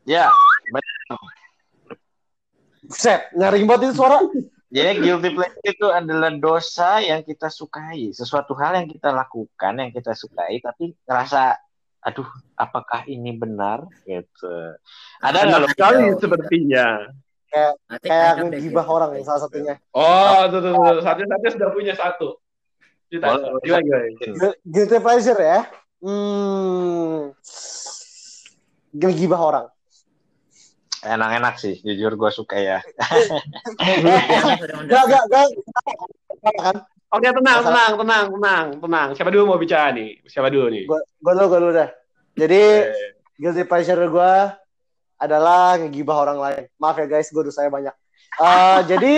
Ya, 0.06 0.30
Set, 2.88 3.34
nyaring 3.34 3.66
banget 3.68 3.90
itu 3.90 3.94
suara. 4.00 4.22
jadi 4.74 5.02
guilty 5.02 5.34
pleasure 5.34 5.66
itu 5.66 5.86
adalah 5.90 6.30
dosa 6.38 7.02
yang 7.02 7.26
kita 7.26 7.50
sukai, 7.50 8.14
sesuatu 8.14 8.54
hal 8.56 8.78
yang 8.78 8.88
kita 8.88 9.10
lakukan 9.10 9.74
yang 9.74 9.90
kita 9.90 10.14
sukai 10.14 10.62
tapi 10.62 10.94
ngerasa 11.02 11.56
aduh, 12.08 12.28
apakah 12.56 13.04
ini 13.04 13.36
benar 13.36 13.84
gitu. 14.08 14.54
Ada 15.20 15.44
nggak 15.44 15.76
sekali 15.76 16.04
sepertinya. 16.16 17.04
I 17.48 17.96
think 18.00 18.12
I 18.12 18.12
Kayak 18.12 18.32
that 18.36 18.44
ngegibah 18.48 18.84
guilty 18.84 18.92
orang 18.96 19.10
pleasure. 19.12 19.26
salah 19.28 19.40
satunya. 19.44 19.74
Oh, 19.92 20.40
tuh, 20.52 20.60
tuh, 20.60 20.72
tuh. 20.72 21.00
Satya, 21.00 21.24
Satya 21.24 21.50
sudah 21.56 21.68
punya 21.72 21.94
satu. 21.96 22.28
Kita, 23.08 23.24
Boleh, 23.24 23.60
gimana, 23.64 23.80
gimana? 23.84 24.36
Gu- 24.36 24.58
Guilty 24.68 24.98
pleasure 25.00 25.40
ya. 25.40 25.60
Hmm. 26.04 27.32
Ngegibah 28.92 29.40
orang. 29.40 29.66
Enak-enak 30.98 31.54
sih, 31.56 31.78
jujur 31.80 32.12
gue 32.18 32.30
suka 32.34 32.58
ya. 32.58 32.78
Gak, 34.92 35.04
gak, 35.08 35.24
gak. 35.30 35.46
Kan? 36.58 36.76
Oke, 37.08 37.24
tenang, 37.32 37.64
tenang, 37.64 37.92
tenang, 37.96 38.24
tenang, 38.28 38.66
tenang. 38.84 39.08
Siapa 39.16 39.30
dulu 39.32 39.54
mau 39.54 39.60
bicara 39.62 39.88
nih? 39.96 40.20
Siapa 40.28 40.52
dulu 40.52 40.68
nih? 40.68 40.84
Gue 40.90 41.32
dulu, 41.32 41.46
gue 41.48 41.58
dulu 41.64 41.72
dah. 41.72 41.88
Jadi, 42.38 42.62
guilty 43.34 43.64
pleasure 43.66 43.98
gue 44.06 44.34
adalah 45.18 45.74
ngegibah 45.82 46.16
orang 46.22 46.38
lain. 46.38 46.62
Maaf 46.78 47.02
ya 47.02 47.06
guys, 47.10 47.34
gue 47.34 47.42
dosanya 47.42 47.70
banyak. 47.74 47.94
Eh, 48.38 48.80
jadi, 48.94 49.12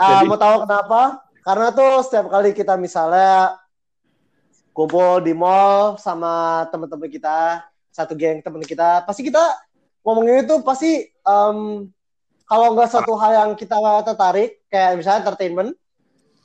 ah, 0.00 0.24
Jadi? 0.24 0.26
mau 0.28 0.40
tahu 0.40 0.64
kenapa? 0.64 1.20
Karena 1.44 1.68
tuh 1.70 2.02
setiap 2.02 2.26
kali 2.32 2.50
kita 2.56 2.74
misalnya 2.74 3.60
kumpul 4.74 5.22
di 5.22 5.32
mall 5.36 5.96
sama 6.00 6.66
teman-teman 6.72 7.08
kita, 7.08 7.64
satu 7.94 8.12
geng 8.12 8.44
teman 8.44 8.60
kita, 8.60 9.06
pasti 9.08 9.24
kita 9.24 9.40
ngomongin 10.04 10.44
itu 10.44 10.60
pasti 10.60 11.08
em, 11.08 11.88
kalau 12.44 12.76
nggak 12.76 12.90
suatu 12.92 13.16
hal 13.16 13.32
yang 13.32 13.50
kita 13.56 13.78
tertarik, 14.04 14.60
kayak 14.68 15.00
misalnya 15.00 15.24
entertainment 15.24 15.70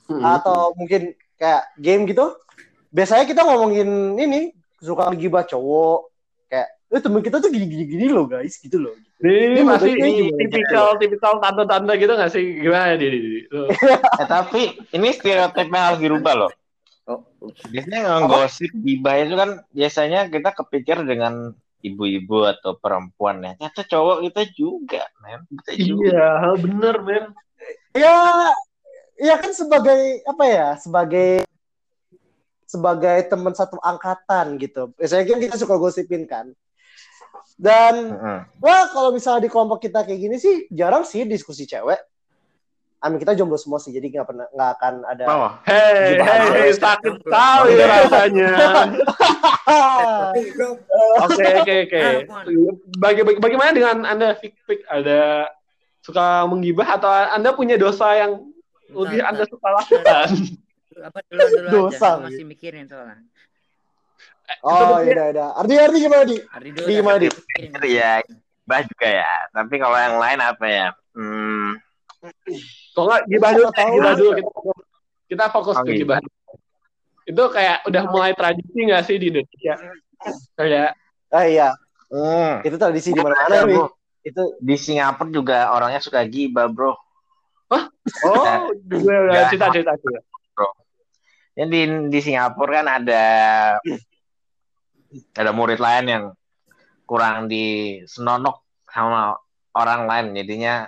mm, 0.07 0.21
atau 0.23 0.71
mungkin 0.79 1.11
kayak 1.35 1.75
game 1.75 2.07
gitu, 2.07 2.39
biasanya 2.93 3.27
kita 3.27 3.43
ngomongin 3.43 4.15
ini 4.15 4.55
suka 4.81 5.13
ngegibah 5.13 5.45
cowok, 5.45 6.09
kayak 6.49 6.67
eh 6.91 6.99
temen 6.99 7.21
kita 7.23 7.39
tuh 7.39 7.47
gini-gini 7.53 7.87
gini 7.87 8.05
loh 8.11 8.27
guys, 8.27 8.59
gitu 8.59 8.81
loh. 8.81 8.97
Ini 9.21 9.55
Ini 9.55 9.61
masih 9.63 9.93
gimana? 9.95 10.37
tipikal 10.41 10.85
tipikal 10.97 11.33
tante-tante 11.39 11.93
gitu 12.01 12.13
nggak 12.17 12.31
sih? 12.33 12.45
Gimana 12.59 12.97
di, 12.97 13.07
di, 13.07 13.19
di? 13.21 13.41
Tuh. 13.47 13.69
Eh, 14.21 14.27
tapi 14.27 14.61
ini 14.91 15.07
stereotipnya 15.13 15.81
harus 15.93 15.99
dirubah 16.01 16.33
loh. 16.35 16.51
Oh, 17.09 17.25
Biasanya 17.69 18.21
ngegosip 18.21 18.71
gibah 18.81 19.15
itu 19.17 19.33
kan 19.33 19.49
biasanya 19.73 20.29
kita 20.29 20.49
kepikir 20.53 21.01
dengan 21.05 21.53
ibu-ibu 21.81 22.45
atau 22.45 22.77
perempuan 22.77 23.41
ya. 23.41 23.51
Ternyata 23.57 23.81
cowok 23.89 24.17
kita 24.29 24.41
juga, 24.53 25.01
men. 25.25 25.41
Kita 25.49 25.71
juga. 25.81 26.09
Iya, 26.13 26.27
hal 26.41 26.53
bener 26.61 26.95
men. 27.01 27.25
Ya, 27.97 28.15
ya 29.17 29.35
kan 29.41 29.51
sebagai 29.53 30.21
apa 30.25 30.43
ya, 30.45 30.67
sebagai 30.77 31.45
sebagai 32.71 33.27
teman 33.27 33.51
satu 33.51 33.75
angkatan 33.77 34.55
gitu. 34.55 34.95
Biasanya 34.95 35.27
kan 35.27 35.39
kita 35.43 35.55
suka 35.59 35.75
gosipin 35.75 36.23
kan. 36.23 36.55
Dan 37.59 38.15
Mm-mm. 38.15 38.39
wah 38.57 38.87
kalau 38.89 39.11
misalnya 39.11 39.45
di 39.45 39.51
kelompok 39.51 39.83
kita 39.83 40.01
kayak 40.01 40.19
gini 40.19 40.37
sih 40.39 40.71
jarang 40.71 41.03
sih 41.03 41.27
diskusi 41.27 41.67
cewek. 41.67 41.99
Amin 43.01 43.17
kita 43.17 43.33
jomblo 43.33 43.57
semua 43.57 43.81
sih, 43.81 43.89
jadi 43.89 44.13
nggak 44.13 44.27
pernah 44.29 44.45
nggak 44.53 44.71
akan 44.77 44.93
ada. 45.09 45.23
Oh, 45.25 45.49
hei, 45.65 46.21
hei, 46.21 46.69
sakit 46.69 47.17
sekali 47.17 47.73
rasanya. 47.81 48.51
Oke, 51.21 51.47
oke, 51.61 51.75
oke. 51.87 51.99
Baga- 52.99 53.23
baga- 53.25 53.41
Bagaimana 53.41 53.71
dengan 53.71 53.97
anda, 54.05 54.35
Fik, 54.35 54.53
Fik? 54.67 54.83
Ada 54.85 55.47
suka 56.01 56.45
menggibah 56.45 56.97
atau 56.97 57.07
anda 57.07 57.53
punya 57.53 57.77
dosa 57.77 58.11
yang 58.13 58.41
lebih 58.91 59.21
anda 59.23 59.47
suka 59.47 59.67
lakukan? 59.71 60.27
apa 60.99 61.19
dulu 61.23 61.45
dulu 61.47 61.67
Dosa, 61.87 62.19
aja. 62.19 62.23
Masih 62.27 62.43
mikirin 62.43 62.85
soalnya. 62.85 63.23
oh 64.67 64.99
iya 64.99 65.31
iya. 65.31 65.45
Ardi 65.55 65.73
Ardi 65.79 65.97
gimana 66.03 66.23
di? 66.27 66.37
Ardi 66.51 66.69
dulu. 66.75 66.87
Gimana, 66.91 67.17
Di? 67.17 67.29
Iya. 67.87 68.11
bah 68.67 68.83
juga 68.83 69.07
ya. 69.07 69.31
Tapi 69.51 69.75
kalau 69.79 69.97
yang 69.97 70.15
lain 70.19 70.39
apa 70.43 70.65
ya? 70.67 70.87
Hmm, 71.11 71.75
Kalau 72.93 73.05
nggak 73.09 73.23
gibah 73.27 73.51
dulu, 73.55 73.67
gibah 73.73 74.13
dulu 74.13 74.31
kita 74.37 74.51
fokus, 74.53 74.77
kita 75.27 75.45
fokus 75.49 75.75
Oh, 75.79 75.83
ke 75.83 75.91
gibah. 75.97 76.19
Itu 77.25 77.43
kayak 77.49 77.77
udah 77.87 78.03
mulai 78.11 78.31
tradisi 78.35 78.77
nggak 78.77 79.03
sih 79.07 79.15
di 79.17 79.27
Indonesia? 79.31 79.75
Kayak 80.53 80.93
Ah 81.31 81.47
iya, 81.47 81.71
hmm. 82.11 82.67
itu 82.67 82.75
tradisi 82.75 83.15
di 83.15 83.23
mana-mana 83.23 83.63
nih. 83.63 83.71
bro. 83.79 83.87
Itu 84.21 84.43
Di 84.59 84.75
Singapura 84.75 85.31
juga 85.31 85.57
orangnya 85.71 86.03
suka 86.03 86.19
gibah, 86.27 86.67
bro. 86.67 86.91
oh, 87.71 88.43
Nggak. 88.91 89.47
cerita 89.49 89.67
cerita 89.71 89.91
cerita. 89.95 90.19
Ya 91.51 91.65
di 91.67 91.81
di 92.07 92.19
Singapura 92.23 92.79
kan 92.79 92.87
ada 93.03 93.25
ada 95.35 95.51
murid 95.51 95.79
lain 95.83 96.05
yang 96.07 96.25
kurang 97.03 97.51
disenonok 97.51 98.63
sama 98.87 99.35
orang 99.75 100.07
lain 100.07 100.27
jadinya 100.39 100.87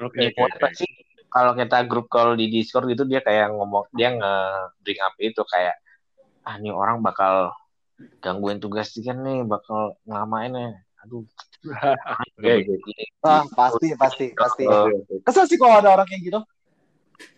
oke, 0.00 0.16
apa 0.16 0.68
oke. 0.72 0.72
sih 0.72 0.88
kalau 1.28 1.52
kita 1.52 1.84
grup 1.84 2.08
call 2.08 2.32
di 2.32 2.48
Discord 2.48 2.88
gitu 2.88 3.04
dia 3.04 3.20
kayak 3.20 3.52
ngomong 3.52 3.92
dia 3.92 4.16
nge 4.16 4.34
bring 4.80 5.00
up 5.04 5.12
itu 5.20 5.44
kayak 5.44 5.76
ah 6.48 6.56
ini 6.56 6.72
orang 6.72 7.04
bakal 7.04 7.52
gangguin 8.24 8.56
tugas 8.56 8.96
dia 8.96 9.12
nih 9.12 9.44
bakal 9.44 10.00
ngelamain 10.08 10.56
ya 10.56 10.70
aduh 11.04 11.24
Oke, 12.40 12.64
oke. 12.64 12.92
ah 13.20 13.44
pasti 13.52 13.92
pasti 14.00 14.32
pasti. 14.32 14.64
Kesel 15.20 15.44
sih 15.44 15.60
kalau 15.60 15.76
ada 15.76 15.92
orang 15.92 16.08
kayak 16.08 16.22
gitu. 16.24 16.40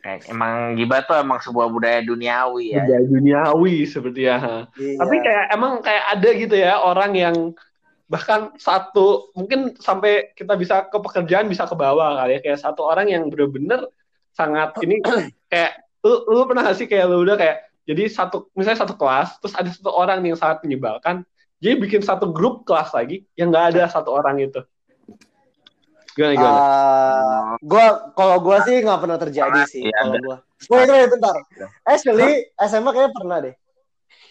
Kayak 0.02 0.30
emang 0.30 0.78
gibah 0.78 1.02
tuh 1.06 1.18
emang 1.18 1.38
sebuah 1.42 1.66
budaya 1.70 2.00
duniawi 2.02 2.74
ya 2.74 2.84
Budaya 2.86 3.02
duniawi 3.06 3.76
seperti 3.86 4.26
ya. 4.26 4.66
Iya. 4.78 4.98
Tapi 4.98 5.16
kayak 5.22 5.44
emang 5.54 5.72
kayak 5.82 6.04
ada 6.18 6.28
gitu 6.34 6.54
ya 6.58 6.72
orang 6.78 7.12
yang 7.14 7.36
bahkan 8.12 8.52
satu 8.60 9.32
mungkin 9.32 9.72
sampai 9.80 10.36
kita 10.36 10.52
bisa 10.60 10.84
ke 10.84 10.98
pekerjaan 11.00 11.48
bisa 11.48 11.64
ke 11.64 11.72
bawah 11.72 12.20
kali 12.20 12.36
ya 12.36 12.40
kayak 12.44 12.60
satu 12.60 12.84
orang 12.84 13.08
yang 13.08 13.32
bener-bener 13.32 13.88
sangat 14.36 14.76
ini 14.84 15.00
kayak 15.52 15.80
lu, 16.04 16.20
lu 16.28 16.44
pernah 16.44 16.68
gak 16.68 16.76
sih 16.76 16.84
kayak 16.84 17.08
lu 17.08 17.24
udah 17.24 17.40
kayak 17.40 17.72
jadi 17.88 18.12
satu 18.12 18.52
misalnya 18.52 18.84
satu 18.84 19.00
kelas 19.00 19.40
terus 19.40 19.56
ada 19.56 19.70
satu 19.72 19.88
orang 19.96 20.20
yang 20.28 20.36
sangat 20.36 20.60
menyebalkan 20.60 21.24
jadi 21.62 21.80
bikin 21.80 22.04
satu 22.04 22.28
grup 22.28 22.68
kelas 22.68 22.92
lagi 22.92 23.24
yang 23.32 23.48
nggak 23.48 23.72
ada 23.72 23.88
satu 23.88 24.12
orang 24.12 24.44
itu 24.44 24.60
gimana 26.12 26.32
gimana 26.34 26.60
Ah, 26.62 27.56
gua 27.58 27.86
kalau 28.12 28.36
gua 28.38 28.60
sih 28.60 28.78
nggak 28.78 29.00
pernah 29.00 29.16
terjadi 29.16 29.60
sih 29.64 29.82
Iya, 29.86 29.96
kalau 29.98 30.12
ada. 30.12 30.20
gua. 30.20 30.36
Wait, 30.62 30.88
wait, 30.88 31.08
bentar. 31.08 31.34
Actually, 31.82 32.30
SMA 32.60 32.90
kayaknya 32.90 33.10
pernah 33.12 33.38
deh. 33.40 33.54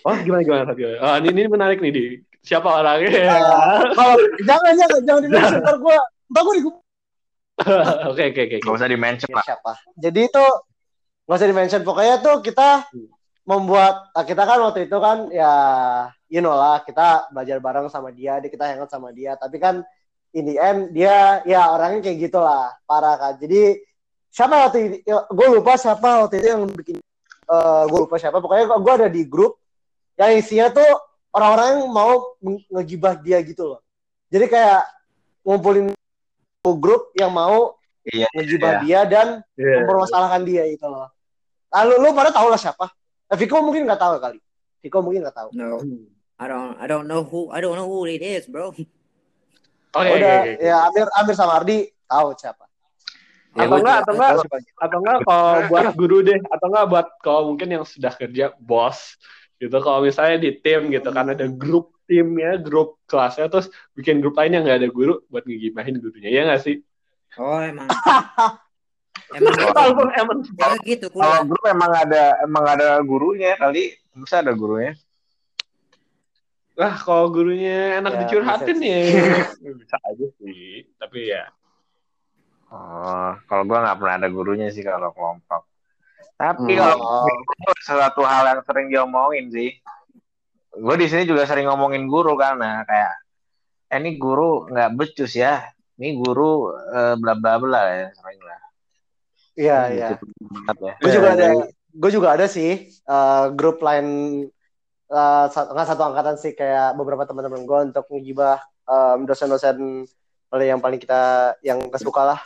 oh 0.01 0.15
gimana 0.17 0.41
gimana 0.41 0.63
Satyo 0.65 0.97
ah 0.97 1.17
ini, 1.17 1.29
ini 1.29 1.45
menarik 1.45 1.77
nih 1.77 1.93
di 1.93 2.03
siapa 2.41 2.65
orangnya 2.65 3.13
Ah, 3.29 3.85
kalau 3.93 4.17
jangan 4.41 4.73
jangan 4.73 4.99
jangan 5.05 5.21
dimention 5.21 5.59
ntar 5.61 5.77
gua 5.77 5.97
ntar 6.27 6.41
gua 6.41 6.53
di 6.57 6.63
oke 8.09 8.23
oke 8.33 8.41
oke 8.41 8.57
nggak 8.57 8.73
usah 8.73 8.89
di 8.89 8.97
mention 8.97 9.29
Ya, 9.29 9.37
lah 9.37 9.45
siapa. 9.45 9.71
Jadi 9.95 10.19
itu 10.25 10.45
nggak 11.25 11.37
usah 11.37 11.45
di 11.45 11.55
mention 11.55 11.81
pokoknya 11.81 12.15
tuh 12.17 12.41
kita 12.41 12.89
membuat 13.43 14.09
ah, 14.11 14.25
kita 14.25 14.41
kan 14.41 14.57
waktu 14.61 14.89
itu 14.89 14.97
kan 14.97 15.29
ya 15.29 15.53
you 16.25 16.41
know 16.41 16.53
lah 16.53 16.81
kita 16.81 17.29
belajar 17.29 17.57
bareng 17.57 17.85
sama 17.85 18.09
dia 18.09 18.37
dia 18.37 18.49
kita 18.49 18.65
hangout 18.65 18.89
sama 18.89 19.13
dia 19.13 19.33
tapi 19.35 19.61
kan 19.61 19.85
in 20.31 20.43
the 20.47 20.55
end 20.55 20.91
dia 20.91 21.43
ya 21.43 21.71
orangnya 21.71 22.07
kayak 22.07 22.29
gitulah 22.29 22.71
parah 22.83 23.15
kan 23.15 23.33
jadi 23.35 23.79
siapa 24.31 24.55
waktu 24.67 25.03
itu 25.03 25.11
gue 25.11 25.47
lupa 25.51 25.75
siapa 25.75 26.25
waktu 26.25 26.39
itu 26.39 26.47
yang 26.49 26.63
bikin 26.71 26.97
eh 27.51 27.83
gue 27.87 27.99
lupa 27.99 28.15
siapa 28.15 28.39
pokoknya 28.39 28.79
gue 28.79 28.93
ada 28.95 29.09
di 29.11 29.27
grup 29.27 29.59
yang 30.15 30.31
isinya 30.35 30.71
tuh 30.71 30.87
orang-orang 31.31 31.67
yang 31.83 31.91
mau 31.91 32.13
nge- 32.39 32.67
ngegibah 32.71 33.15
dia 33.19 33.43
gitu 33.43 33.75
loh 33.75 33.79
jadi 34.31 34.47
kayak 34.47 34.81
ngumpulin 35.43 35.91
grup 36.79 37.11
yang 37.17 37.31
mau 37.31 37.75
Iya. 38.01 38.25
ngegibah 38.33 38.81
dia 38.81 39.05
dan 39.05 39.27
Iya. 39.53 39.85
mempermasalahkan 39.85 40.41
dia 40.41 40.65
itu 40.65 40.81
loh. 40.89 41.05
Lalu 41.69 41.93
lu 42.01 42.09
pada 42.17 42.33
tahu 42.33 42.49
lah 42.49 42.57
siapa? 42.57 42.89
Eh, 43.29 43.37
Viko 43.37 43.61
mungkin 43.61 43.85
nggak 43.85 44.01
tahu 44.01 44.17
kali. 44.17 44.41
Viko 44.81 45.05
mungkin 45.05 45.21
nggak 45.21 45.37
tahu. 45.37 45.49
No, 45.53 45.85
I 46.41 46.45
don't. 46.49 46.73
I 46.81 46.89
don't 46.89 47.05
know 47.05 47.21
who. 47.21 47.53
I 47.53 47.61
don't 47.61 47.77
know 47.77 47.85
who 47.85 48.09
it 48.09 48.25
is, 48.25 48.49
bro. 48.49 48.73
Oke, 49.91 50.07
Udah, 50.07 50.35
oke, 50.39 50.51
oke. 50.55 50.63
ya 50.63 50.75
Amir 50.87 51.07
Amir 51.19 51.35
sama 51.35 51.53
Ardi 51.59 51.77
tahu 52.07 52.27
siapa. 52.39 52.65
Ya, 53.51 53.67
Atau 53.67 53.77
enggak, 53.83 53.97
atau 54.07 54.13
enggak, 54.15 54.31
atau 54.79 54.97
enggak 55.03 55.17
kalau 55.27 55.59
buat 55.71 55.85
guru 55.99 56.17
deh, 56.23 56.39
atau 56.39 56.65
enggak 56.71 56.85
buat 56.87 57.07
kalau 57.19 57.41
mungkin 57.51 57.67
yang 57.67 57.83
sudah 57.83 58.13
kerja 58.15 58.55
bos 58.55 59.19
gitu. 59.59 59.75
Kalau 59.83 59.99
misalnya 59.99 60.37
di 60.39 60.51
tim 60.63 60.87
gitu 60.87 61.09
kan 61.11 61.27
ada 61.35 61.45
grup 61.51 61.91
timnya, 62.07 62.55
grup 62.59 62.95
kelasnya, 63.11 63.51
terus 63.51 63.67
bikin 63.91 64.23
grup 64.23 64.39
lain 64.39 64.55
yang 64.55 64.63
nggak 64.63 64.79
ada 64.83 64.89
guru 64.91 65.19
buat 65.27 65.43
ngegibahin 65.43 65.99
gurunya, 65.99 66.29
ya 66.31 66.41
nggak 66.47 66.61
sih? 66.63 66.79
Oh 67.35 67.59
emang. 67.59 67.87
emang 69.35 69.53
gitu. 69.55 69.71
Langsung 69.75 70.09
emang 70.15 70.37
Ya 70.55 70.69
gitu 70.83 71.05
Kalau 71.11 71.35
kuliah. 71.35 71.43
grup 71.47 71.63
emang 71.67 71.91
ada 71.91 72.23
emang 72.43 72.65
ada 72.67 72.87
gurunya 73.03 73.51
kali, 73.59 73.95
bisa 74.15 74.39
ada 74.39 74.51
gurunya. 74.55 74.95
Lah 76.81 76.97
kalau 76.97 77.29
gurunya 77.29 78.01
enak 78.01 78.13
Ya, 78.17 78.19
dicurhatin 78.25 78.77
ya 78.81 78.99
bisa 79.85 79.97
aja 80.01 80.25
sih. 80.41 80.89
Tapi 80.97 81.29
ya 81.29 81.45
Oh, 82.71 83.35
kalau 83.51 83.67
gua 83.67 83.83
nggak 83.83 83.99
pernah 83.99 84.15
ada 84.15 84.29
gurunya 84.31 84.71
sih 84.71 84.79
kalau 84.79 85.11
kelompok. 85.11 85.67
Tapi 86.39 86.71
Hmm. 86.73 86.79
kalau 86.79 86.95
itu 87.27 87.71
sesuatu 87.83 88.23
hal 88.23 88.47
yang 88.47 88.61
sering 88.63 88.87
diomongin 88.87 89.51
sih. 89.51 89.75
Gue 90.71 90.95
di 90.95 91.11
sini 91.11 91.27
juga 91.27 91.43
sering 91.43 91.67
ngomongin 91.67 92.07
guru 92.07 92.39
karena 92.39 92.87
kayak, 92.87 93.13
eh, 93.91 93.99
ini 93.99 94.15
guru 94.15 94.71
nggak 94.71 94.95
becus 94.95 95.35
ya. 95.35 95.67
Ini 95.99 96.15
guru 96.15 96.71
eh, 96.71 97.19
bla 97.19 97.35
bla 97.35 97.59
bla 97.59 97.81
ya 97.91 98.07
sering 98.15 98.39
lah. 98.39 98.61
Iya 99.59 99.77
iya. 99.91 100.09
Gitu 100.15 100.25
banget 100.47 100.77
ya. 100.79 100.93
Gue 100.97 101.11
juga 101.11 101.29
ada. 101.35 101.47
Gue 101.91 102.09
juga 102.15 102.27
ada 102.39 102.47
sih 102.47 102.71
eh, 102.87 103.45
grup 103.51 103.83
lain 103.83 104.07
eh, 105.11 105.45
sa- 105.51 105.67
nggak 105.67 105.87
satu 105.87 106.01
angkatan 106.07 106.35
sih 106.35 106.55
kayak 106.55 106.95
beberapa 106.95 107.27
teman-teman 107.27 107.67
gue 107.67 107.79
untuk 107.91 108.05
ngegibah 108.07 108.57
em, 108.87 109.27
dosen-dosen 109.27 110.07
yang 110.51 110.79
paling 110.79 110.99
kita 110.99 111.53
yang 111.63 111.79
gak 111.87 111.99
suka 112.01 112.23
lah. 112.27 112.39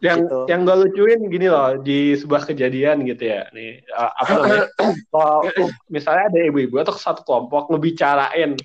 yang 0.00 0.24
Gitu. 0.24 0.38
yang 0.48 0.64
gue 0.64 0.76
lucuin 0.80 1.20
gini 1.28 1.44
loh 1.44 1.76
di 1.76 2.16
sebuah 2.16 2.48
kejadian 2.48 3.04
gitu 3.04 3.20
ya 3.28 3.44
nih 3.52 3.84
uh, 3.92 4.08
apa 4.16 4.32
namanya 4.32 4.64
kalau 5.12 5.44
misalnya 5.92 6.32
ada 6.32 6.40
ibu-ibu 6.40 6.80
atau 6.80 6.96
satu 6.96 7.20
kelompok 7.20 7.68
ngebicarain 7.68 8.56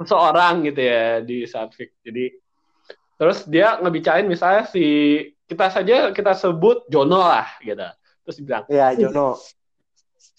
seseorang 0.00 0.64
gitu 0.64 0.80
ya 0.80 1.20
di 1.20 1.44
saat 1.44 1.76
fik 1.76 1.92
jadi 2.00 2.32
terus 3.20 3.44
dia 3.44 3.76
ngebicarain 3.76 4.24
misalnya 4.24 4.64
si 4.64 4.84
kita 5.44 5.68
saja 5.68 6.16
kita 6.16 6.32
sebut 6.32 6.88
Jono 6.88 7.20
lah 7.20 7.44
gitu 7.60 7.84
terus 8.24 8.36
dibilang 8.40 8.64
Iya 8.72 8.96
Jono. 8.96 9.36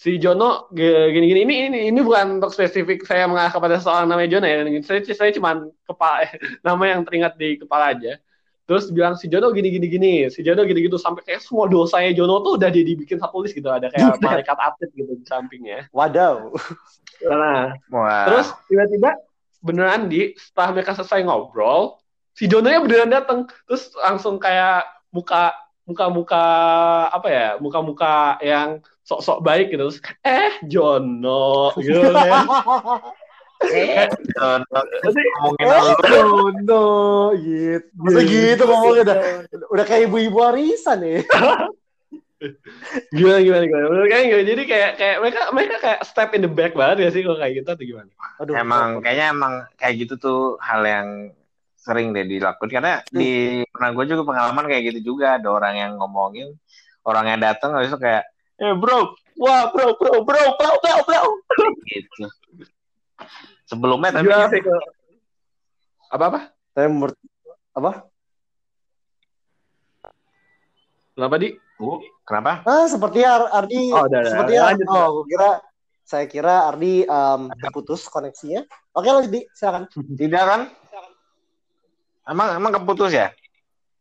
Si 0.05 0.21
Jono 0.21 0.69
gini-gini. 0.69 1.41
Ini 1.41 1.55
ini 1.73 1.79
ini 1.89 1.99
bukan 2.05 2.37
untuk 2.37 2.53
spesifik 2.53 3.01
saya 3.09 3.25
mengarah 3.25 3.49
kepada 3.49 3.81
seorang 3.81 4.05
namanya 4.05 4.37
Jono 4.37 4.45
ya. 4.45 4.61
Saya 4.85 5.01
saya 5.01 5.33
cuma 5.33 5.65
kepala 5.89 6.29
nama 6.65 6.83
yang 6.85 7.01
teringat 7.01 7.33
di 7.41 7.57
kepala 7.57 7.97
aja. 7.97 8.21
Terus 8.69 8.93
bilang 8.93 9.17
si 9.17 9.25
Jono 9.25 9.49
gini-gini 9.49 9.89
gini 9.89 10.13
si 10.29 10.45
Jono 10.45 10.61
gini-gitu 10.61 11.01
sampai 11.01 11.25
kayak 11.25 11.41
semua 11.41 11.65
dosanya 11.65 12.13
Jono 12.13 12.45
tuh 12.45 12.61
udah 12.61 12.69
dibikin 12.69 13.17
satu 13.17 13.41
list 13.41 13.57
gitu. 13.57 13.65
Ada 13.65 13.89
kayak 13.89 14.21
malaikat 14.21 14.57
atlet 14.61 14.93
gitu 14.93 15.17
di 15.17 15.25
sampingnya. 15.25 15.89
Wadaw. 15.89 16.53
nah 17.25 17.71
Wah. 17.89 18.27
terus 18.27 18.51
tiba-tiba 18.69 19.17
beneran 19.63 20.11
di 20.11 20.35
setelah 20.35 20.77
mereka 20.77 20.93
selesai 20.93 21.23
ngobrol 21.23 21.97
si 22.35 22.45
Jono 22.45 22.67
nya 22.67 22.83
beneran 22.83 23.07
datang 23.07 23.47
terus 23.65 23.89
langsung 23.97 24.35
kayak 24.35 24.83
muka 25.09 25.55
muka-muka 25.87 26.43
apa 27.09 27.27
ya 27.31 27.47
muka-muka 27.57 28.35
yang 28.43 28.83
sok-sok 29.05 29.39
baik 29.39 29.69
gitu 29.69 29.85
terus 29.85 29.99
eh 30.21 30.57
Jono 30.65 31.69
gitu 31.77 32.01
kan 32.01 32.45
Eh, 33.63 34.11
ngomongin 34.35 35.63
Eh. 35.63 35.95
Jono 36.11 36.85
gitu. 37.39 37.87
Masa 37.95 38.19
gitu 38.21 38.63
ngomongnya 38.67 39.01
udah 39.07 39.17
udah 39.71 39.85
kayak 39.87 40.11
ibu-ibu 40.11 40.43
arisan 40.43 40.99
ya. 41.01 41.23
gimana 43.15 43.39
gimana 43.39 43.63
gimana 43.63 43.85
Menurut 43.87 44.09
kalian 44.11 44.27
gimana? 44.27 44.45
jadi 44.45 44.63
kayak 44.67 44.91
kayak 44.99 45.17
mereka 45.23 45.39
mereka 45.49 45.75
kayak 45.79 45.99
step 46.03 46.29
in 46.35 46.43
the 46.43 46.51
back 46.51 46.75
banget 46.75 47.07
ya 47.07 47.09
sih 47.09 47.23
kalau 47.23 47.39
kayak 47.39 47.53
gitu 47.57 47.69
atau 47.71 47.85
gimana 47.85 48.11
Aduh. 48.37 48.53
Emang 48.53 48.87
kayaknya 48.99 49.25
emang 49.31 49.53
kayak 49.79 49.93
gitu 50.03 50.13
tuh 50.19 50.39
hal 50.59 50.83
yang 50.83 51.07
sering 51.79 52.11
deh 52.11 52.27
dilakukan 52.27 52.67
karena 52.67 52.99
di 53.07 53.63
pernah 53.71 53.89
gue 53.93 54.05
juga 54.05 54.23
pengalaman 54.25 54.65
kayak 54.67 54.83
gitu 54.91 55.15
juga 55.15 55.39
ada 55.39 55.47
orang 55.47 55.73
yang 55.79 55.91
ngomongin 55.95 56.53
orang 57.07 57.25
yang 57.29 57.39
datang 57.39 57.71
habis 57.71 57.87
itu 57.87 57.97
kayak 57.97 58.27
eh 58.55 58.73
bro 58.75 59.11
wah 59.35 59.67
bro 59.71 59.95
bro 59.99 60.23
bro 60.23 60.43
bro 60.55 60.71
bro 60.79 60.95
bro 61.03 61.21
gitu 61.85 62.23
sebelumnya 63.67 64.15
tapi 64.15 64.31
sih 64.31 64.61
kalau 64.63 64.85
apa 66.11 66.23
apa 66.29 66.39
Saya 66.75 66.87
menurut 66.91 67.15
apa? 67.71 67.91
kenapa 71.15 71.35
di 71.39 71.49
Bu, 71.75 71.99
kenapa 72.23 72.63
Ah, 72.63 72.87
seperti 72.87 73.23
Ar- 73.23 73.51
Ardi. 73.51 73.91
Oh, 73.91 74.07
udah, 74.07 74.19
udah. 74.23 74.31
seperti 74.31 74.53
Lanjut, 74.59 74.87
oh, 74.91 75.07
gua 75.11 75.25
kira 75.27 75.49
saya 76.07 76.25
kira 76.27 76.55
Ardi 76.71 77.03
em, 77.03 77.41
terputus 77.59 78.07
koneksinya. 78.07 78.63
Oke, 78.95 79.11
lanjut 79.11 79.31
di, 79.31 79.41
silakan. 79.51 79.87
tidak 80.15 80.43
kan 80.47 80.61
emang 82.25 82.57
emang 82.57 82.71
keputus 82.73 83.13
ya 83.13 83.29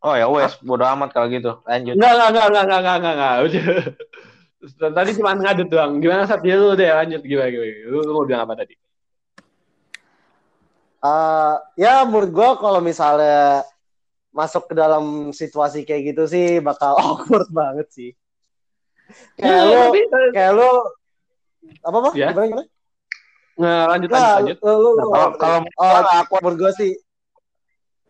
oh 0.01 0.17
ya 0.17 0.25
wes 0.29 0.57
bodo 0.65 0.85
amat 0.97 1.13
kalau 1.13 1.29
gitu 1.29 1.61
lanjut 1.69 1.95
Enggak, 1.97 2.13
enggak, 2.17 2.29
enggak, 2.33 2.47
enggak, 2.49 2.65
enggak, 2.65 2.97
enggak, 2.97 3.15
enggak. 3.15 3.35
Udah. 3.45 3.65
Tadi 4.65 5.11
cuma 5.21 5.37
ngadut 5.37 5.69
doang. 5.69 6.01
Gimana 6.01 6.25
saat 6.25 6.41
dia 6.41 6.57
lu 6.57 6.73
deh 6.73 6.89
lanjut 6.89 7.21
gimana 7.21 7.49
gimana. 7.53 7.73
Lu, 7.89 7.99
lu 8.01 8.13
mau 8.17 8.25
bilang 8.25 8.49
apa 8.49 8.65
tadi? 8.65 8.75
Eh, 11.05 11.55
ya 11.77 12.01
menurut 12.09 12.31
gua 12.33 12.57
kalau 12.57 12.81
misalnya 12.81 13.61
masuk 14.33 14.73
ke 14.73 14.75
dalam 14.75 15.37
situasi 15.37 15.85
kayak 15.85 16.17
gitu 16.17 16.25
sih 16.25 16.65
bakal 16.65 16.97
awkward 17.05 17.49
banget 17.53 17.89
sih. 17.93 18.11
Kayak 19.37 19.63
lu, 19.69 19.77
tapi, 19.77 20.01
kayak 20.33 20.53
lu 20.57 20.71
apa 21.85 21.97
apa? 22.01 22.11
Ya. 22.17 22.29
Gimana 22.33 22.47
gimana? 22.49 22.69
nggak 23.55 23.83
lanjut 23.87 24.09
Nah, 24.11 24.19
lanjut 24.19 24.35
lanjut. 24.35 24.57
lu, 24.65 24.73
lu, 24.75 24.91
lu- 24.99 25.11
kalau 25.13 25.29
kalau 25.39 25.59
oh, 25.79 25.93
awkward 26.11 26.43
menurut 26.43 26.59
gua 26.59 26.73
sih, 26.75 26.93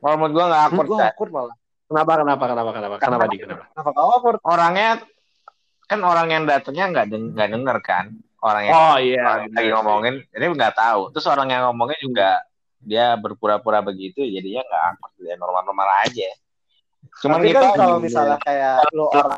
kalau 0.01 0.15
menurut 0.17 0.35
gua 0.39 0.45
nggak 0.49 0.63
awkward 0.71 0.89
Cak. 0.89 1.13
awkward 1.19 1.33
malah. 1.35 1.57
Kenapa 1.85 2.13
kenapa 2.17 2.45
kenapa 2.49 2.71
kenapa 2.73 2.95
kenapa 3.03 3.25
di 3.29 3.37
kenapa? 3.43 3.65
Kenapa 3.75 3.91
kau 3.91 4.09
awkward? 4.09 4.39
orangnya 4.47 4.91
kan 5.85 6.01
orang 6.01 6.29
yang 6.29 6.45
datangnya 6.45 6.85
nggak 6.91 7.07
deng 7.09 7.25
nggak 7.33 7.49
denger 7.51 7.79
kan 7.81 8.05
orang 8.41 8.63
yang 8.69 8.75
Oh 8.75 8.97
iya. 8.97 9.21
orang 9.25 9.53
lagi 9.53 9.71
ngomongin 9.73 10.15
jadi 10.31 10.45
nggak 10.49 10.75
tahu 10.75 11.01
terus 11.13 11.27
orang 11.29 11.49
yang 11.49 11.63
ngomongnya 11.69 11.99
juga 12.01 12.29
dia 12.85 13.17
berpura-pura 13.17 13.81
begitu 13.81 14.21
jadinya 14.21 14.65
nggak 14.65 14.83
awkward 14.93 15.15
ya 15.21 15.35
normal-normal 15.37 15.89
aja 16.05 16.29
cuman 17.21 17.37
Tapi 17.37 17.49
kita 17.53 17.61
kan 17.61 17.73
kalau 17.77 17.97
misalnya 18.01 18.39
kayak 18.41 18.75
lu 18.93 19.05
orang 19.09 19.37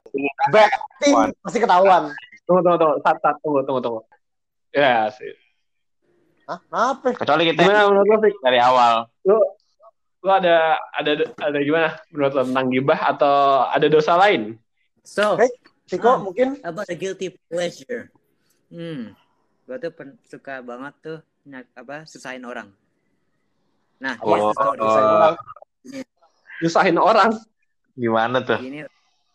betting 0.54 1.14
pasti 1.42 1.58
ketahuan. 1.58 2.02
Tunggu 2.46 2.62
tunggu 2.62 2.78
tunggu. 2.78 2.94
Sat, 3.02 3.16
sat, 3.18 3.36
tunggu 3.42 3.60
tunggu 3.66 3.80
tunggu. 3.82 4.00
Ya 4.70 5.10
sih. 5.10 5.34
Hah? 6.46 6.62
Kenapa? 6.62 7.10
kecuali 7.18 7.42
kita 7.50 7.66
Gimana 7.66 7.90
menurut 7.90 8.06
lo, 8.06 8.16
Fik? 8.22 8.34
dari 8.38 8.58
awal 8.62 9.10
Lu, 9.26 9.34
lu 10.22 10.30
ada 10.30 10.78
ada 10.94 11.10
ada 11.42 11.58
gimana 11.58 11.98
menurut 12.14 12.32
lo 12.32 12.42
tentang 12.46 12.66
gibah 12.70 13.00
atau 13.02 13.34
ada 13.66 13.86
dosa 13.90 14.14
lain? 14.14 14.54
So, 15.02 15.34
Hey. 15.34 15.50
Tiko 15.86 16.08
Ah. 16.08 16.18
mungkin 16.18 16.58
about 16.60 16.84
the 16.84 16.94
guilty 16.94 17.30
pleasure. 17.46 18.10
Hmm, 18.66 19.14
gua 19.64 19.78
tuh 19.78 19.94
pen- 19.94 20.18
suka 20.20 20.58
banget 20.58 20.94
tuh 20.98 21.18
nyak, 21.44 21.70
apa 21.72 22.02
susahin 22.04 22.42
orang. 22.42 22.74
Nah, 23.96 24.18
Oh, 24.18 24.34
here's 24.34 24.44
the 24.44 24.54
story. 24.54 24.78
oh. 24.82 25.34
Nyusahin 26.58 26.98
orang. 26.98 27.30
gimana 27.96 28.44
tuh 28.44 28.60
Gini, 28.60 28.84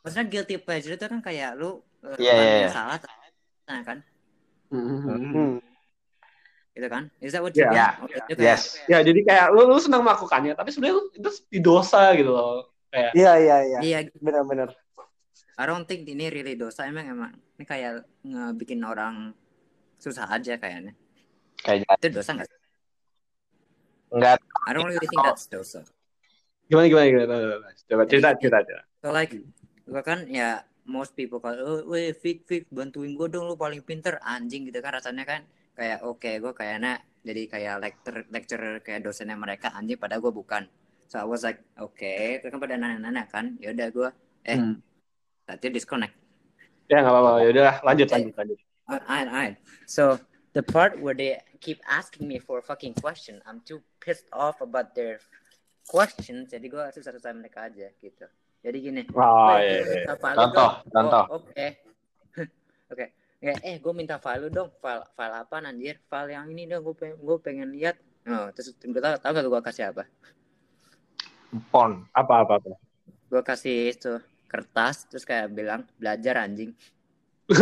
maksudnya 0.05 0.25
guilty 0.27 0.53
pleasure 0.55 0.93
itu 0.93 1.01
kan 1.01 1.17
kayak 1.17 1.57
lu 1.57 1.81
uh, 2.05 2.13
Iya, 2.13 2.29
iya, 2.31 2.53
iya. 2.59 2.69
salah, 2.69 3.01
nah 3.65 3.81
kan, 3.81 3.97
hmm. 4.69 5.57
gitu 6.71 6.85
kan? 6.85 7.09
Is 7.17 7.33
that 7.33 7.41
what 7.41 7.57
Iya. 7.57 7.57
you 7.57 7.73
Ya. 7.73 7.89
mean? 7.97 8.21
Itu 8.29 8.37
kayak- 8.37 8.37
yes 8.37 8.61
Ya 8.85 9.01
jadi 9.01 9.17
kayak 9.17 9.45
lu, 9.49 9.65
lu 9.65 9.81
senang 9.81 10.05
melakukannya, 10.05 10.53
tapi 10.53 10.69
sebenarnya 10.69 10.93
lu- 10.93 11.09
itu 11.09 11.29
di 11.49 11.57
dosa 11.57 12.13
gitu 12.13 12.29
loh. 12.29 12.69
Kayak 12.87 13.11
Iya 13.17 13.31
iya 13.39 13.57
iya. 13.65 13.79
Iya, 13.81 13.97
Benar-benar. 14.13 14.69
I 15.61 15.69
don't 15.69 15.85
think 15.85 16.09
ini 16.09 16.33
really 16.33 16.57
dosa 16.57 16.89
emang 16.89 17.05
emang 17.05 17.31
ini 17.57 17.65
kayak 17.69 18.01
ngebikin 18.25 18.81
orang 18.81 19.37
susah 20.01 20.25
aja 20.33 20.57
kayaknya. 20.57 20.97
Kayak 21.61 21.85
Itu 22.01 22.17
dosa 22.17 22.31
nggak? 22.33 22.49
sih? 22.49 22.59
enggak 24.11 24.43
I 24.67 24.75
don't 24.75 24.89
really 24.89 25.07
think 25.07 25.23
that's 25.23 25.47
dosa. 25.47 25.87
Gimana 26.67 26.89
gimana 26.91 27.05
gimana? 27.07 27.71
Coba 27.87 28.03
cerita 28.09 28.35
cerita 28.35 28.59
cerita. 28.65 28.83
So 28.99 29.13
like 29.13 29.37
gua 29.87 30.01
kan 30.03 30.27
ya 30.27 30.65
most 30.85 31.13
people 31.13 31.39
kalau 31.39 31.61
oh, 31.61 31.79
weh 31.87 32.11
Fik 32.11 32.43
Fik 32.49 32.63
bantuin 32.73 33.13
gue 33.13 33.27
dong 33.29 33.45
lu 33.45 33.55
paling 33.55 33.85
pinter 33.85 34.17
anjing 34.25 34.67
gitu 34.67 34.81
kan 34.81 34.97
rasanya 34.97 35.23
kan 35.23 35.41
kayak 35.77 36.01
oke 36.03 36.27
gue 36.27 36.53
kayaknya 36.57 36.99
jadi 37.21 37.41
kayak 37.47 37.75
lecturer 37.79 38.23
lecturer 38.33 38.73
kayak 38.81 39.05
dosennya 39.05 39.37
mereka 39.37 39.69
anjing 39.77 39.97
padahal 39.97 40.25
gue 40.25 40.33
bukan 40.33 40.65
so 41.05 41.21
I 41.21 41.25
was 41.25 41.45
like 41.45 41.61
oke 41.77 41.95
okay. 41.95 42.41
kan 42.41 42.57
pada 42.57 42.75
nanya-nanya 42.75 43.29
kan 43.29 43.55
ya 43.61 43.71
udah 43.71 43.87
gue 43.93 44.09
eh 44.49 44.57
Hmm. 44.57 44.81
Tadi 45.59 45.75
disconnect 45.75 46.21
Ya 46.91 46.99
nggak 46.99 47.13
apa-apa. 47.15 47.31
Ya 47.39 47.47
udah 47.55 47.73
lanjut 47.87 48.07
lanjut 48.11 48.33
lanjut. 48.35 48.59
Alright, 48.91 49.27
alright. 49.31 49.55
So 49.87 50.19
the 50.51 50.59
part 50.59 50.99
where 50.99 51.15
they 51.15 51.39
keep 51.63 51.79
asking 51.87 52.27
me 52.27 52.35
for 52.35 52.59
a 52.59 52.65
fucking 52.67 52.99
question, 52.99 53.39
I'm 53.47 53.63
too 53.63 53.79
pissed 54.03 54.27
off 54.35 54.59
about 54.59 54.91
their 54.91 55.23
questions. 55.87 56.51
Jadi 56.51 56.67
gue 56.67 56.83
susah-susah 56.91 57.31
mereka 57.31 57.71
aja 57.71 57.87
gitu. 57.95 58.27
Jadi 58.59 58.77
gini. 58.83 59.01
Oh 59.15 59.55
"Weh, 59.55 59.79
iya. 59.79 60.03
iya. 60.03 60.19
Contoh, 60.19 60.51
dong." 60.51 60.73
contoh. 60.91 61.23
Oh, 61.31 61.39
Oke. 61.39 61.67
Oke. 62.91 63.05
Ya, 63.39 63.55
eh 63.63 63.79
gue 63.79 63.93
minta 63.95 64.19
file 64.19 64.43
lu 64.43 64.47
dong. 64.51 64.75
File 64.83 65.07
file 65.15 65.35
apa 65.47 65.63
anjir? 65.63 65.95
File 66.11 66.35
yang 66.35 66.51
ini 66.51 66.67
dong. 66.67 66.83
Gue 66.83 66.95
pengen, 66.99 67.17
gue 67.23 67.37
pengen 67.39 67.71
lihat. 67.71 67.95
Oh, 68.27 68.51
terus 68.51 68.75
gue 68.75 68.99
tau, 68.99 69.15
tau 69.15 69.31
gak 69.31 69.47
gue 69.47 69.63
kasih 69.63 69.95
apa? 69.95 70.03
pon. 71.71 72.03
Apa 72.11 72.43
apa 72.43 72.59
apa. 72.59 72.75
Gue 73.31 73.41
kasih 73.47 73.95
itu 73.95 74.19
kertas 74.51 75.07
terus 75.07 75.23
kayak 75.23 75.47
bilang 75.49 75.87
belajar 75.95 76.43
anjing. 76.43 76.75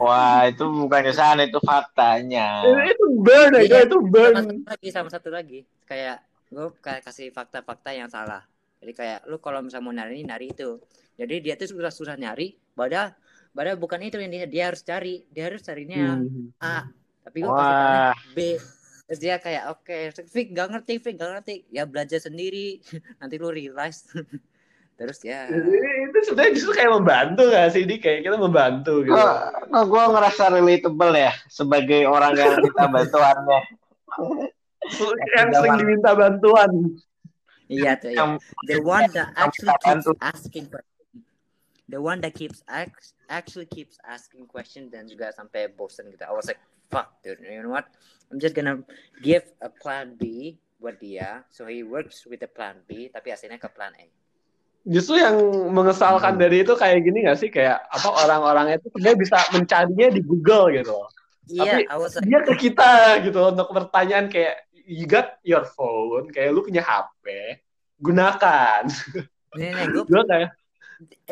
Wah, 0.00 0.44
itu 0.44 0.64
bukannya 0.64 1.12
sana 1.12 1.44
itu 1.44 1.56
faktanya. 1.60 2.60
itu 2.84 3.04
burn 3.16 3.56
aja 3.56 3.64
Iya, 3.64 3.78
itu 3.88 3.96
sama 3.96 4.08
burn. 4.12 4.34
satu 4.36 4.60
lagi 4.68 4.88
sama 4.92 5.08
satu 5.08 5.28
lagi. 5.28 5.60
Kayak 5.84 6.16
gue 6.48 6.66
kayak 6.80 7.00
kasih 7.04 7.28
fakta-fakta 7.28 7.90
yang 7.92 8.08
salah. 8.08 8.44
Jadi 8.80 8.92
kayak 8.92 9.18
lu 9.26 9.40
kalau 9.40 9.60
misalnya 9.60 9.84
mau 9.84 9.92
nyari 9.92 10.12
ini 10.14 10.24
nyari 10.24 10.46
itu. 10.52 10.76
Jadi 11.16 11.34
dia 11.40 11.54
tuh 11.56 11.68
susah 11.68 11.90
susah 11.90 12.16
nyari 12.16 12.52
padahal 12.72 13.10
padahal 13.50 13.74
bukan 13.74 13.98
itu 14.02 14.20
yang 14.20 14.30
dia 14.30 14.44
dia 14.44 14.64
harus 14.68 14.80
cari. 14.82 15.24
Dia 15.28 15.48
harus 15.48 15.60
carinya 15.60 16.20
Hmm. 16.20 16.52
A. 16.60 16.84
tapi 17.24 17.44
gue 17.44 17.48
kasih 17.48 18.28
B. 18.32 18.38
Terus 19.08 19.20
dia 19.20 19.34
kayak 19.36 19.64
oke 19.72 19.96
Fik 20.28 20.52
gak 20.52 20.68
ngerti 20.68 20.94
Fik 21.00 21.16
gak 21.16 21.30
ngerti. 21.32 21.54
Ya 21.72 21.88
belajar 21.88 22.20
sendiri. 22.20 22.84
Nanti 23.20 23.40
lu 23.40 23.48
realize 23.48 24.04
terus 24.98 25.22
ya. 25.22 25.46
Itu 25.46 26.18
sebenarnya 26.26 26.52
justru 26.58 26.72
kayak 26.74 26.92
membantu 26.98 27.42
gak 27.54 27.70
sih 27.70 27.86
di 27.86 28.02
kayak 28.02 28.26
kita 28.26 28.34
membantu 28.34 29.06
gitu. 29.06 29.14
kok, 29.14 29.70
kok 29.70 29.84
gue 29.86 30.04
ngerasa 30.10 30.44
relatable 30.50 31.14
ya 31.14 31.32
sebagai 31.46 32.02
orang 32.10 32.34
yang 32.34 32.58
minta 32.58 32.84
bantuannya. 32.90 33.60
yang 35.38 35.48
sering 35.54 35.76
diminta 35.78 36.10
bantuan. 36.18 36.70
iya 37.68 37.94
tuh 38.00 38.10
ya 38.10 38.24
Yang 38.24 38.30
the 38.66 38.78
one 38.80 39.06
that 39.12 39.28
actually 39.36 39.76
keeps 39.84 40.06
asking 40.18 40.64
the 41.88 42.00
one 42.00 42.18
that 42.24 42.32
keeps 42.32 42.64
act- 42.66 43.14
actually 43.28 43.68
keeps 43.68 44.00
asking 44.08 44.48
questions 44.48 44.90
dan 44.90 45.06
juga 45.06 45.30
sampai 45.30 45.68
bosen 45.70 46.08
gitu. 46.10 46.24
I 46.24 46.34
was 46.34 46.48
like 46.48 46.60
fuck 46.88 47.20
dude 47.22 47.38
you 47.44 47.62
know 47.62 47.70
what? 47.72 47.86
I'm 48.32 48.40
just 48.40 48.56
gonna 48.56 48.82
give 49.20 49.44
a 49.62 49.70
plan 49.70 50.16
B 50.16 50.56
buat 50.80 50.98
dia. 50.98 51.44
So 51.52 51.68
he 51.68 51.84
works 51.84 52.24
with 52.24 52.40
the 52.40 52.50
plan 52.50 52.80
B 52.88 53.12
tapi 53.12 53.30
hasilnya 53.30 53.60
ke 53.60 53.68
plan 53.68 53.92
A 53.94 54.08
Justru 54.88 55.20
yang 55.20 55.36
mengesalkan 55.68 56.34
Hmm. 56.34 56.40
dari 56.40 56.64
itu 56.64 56.72
kayak 56.72 57.04
gini 57.04 57.28
gak 57.28 57.36
sih? 57.36 57.52
Kayak 57.52 57.84
apa 57.92 58.08
orang-orang 58.24 58.80
itu 58.80 58.88
sebenarnya 58.88 59.18
bisa 59.20 59.36
mencarinya 59.52 60.08
di 60.08 60.20
Google 60.24 60.64
gitu. 60.72 60.96
iya 61.48 61.84
Tapi 61.84 62.00
was 62.00 62.16
Dia 62.24 62.40
ke 62.40 62.54
kita 62.56 62.92
gitu 63.20 63.52
untuk 63.52 63.68
pertanyaan 63.68 64.32
kayak 64.32 64.64
you 64.88 65.04
got 65.04 65.36
your 65.44 65.68
phone, 65.68 66.32
kayak 66.32 66.56
lu 66.56 66.64
punya 66.64 66.80
HP, 66.80 67.60
gunakan. 68.00 68.88
nih 69.56 69.70
nih 69.72 69.84
gue 69.92 70.22
kayak 70.24 70.50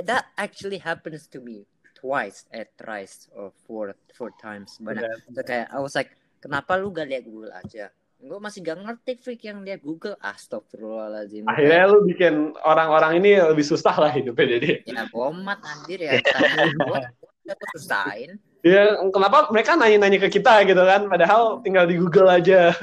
that 0.04 0.28
actually 0.36 0.76
happens 0.76 1.24
to 1.28 1.40
me 1.40 1.64
twice 1.92 2.44
eh 2.52 2.68
thrice 2.76 3.28
or 3.32 3.48
four 3.64 3.96
four 4.12 4.28
times. 4.36 4.76
Banyak. 4.78 5.04
So 5.32 5.40
kayak 5.40 5.72
I 5.72 5.80
was 5.80 5.96
like 5.96 6.12
kenapa 6.40 6.76
lu 6.76 6.92
gak 6.92 7.08
lihat 7.08 7.24
Google 7.24 7.52
aja 7.52 7.88
gue 8.16 8.38
masih 8.40 8.64
gak 8.64 8.80
ngerti 8.80 9.12
freak 9.20 9.42
yang 9.44 9.60
lihat 9.60 9.84
Google 9.84 10.16
astagfirullahaladzim 10.24 11.44
akhirnya 11.46 11.84
lu 11.88 12.04
bikin 12.08 12.56
orang-orang 12.64 13.20
ini 13.20 13.38
lebih 13.38 13.64
susah 13.64 13.92
lah 13.92 14.10
hidupnya 14.10 14.56
jadi. 14.56 14.70
ya 14.88 15.04
bomat 15.12 15.60
anjir 15.60 16.00
ya 16.00 16.18
gue 16.88 17.00
gue 17.46 17.68
susahin 17.76 18.40
Ya, 18.66 18.98
kenapa 19.14 19.46
mereka 19.54 19.78
nanya-nanya 19.78 20.26
ke 20.26 20.42
kita 20.42 20.66
gitu 20.66 20.82
kan? 20.82 21.06
Padahal 21.06 21.62
tinggal 21.62 21.86
di 21.86 22.02
Google 22.02 22.26
aja. 22.26 22.74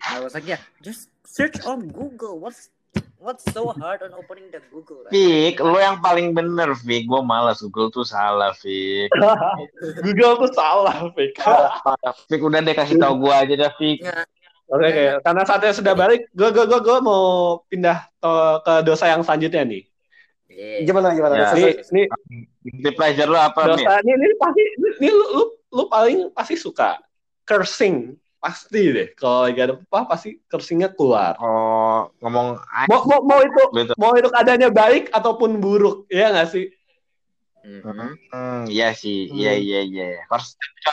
I 0.00 0.24
was 0.24 0.32
like 0.32 0.48
yeah 0.48 0.62
just 0.80 1.12
search 1.28 1.62
on 1.68 1.86
Google 1.92 2.42
what's 2.42 2.72
what's 3.22 3.46
so 3.54 3.70
hard 3.78 4.02
on 4.02 4.12
opening 4.18 4.50
the 4.50 4.58
Google 4.68 5.06
Fik, 5.08 5.62
lo 5.62 5.78
yang 5.78 6.02
paling 6.02 6.34
bener, 6.34 6.74
Fik. 6.74 7.06
Gue 7.06 7.22
malas, 7.22 7.62
Google 7.62 7.88
tuh 7.94 8.02
salah, 8.02 8.50
Fik. 8.58 9.08
Google 10.04 10.42
tuh 10.42 10.50
salah, 10.52 11.06
Fik. 11.14 11.38
Fik, 12.26 12.40
udah 12.42 12.60
deh 12.60 12.74
kasih 12.74 12.98
tau 12.98 13.14
gue 13.16 13.32
aja 13.32 13.54
dah, 13.54 13.72
Fik. 13.78 14.02
Oke, 14.70 14.88
oke. 14.88 15.04
Karena 15.26 15.42
saatnya 15.44 15.72
sudah 15.74 15.94
balik, 15.94 16.30
gue 16.32 16.48
gue 16.54 16.64
gue 16.64 16.80
gue 16.80 16.98
mau 17.02 17.22
pindah 17.66 18.08
to- 18.22 18.60
ke 18.62 18.74
dosa 18.86 19.10
yang 19.10 19.20
selanjutnya 19.26 19.62
nih. 19.66 19.82
Yeah. 20.52 20.84
Gimana 20.84 21.16
gimana? 21.16 21.34
Ya. 21.34 21.48
Ini, 21.56 21.70
ini 21.90 22.02
Guilty 22.62 22.90
pleasure 22.94 23.28
lo 23.28 23.40
apa, 23.40 23.72
dosa 23.72 24.00
ini, 24.04 24.12
ini 24.16 24.36
pasti, 24.36 24.62
ini 25.00 25.08
lu, 25.10 25.24
lu, 25.32 25.44
lu 25.72 25.82
paling 25.88 26.30
pasti 26.36 26.54
suka 26.60 27.00
cursing, 27.42 28.14
pasti 28.38 28.92
deh. 28.92 29.08
Kalau 29.16 29.48
lagi 29.48 29.60
ada 29.64 29.74
apa, 29.80 30.12
pasti 30.12 30.38
cursingnya 30.46 30.92
keluar. 30.92 31.40
Oh, 31.40 32.12
ngomong 32.20 32.60
Mau, 32.86 33.00
mau, 33.08 33.20
mau 33.24 33.40
itu, 33.40 33.62
gitu. 33.76 33.92
mau 33.96 34.12
itu 34.14 34.28
keadaannya 34.28 34.70
baik 34.70 35.04
ataupun 35.10 35.58
buruk, 35.58 36.04
ya 36.12 36.30
nggak 36.30 36.48
sih? 36.52 36.68
Mhm. 37.62 38.08
Hmm, 38.30 38.62
iya 38.68 38.90
sih, 38.92 39.30
iya 39.30 39.54
Hmm. 39.56 39.62
iya 39.62 39.80
iya. 39.86 40.06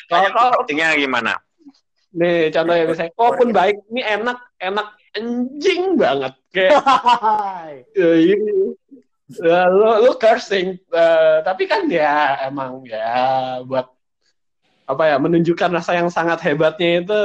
Kalau 0.08 0.64
pentingnya 0.64 0.96
gimana? 0.96 1.36
Nih 2.10 2.50
contohnya 2.50 2.86
misalnya, 2.90 3.14
walaupun 3.14 3.50
baik, 3.54 3.76
ini 3.94 4.02
enak, 4.02 4.38
enak 4.58 4.88
anjing 5.14 5.94
banget, 5.94 6.34
kayak 6.50 6.74
Ya, 7.94 8.10
ini. 8.18 8.74
Ya, 9.30 9.70
lu, 9.70 10.10
lu 10.10 10.12
cursing, 10.18 10.82
Eh, 10.90 11.38
tapi 11.46 11.70
kan 11.70 11.86
ya 11.86 12.50
emang 12.50 12.82
ya 12.82 13.62
buat 13.62 13.94
apa 14.90 15.04
ya 15.06 15.22
menunjukkan 15.22 15.70
rasa 15.70 15.94
yang 16.02 16.10
sangat 16.10 16.42
hebatnya 16.42 17.06
itu 17.06 17.22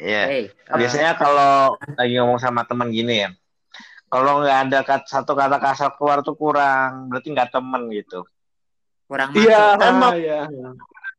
Iya. 0.00 0.24
hey 0.24 0.44
uh, 0.72 0.80
Biasanya 0.80 1.20
kalau 1.20 1.76
lagi 2.00 2.16
ngomong 2.16 2.40
sama 2.40 2.64
teman 2.64 2.88
gini 2.88 3.28
ya, 3.28 3.30
kalau 4.08 4.40
nggak 4.40 4.58
ada 4.72 4.78
kat- 4.88 5.04
satu 5.04 5.36
kata 5.36 5.60
kasar 5.60 5.92
keluar 6.00 6.24
tuh 6.24 6.32
kurang, 6.32 7.12
berarti 7.12 7.28
nggak 7.28 7.52
temen 7.52 7.92
gitu. 7.92 8.24
kurang 9.04 9.36
iya 9.36 9.76
Emang. 9.76 10.16
iya 10.16 10.48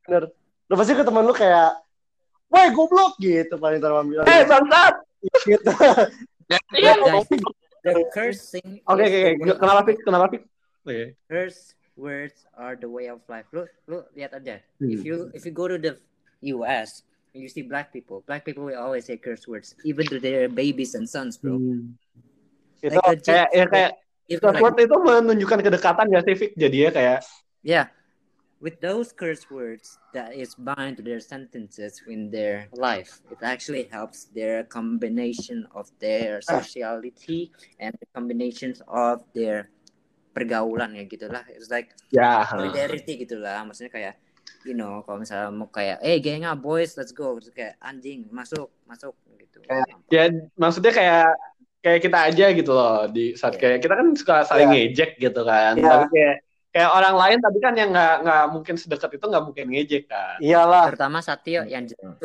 Bener. 0.10 0.34
Lu 0.74 0.82
pasti 0.82 0.98
ke 0.98 1.06
temen 1.06 1.22
lu 1.22 1.38
kayak, 1.38 1.78
woi 2.50 2.68
goblok 2.74 3.14
gitu 3.22 3.62
paling 3.62 3.78
teman 3.78 4.10
bilang. 4.10 4.26
eh 4.26 4.42
bangsat 4.50 4.96
gitu. 5.46 5.70
Iya, 6.74 6.98
the 7.86 8.04
cursing 8.10 8.82
oke 8.90 9.06
oke 9.06 9.54
kenapa 9.62 9.82
pik 9.86 9.98
kenapa 10.02 10.26
pik 10.34 10.44
Oke. 10.84 11.16
curse 11.30 11.78
words 11.94 12.44
are 12.58 12.74
the 12.74 12.90
way 12.90 13.06
of 13.06 13.22
life. 13.30 13.46
Lu 13.54 13.70
lu 13.86 14.02
lihat 14.18 14.34
aja. 14.34 14.60
Hmm. 14.82 14.90
If 14.90 15.06
you 15.06 15.30
if 15.38 15.46
you 15.46 15.54
go 15.54 15.70
to 15.70 15.78
the 15.78 15.96
US 16.58 17.06
and 17.32 17.46
you 17.46 17.48
see 17.48 17.62
black 17.64 17.94
people, 17.94 18.26
black 18.26 18.42
people 18.42 18.66
will 18.66 18.82
always 18.82 19.06
say 19.06 19.16
curse 19.16 19.46
words, 19.46 19.78
even 19.86 20.10
to 20.10 20.18
their 20.18 20.50
babies 20.50 20.98
and 20.98 21.06
sons, 21.06 21.38
bro. 21.38 21.56
Hmm. 21.62 21.94
itu 22.84 22.98
Like 23.00 23.22
legit. 23.22 23.30
kayak 23.30 23.50
ya 23.56 23.66
kayak 23.70 23.92
curse 24.28 24.58
like, 24.58 24.64
word 24.66 24.76
itu 24.82 24.98
menunjukkan 25.00 25.60
kedekatan 25.64 26.08
ya 26.12 26.20
sih 26.26 26.36
Fik 26.36 26.52
jadinya 26.60 26.90
kayak 26.92 27.20
yeah, 27.64 27.86
with 28.64 28.80
those 28.80 29.12
curse 29.12 29.44
words 29.52 30.00
that 30.16 30.32
is 30.32 30.56
bind 30.56 30.96
to 30.96 31.04
their 31.04 31.20
sentences 31.20 32.00
in 32.08 32.32
their 32.32 32.72
life, 32.72 33.20
it 33.28 33.44
actually 33.44 33.92
helps 33.92 34.32
their 34.32 34.64
combination 34.64 35.68
of 35.76 35.92
their 36.00 36.40
sociality 36.40 37.52
and 37.84 37.92
the 38.00 38.08
combinations 38.16 38.80
of 38.88 39.20
their 39.36 39.68
pergaulan 40.32 40.96
ya 40.96 41.04
gitulah. 41.04 41.44
It's 41.52 41.68
like 41.68 41.92
ya 42.10 42.48
solidarity 42.48 43.20
gitu 43.28 43.44
lah 43.44 43.68
maksudnya 43.68 43.92
kayak 43.92 44.16
you 44.64 44.74
know 44.74 45.04
kalau 45.04 45.20
misalnya 45.20 45.52
mau 45.52 45.68
kayak 45.68 46.00
eh 46.00 46.24
geng 46.24 46.48
up 46.48 46.64
boys 46.64 46.96
let's 46.96 47.12
go 47.12 47.36
terus 47.38 47.52
kayak 47.52 47.76
anjing 47.84 48.26
masuk 48.32 48.72
masuk 48.88 49.12
gitu 49.36 49.60
ya 50.08 50.32
maksudnya 50.56 50.96
kayak 50.96 51.28
kayak 51.84 52.00
kita 52.00 52.18
aja 52.32 52.46
gitu 52.56 52.72
loh 52.72 53.12
di 53.12 53.36
saat 53.36 53.60
Iya. 53.60 53.62
kayak 53.62 53.78
kita 53.84 53.94
kan 54.00 54.08
suka 54.16 54.36
saling 54.48 54.72
Iya. 54.72 54.76
ngejek 54.88 55.12
gitu 55.20 55.42
kan 55.44 55.76
Iya. 55.76 55.84
tapi 55.92 56.06
kayak 56.16 56.36
kayak 56.74 56.90
orang 56.90 57.16
lain 57.16 57.38
tapi 57.38 57.58
kan 57.60 57.74
yang 57.74 57.90
nggak 57.90 58.16
nggak 58.20 58.44
mungkin 58.50 58.76
sedekat 58.76 59.12
itu 59.14 59.26
nggak 59.26 59.46
mungkin 59.46 59.66
ngejek 59.70 60.04
kan 60.10 60.42
Iyalah. 60.42 60.90
terutama 60.90 61.22
Satyo 61.22 61.62
yang 61.64 61.86
jatuh 61.86 62.18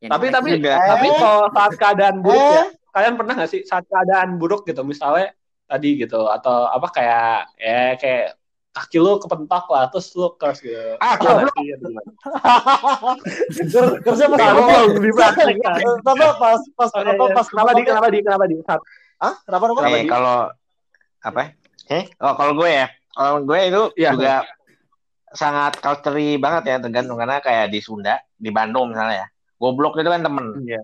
Yang 0.00 0.10
tapi 0.10 0.26
tapi 0.32 0.48
juga. 0.56 0.74
tapi 0.82 1.06
Eh. 1.06 1.14
kalau 1.14 1.44
saat 1.52 1.72
keadaan 1.76 2.16
buruk 2.18 2.42
ya 2.42 2.64
Eh, 2.64 2.68
kalian 2.90 3.14
pernah 3.14 3.34
nggak 3.36 3.50
sih 3.50 3.60
saat 3.62 3.84
keadaan 3.86 4.28
buruk 4.34 4.64
gitu 4.64 4.82
misalnya 4.82 5.30
tadi 5.64 5.96
gitu 5.96 6.26
atau 6.26 6.66
apa 6.66 6.88
kayak 6.90 7.36
ya 7.54 7.96
kayak 7.96 8.36
kaki 8.72 8.96
lu 8.96 9.20
kepentok 9.20 9.68
lah 9.68 9.84
terus 9.86 10.08
lu 10.12 10.32
curse 10.32 10.64
gitu. 10.64 10.96
Ah, 10.96 11.12
Iya 11.14 11.28
nggak 11.28 11.48
sih? 11.52 11.64
Gitu. 13.52 13.80
Kerja 14.04 14.24
pas 14.28 14.40
apa 14.40 14.58
gua 14.58 14.76
belum 14.88 15.02
dipraktikkan. 15.02 15.76
apa 16.00 16.26
pas 16.34 16.60
pas 16.72 16.90
iya, 16.90 17.04
apa 17.06 17.22
iya. 17.22 17.34
pas 17.36 17.46
Kenapa 17.48 17.70
di 17.72 17.82
kenapa 17.84 18.06
di 18.08 18.18
kenapa 18.24 18.44
di? 18.48 18.54
Hah? 18.64 19.34
Kenapa 19.44 19.64
kenapa? 19.68 19.88
Eh, 19.92 20.04
kalau 20.08 20.38
apa? 21.20 21.42
Eh, 21.88 22.04
oh 22.16 22.32
kalau 22.34 22.52
gue 22.56 22.68
ya, 22.70 22.86
kalau 23.12 23.44
gue 23.44 23.60
itu 23.68 23.82
Iya. 24.00 24.10
juga 24.16 24.34
sangat 25.32 25.80
culture 25.80 26.36
banget 26.36 26.62
ya 26.68 26.76
tergantung 26.80 27.16
karena 27.16 27.40
kayak 27.40 27.72
di 27.72 27.80
Sunda, 27.80 28.20
di 28.36 28.52
Bandung 28.52 28.92
misalnya 28.92 29.24
ya. 29.24 29.26
Goblok 29.56 29.96
itu 30.00 30.10
kan 30.10 30.22
temen. 30.24 30.46
Iya. 30.66 30.82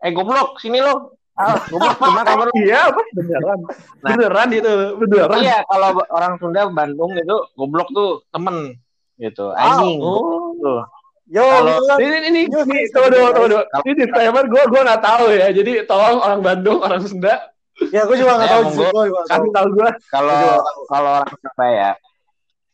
Eh 0.00 0.10
goblok, 0.16 0.56
sini 0.62 0.80
lo. 0.80 1.18
Ah, 1.36 1.56
goblok 1.68 1.96
gimana 1.96 2.24
kabar 2.24 2.46
lu? 2.48 2.52
Iya 2.60 2.92
beneran? 3.16 3.58
Nah. 4.04 4.10
Beneran 4.12 4.48
itu 4.52 4.72
beneran. 4.96 5.38
Iya, 5.40 5.58
kalau 5.68 5.88
orang 6.12 6.32
Sunda 6.40 6.68
Bandung 6.68 7.12
itu 7.16 7.36
goblok 7.56 7.88
tuh 7.92 8.24
temen 8.32 8.76
gitu. 9.20 9.52
Anjing. 9.52 10.00
Oh. 10.00 10.56
Tuh. 10.60 10.84
Yo, 11.30 11.46
gitu 11.46 11.82
kan. 11.86 11.96
Ini 12.02 12.16
ini 12.26 12.26
ini 12.26 12.40
tunggu 12.50 12.74
bisa. 12.74 12.96
tunggu. 13.06 13.30
tunggu. 13.30 13.60
Ini 13.86 13.92
disclaimer 14.02 14.44
gue 14.50 14.62
gue 14.66 14.80
nggak 14.82 15.02
tahu 15.04 15.24
ya. 15.30 15.48
Jadi 15.54 15.72
tolong 15.86 16.18
orang 16.18 16.40
Bandung 16.42 16.78
orang 16.82 17.00
Sunda 17.06 17.34
Ya, 17.94 18.04
gue 18.04 18.16
juga 18.16 18.32
nggak 18.36 18.48
Ya, 18.48 18.54
tahu 18.54 18.62
juga. 18.70 18.88
Nggak 19.26 19.52
tahu. 19.56 19.68
gue. 19.72 19.90
Kalau 20.12 20.40
kalau 20.86 21.10
orang 21.20 21.32
Surabaya, 21.32 21.90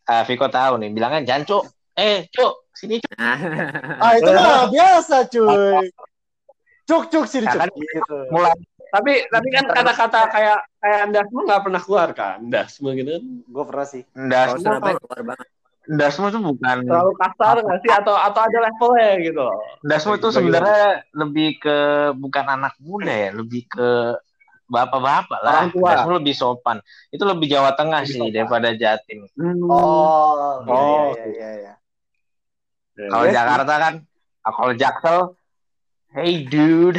eh 0.07 0.23
Viko 0.27 0.47
tahu 0.51 0.73
nih, 0.83 0.89
bilangnya 0.91 1.21
jancu. 1.23 1.63
Eh, 1.97 2.29
cuk, 2.29 2.53
sini 2.71 3.01
cuk. 3.01 3.11
Ah, 4.03 4.11
itu 4.19 4.29
mah 4.29 4.69
biasa, 4.69 5.25
cuy. 5.31 5.89
Cuk 6.85 7.03
cuk 7.09 7.25
sini 7.25 7.47
Ya 7.47 7.51
cuk. 7.55 7.59
kan? 7.65 7.69
Gitu. 7.73 8.17
Mulai 8.29 8.53
Tapi 8.87 9.27
tapi 9.27 9.47
kan 9.51 9.65
kata-kata 9.67 10.31
kayak 10.31 10.59
kayak 10.79 11.01
dasmu 11.11 11.43
nggak 11.43 11.59
pernah 11.67 11.81
keluar 11.83 12.09
kan? 12.15 12.39
Dasmu 12.47 12.95
gitu 12.95 13.19
kan. 13.19 13.23
Gue 13.43 13.63
pernah 13.67 13.83
sih. 13.83 14.03
Dasmu, 14.15 14.63
Surabaya 14.63 14.95
keluar 14.95 15.21
banget. 15.33 15.47
Dasmu 15.87 16.25
itu 16.27 16.39
bukan 16.39 16.77
Terlalu 16.83 17.13
kasar 17.15 17.55
nggak 17.63 17.79
sih 17.83 17.91
atau 17.91 18.15
atau 18.15 18.41
ada 18.43 18.57
levelnya 18.63 19.11
gitu? 19.23 19.43
Dasmu 19.83 20.11
itu 20.15 20.27
Bagaimana? 20.29 20.35
sebenarnya 20.39 20.83
lebih 21.15 21.49
ke 21.59 21.77
bukan 22.15 22.45
anak 22.47 22.73
muda 22.79 23.11
ya, 23.11 23.29
lebih 23.35 23.67
ke 23.67 23.89
bapak-bapak 24.67 25.39
lah. 25.41 25.53
Orang 25.65 25.71
tua. 25.71 25.89
Dasmu 25.95 26.11
lebih 26.19 26.35
sopan. 26.35 26.77
Itu 27.09 27.23
lebih 27.23 27.47
Jawa 27.47 27.71
Tengah 27.73 28.03
Lebih 28.03 28.11
sih 28.11 28.19
sopan. 28.21 28.35
daripada 28.35 28.69
Jatim. 28.75 29.19
Oh, 29.65 30.61
Oh, 30.61 30.63
iya, 30.67 31.01
iya, 31.07 31.25
iya, 31.27 31.49
iya. 31.57 31.73
Kalau 32.97 33.25
Yes, 33.25 33.33
Jakarta 33.33 33.73
kan, 33.77 33.93
kalau 34.43 34.71
Jaksel, 34.73 35.19
hey 36.11 36.33
dude, 36.43 36.97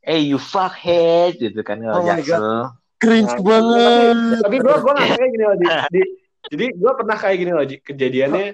hey 0.00 0.24
you 0.24 0.40
fuckhead 0.40 1.36
gitu 1.36 1.60
kan 1.60 1.76
kalau 1.78 2.00
Oh 2.00 2.02
my 2.02 2.16
Jaksel. 2.16 2.72
Cringe 2.98 3.30
Nah, 3.30 3.44
banget. 3.44 4.14
Tapi 4.42 4.56
gue 4.58 4.74
gue 4.74 4.92
nggak 4.92 5.08
kayak 5.14 5.30
gini 5.30 5.44
loh. 5.44 5.56
Di, 5.56 5.66
di- 5.92 6.12
jadi 6.48 6.66
gue 6.74 6.92
pernah 6.96 7.16
kayak 7.20 7.36
gini 7.38 7.52
loh. 7.52 7.64
Kejadiannya 7.68 8.46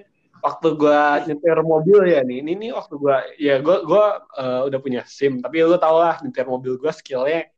waktu 0.43 0.69
gue 0.77 1.01
nyetir 1.31 1.59
mobil 1.65 1.99
ya 2.11 2.21
nih. 2.21 2.43
Ini 2.45 2.53
nih 2.59 2.71
waktu 2.75 2.95
gue 2.99 3.17
ya 3.39 3.55
gue 3.63 3.77
gue 3.87 4.05
eh, 4.37 4.61
udah 4.69 4.79
punya 4.83 5.01
SIM. 5.07 5.41
Tapi 5.41 5.63
lu 5.63 5.79
tau 5.79 5.97
lah 5.97 6.19
nyetir 6.21 6.45
mobil 6.45 6.77
gue 6.77 6.93
skillnya 6.93 7.49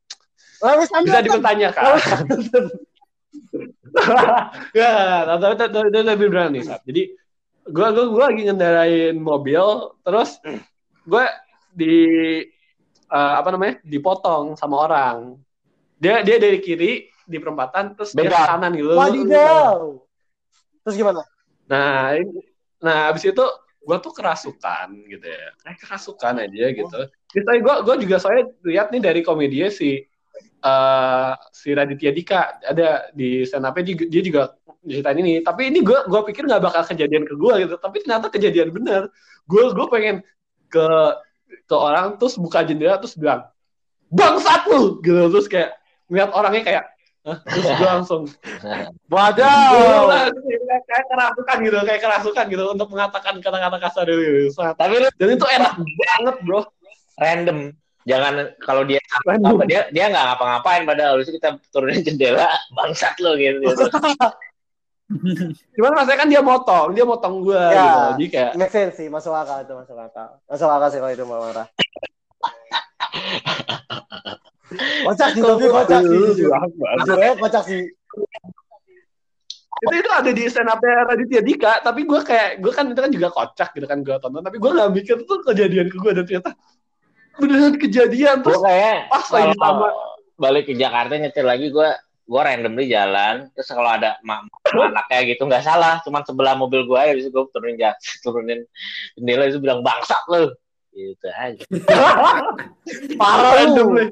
Lah, 0.63 0.73
wis, 0.81 0.89
bisa 0.89 1.21
dipertanyakan. 1.21 1.85
ya, 4.77 4.93
tapi 5.25 5.43
tapi- 5.57 5.73
tapi- 5.73 5.91
tapi 5.93 6.05
lebih 6.05 6.29
berani. 6.29 6.61
Jadi 6.65 7.03
gue 7.67 7.89
gue 7.93 8.05
gue 8.13 8.25
lagi 8.25 8.43
ngendarain 8.47 9.17
mobil, 9.17 9.65
terus 10.05 10.39
gue 11.05 11.25
di 11.73 11.97
eh, 13.07 13.35
apa 13.37 13.49
namanya 13.53 13.81
dipotong 13.83 14.57
sama 14.57 14.77
orang. 14.89 15.17
Dia 15.97 16.21
dia 16.21 16.37
dari 16.37 16.61
kiri 16.61 17.09
di 17.25 17.37
perempatan, 17.41 17.97
terus 17.97 18.13
dia 18.13 18.29
ke 18.29 18.37
kanan 18.37 18.73
gitu. 18.77 18.93
Wadidaw. 18.95 19.79
Terus 20.85 20.95
gimana? 20.95 21.21
Nah, 21.67 22.15
nah 22.79 23.11
abis 23.11 23.27
itu 23.27 23.45
gue 23.87 23.97
tuh 24.03 24.13
kerasukan 24.15 24.89
gitu 25.07 25.27
ya, 25.27 25.47
kayak 25.63 25.79
kerasukan 25.79 26.35
aja 26.43 26.65
gitu. 26.75 27.01
Biasanya 27.33 27.61
gue 27.63 27.75
gue 27.87 27.97
juga 28.07 28.17
soalnya 28.19 28.45
lihat 28.67 28.91
nih 28.91 29.03
dari 29.03 29.21
komedinya 29.23 29.71
si 29.71 30.03
eh 30.59 31.33
si 31.51 31.69
Raditya 31.71 32.11
Dika 32.11 32.41
ada 32.61 33.09
di 33.13 33.43
stand 33.43 33.65
up-nya 33.65 33.85
dia, 33.87 33.97
dia 34.09 34.23
juga 34.23 34.43
ceritain 34.83 35.19
ini. 35.19 35.41
Tapi 35.41 35.71
ini 35.71 35.81
gue 35.81 35.99
gue 36.05 36.21
pikir 36.31 36.45
nggak 36.45 36.63
bakal 36.63 36.83
kejadian 36.85 37.23
ke 37.23 37.35
gue 37.35 37.55
gitu, 37.67 37.75
tapi 37.79 38.03
ternyata 38.03 38.27
kejadian 38.29 38.71
bener. 38.71 39.03
Gue 39.47 39.71
gue 39.71 39.87
pengen 39.87 40.17
ke 40.67 40.87
ke 41.67 41.75
orang 41.75 42.19
terus 42.19 42.35
buka 42.35 42.63
jendela 42.63 42.99
terus 42.99 43.15
bilang 43.15 43.47
bangsat 44.07 44.67
lu 44.67 44.99
gitu 44.99 45.31
terus 45.31 45.47
kayak 45.47 45.75
ngeliat 46.07 46.31
orangnya 46.31 46.63
kayak 46.63 46.85
Hah? 47.23 47.39
terus 47.43 47.67
gue 47.67 47.87
langsung 47.87 48.23
Wadaw. 49.11 50.31
Gila, 50.31 50.79
kayak 50.87 51.05
kerasukan 51.11 51.57
gitu, 51.63 51.77
kayak 51.83 52.01
kerasukan 52.03 52.45
gitu 52.47 52.65
untuk 52.71 52.89
mengatakan 52.91 53.35
kata-kata 53.39 53.79
kasar 53.83 54.07
itu. 54.07 54.51
Sangat- 54.51 54.79
Tapi 54.79 54.95
lu 55.03 55.09
Dan 55.19 55.29
itu 55.35 55.47
enak 55.47 55.73
banget, 55.79 56.37
bro. 56.43 56.61
random. 57.17 57.59
Jangan 58.07 58.55
kalau 58.63 58.87
dia 58.87 59.03
apa 59.11 59.35
dia 59.67 59.91
dia 59.91 60.05
nggak 60.07 60.25
ngapa-ngapain 60.31 60.87
padahal 60.87 61.19
harusnya 61.19 61.35
kita 61.43 61.49
turunin 61.75 62.07
jendela 62.07 62.47
bangsat 62.79 63.19
lo 63.19 63.35
gitu. 63.35 63.67
gitu. 63.67 63.83
Cuman 65.79 65.93
maksudnya 65.95 66.19
kan 66.19 66.29
dia 66.31 66.43
motong, 66.43 66.91
dia 66.95 67.07
motong 67.07 67.43
gue 67.43 67.55
Ya. 67.59 67.83
gitu. 67.83 67.99
Jadi 68.15 68.27
kayak 68.31 68.51
Make 68.59 68.71
sense 68.75 68.95
sih, 68.99 69.07
masuk 69.11 69.35
akal 69.35 69.63
itu 69.63 69.75
masuk 69.75 69.99
akal. 69.99 70.39
Masuk 70.51 70.67
akal 70.71 70.89
sih 70.91 70.99
kalau 71.03 71.13
itu 71.15 71.25
mau 71.27 71.43
marah. 71.43 71.67
Kocak 75.07 75.31
sih, 75.31 75.41
tapi 75.47 75.67
kocak 75.71 76.01
sih. 76.03 76.19
kocak 77.39 77.63
sih. 77.71 77.83
itu 79.77 79.95
itu 80.01 80.11
ada 80.11 80.31
di 80.33 80.43
stand 80.49 80.73
up 80.73 80.81
Raditya 80.83 81.45
Dika, 81.45 81.85
tapi 81.87 82.03
gue 82.03 82.19
kayak 82.25 82.65
gue 82.65 82.73
kan 82.75 82.89
itu 82.91 82.97
kan 82.99 83.13
juga 83.13 83.29
kocak 83.31 83.77
gitu 83.77 83.87
kan 83.87 84.01
gue 84.03 84.17
tonton, 84.19 84.43
tapi 84.43 84.57
gue 84.59 84.71
nggak 84.73 84.91
mikir 84.91 85.17
itu 85.23 85.35
kejadian 85.47 85.87
ke 85.87 85.97
gue 86.01 86.13
dan 86.17 86.25
ternyata 86.27 86.51
beneran 87.37 87.75
kejadian 87.77 88.41
terus 88.41 88.61
kayak 88.65 89.09
pas 89.13 89.27
lagi 89.33 89.55
sama 89.57 89.89
balik 90.37 90.69
ke 90.69 90.75
Jakarta 90.77 91.17
nyetir 91.17 91.45
lagi 91.45 91.73
gue 91.73 91.89
gue 92.27 92.41
random 92.43 92.75
di 92.75 92.91
jalan. 92.91 93.49
Terus 93.55 93.69
kalau 93.71 93.91
ada 93.91 94.19
mak 94.27 94.51
anaknya 94.67 95.21
gitu 95.35 95.47
nggak 95.47 95.65
salah. 95.65 96.03
Cuman 96.03 96.27
sebelah 96.27 96.59
mobil 96.59 96.83
gue 96.85 96.99
aja 96.99 97.15
bisa 97.15 97.31
gue 97.31 97.45
turunin 97.55 97.79
jas 97.79 97.97
turunin 98.25 98.67
jendela 99.15 99.47
itu 99.47 99.63
bilang 99.63 99.81
bangsat 99.81 100.23
lo 100.29 100.53
gitu 100.91 101.29
aja. 101.31 101.63
Parah 103.21 103.53
random 103.63 103.89
lu. 103.89 103.99
nih. 104.03 104.11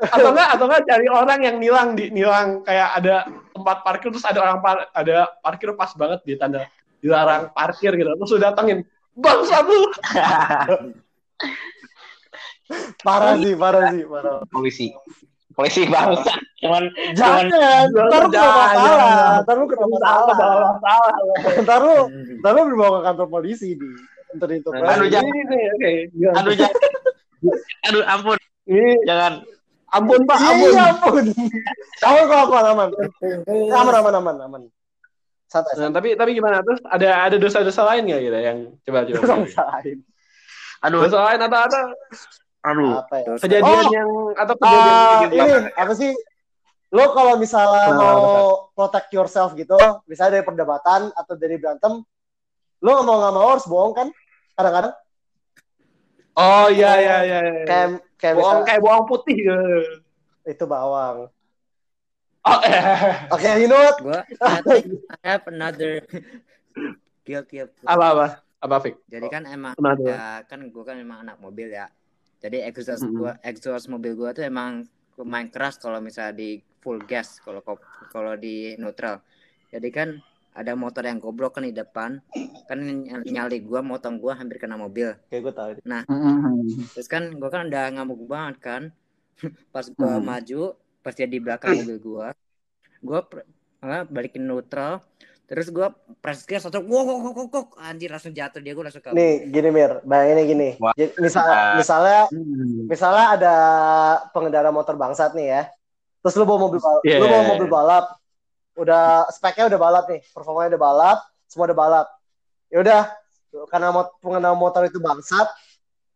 atau 0.00 0.32
enggak 0.32 0.48
atau 0.56 0.64
enggak 0.64 0.82
cari 0.88 1.06
orang 1.12 1.40
yang 1.44 1.56
nilang 1.60 1.88
di 1.92 2.08
nilang. 2.08 2.64
Kayak 2.64 2.88
ada 2.98 3.14
tempat 3.52 3.76
parkir 3.84 4.08
terus 4.08 4.24
ada 4.24 4.40
orang 4.40 4.58
par- 4.64 4.88
ada 4.96 5.28
parkir 5.44 5.76
pas 5.76 5.92
banget 5.92 6.20
di 6.24 6.34
tanda 6.40 6.66
dilarang 7.04 7.52
parkir 7.52 7.94
gitu. 7.94 8.08
Terus 8.08 8.32
udah 8.32 8.50
datengin 8.52 8.80
bangsa 9.12 9.60
lu 9.60 9.90
Parah 13.00 13.34
sih, 13.36 13.54
parah 13.56 13.90
sih, 13.90 14.04
parah. 14.06 14.44
polisi 14.48 14.86
polisi 15.50 15.82
bangsat 15.84 16.38
cuman 16.62 16.84
Jangan, 17.18 17.44
Jangan, 17.50 17.84
ntar 17.90 18.20
lu 18.22 18.28
kena 18.30 18.48
masalah, 18.54 19.42
ntar 19.44 19.56
lu 19.58 19.66
kena 19.66 19.86
salah 19.98 20.24
masalah. 20.30 20.72
salah 20.78 21.10
Ntar 21.64 21.80
lu, 21.82 21.96
ntar 22.40 22.50
lu 22.54 22.60
dibawa 22.70 22.90
ke 22.96 23.00
kantor 23.10 23.26
polisi 23.28 23.68
di 23.74 23.88
ntar 24.38 24.48
itu. 24.54 24.70
Aduh, 24.70 25.08
jangan. 25.10 25.26
ini 25.26 25.40
nih 25.50 25.62
oke 25.74 25.90
Jangan. 26.14 26.38
aduh 26.38 26.54
jangan 26.54 26.76
aduh 27.88 28.02
ampun 28.06 28.38
jangan 29.08 29.32
ampun 29.90 30.20
pak 30.22 30.36
Iya, 30.38 30.46
ampun 30.48 30.70
iya, 30.70 30.82
ampun. 30.94 31.24
Aman 32.00 32.22
kok, 32.24 32.38
aman, 32.46 32.64
aman. 32.70 32.88
Aman, 33.74 33.94
aman, 34.00 34.14
aman, 34.22 34.36
aman. 34.46 34.62
Santai, 35.50 35.74
Nah, 35.82 35.90
tapi 35.90 36.14
tapi 36.14 36.30
gimana 36.38 36.62
terus 36.62 36.78
ada 36.86 37.26
ada 37.26 37.36
dosa-dosa 37.36 37.82
lain 37.90 38.06
nggak 38.06 38.20
gitu 38.22 38.38
yang 38.38 38.58
coba 38.86 38.98
coba 39.02 39.18
santai. 39.26 39.50
Salahin. 39.50 39.98
aduh 40.80 40.98
dosa 41.04 41.18
lain 41.26 41.40
atau 41.42 41.58
ada 41.58 41.80
aduh 42.60 43.00
Apa 43.00 43.14
ya? 43.24 43.26
Kejadian 43.40 43.84
Oh, 43.84 43.92
yang 43.92 44.10
atau 44.36 44.54
kejadian 44.56 44.96
gitu 45.24 45.34
ini 45.40 45.52
apa 45.76 45.92
sih? 45.96 46.10
Lo 46.90 47.14
kalau 47.14 47.38
misalnya 47.38 47.94
Nah, 47.94 47.96
mau 47.96 48.18
protect 48.74 49.14
yourself 49.14 49.54
gitu, 49.54 49.78
misalnya 50.10 50.42
dari 50.42 50.46
perdebatan 50.46 51.14
atau 51.14 51.34
dari 51.38 51.54
berantem, 51.54 52.02
lo 52.82 52.90
nggak 52.90 53.06
mau 53.06 53.16
nggak 53.22 53.34
mau 53.34 53.48
harus 53.54 53.66
bohong 53.70 53.94
kan? 53.94 54.08
Kadang-kadang 54.58 54.94
oh 56.40 56.66
iya 56.72 56.92
iya 56.98 57.16
iya 57.26 57.38
iya. 57.42 57.64
kayak 57.66 57.88
kayak 58.16 58.34
bohong 58.36 58.44
misalnya 58.44 58.68
kayak 58.68 58.82
bohong 58.82 59.06
putih 59.06 59.36
gitu. 59.36 59.58
itu 60.48 60.64
bawang. 60.64 61.16
Oh, 62.40 62.60
eh. 62.64 62.80
Oke, 63.36 63.48
you 63.60 63.68
know 63.68 63.76
what? 63.76 63.96
Gua 64.00 64.20
I 64.40 65.36
have 65.36 65.44
another 65.52 66.00
guilty 67.28 67.60
of 67.60 67.68
apa 67.84 68.04
apa 68.16 68.26
apa 68.60 68.76
Fik? 68.80 68.96
Jadi 69.06 69.26
kan 69.28 69.44
emang 69.44 69.76
ya 70.00 70.40
kan 70.48 70.60
gue 70.64 70.84
kan 70.84 70.96
emang 70.96 71.28
anak 71.28 71.36
mobil 71.38 71.68
ya. 71.68 71.92
Jadi 72.40 72.56
exhaust 72.64 73.04
Mm-mm. 73.04 73.12
gua 73.16 73.36
exhaust 73.44 73.86
mobil 73.92 74.12
gua 74.16 74.30
tuh 74.36 74.44
emang 74.48 74.88
main 75.20 75.48
keras 75.52 75.76
kalau 75.76 76.00
misalnya 76.00 76.34
di 76.40 76.48
full 76.80 76.98
gas 77.04 77.40
kalau 77.44 77.60
kalau 78.08 78.32
di 78.40 78.74
neutral. 78.80 79.20
Jadi 79.72 79.88
kan 79.92 80.08
ada 80.56 80.72
motor 80.74 81.04
yang 81.06 81.20
goblok 81.20 81.60
kan 81.60 81.64
di 81.68 81.74
depan 81.76 82.18
kan 82.68 82.78
ny- 82.80 83.26
nyali 83.28 83.60
gua 83.68 83.80
motong 83.84 84.16
gua 84.22 84.32
hampir 84.40 84.56
kena 84.62 84.76
mobil. 84.80 85.12
Kayak 85.28 85.40
gue 85.44 85.54
tahu. 85.54 85.70
Terus 86.94 87.08
kan 87.12 87.22
gua 87.40 87.50
kan 87.54 87.62
udah 87.70 87.84
ngamuk 87.94 88.20
banget 88.32 88.56
kan. 88.66 88.82
Pas 89.74 89.86
gua 89.98 90.18
Hmm. 90.18 90.28
maju 90.30 90.74
pas 91.00 91.16
dia 91.16 91.24
di 91.24 91.40
belakang 91.40 91.72
mobil 91.80 91.96
gua 91.96 92.28
gue 93.06 93.20
balikin 94.16 94.44
neutral 94.48 95.00
terus 95.50 95.66
gue 95.66 95.82
press 96.22 96.46
gas 96.46 96.62
satu 96.62 96.78
wow 96.86 97.02
wow 97.02 97.18
wow 97.34 97.46
wow, 97.50 97.64
anjir 97.82 98.06
langsung 98.06 98.30
jatuh 98.30 98.62
dia 98.62 98.70
gue 98.70 98.84
langsung 98.86 99.02
kabur 99.02 99.18
Nih, 99.18 99.50
gini 99.50 99.68
Mir, 99.74 99.98
bayanginnya 100.06 100.44
gini. 100.46 100.68
Wah. 100.78 100.94
Misal, 100.94 101.42
misalnya 101.74 102.30
misalnya 102.86 103.26
ada 103.34 103.54
pengendara 104.30 104.70
motor 104.70 104.94
bangsat 104.94 105.34
nih 105.34 105.50
ya. 105.50 105.62
Terus 106.22 106.38
lu 106.38 106.46
bawa 106.46 106.70
mobil 106.70 106.78
balap, 106.78 107.02
Yeah. 107.02 107.18
lu 107.18 107.26
bawa 107.26 107.44
mobil 107.50 107.66
balap. 107.66 108.06
Udah 108.78 109.26
speknya 109.34 109.66
udah 109.66 109.80
balap 109.82 110.04
nih, 110.06 110.22
performanya 110.30 110.78
udah 110.78 110.82
balap, 110.86 111.18
semua 111.50 111.66
udah 111.66 111.78
balap. 111.82 112.06
Ya 112.70 112.78
udah, 112.86 113.00
karena 113.74 113.90
mot 113.90 114.06
pengendara 114.22 114.54
motor 114.54 114.86
itu 114.86 115.02
bangsat, 115.02 115.50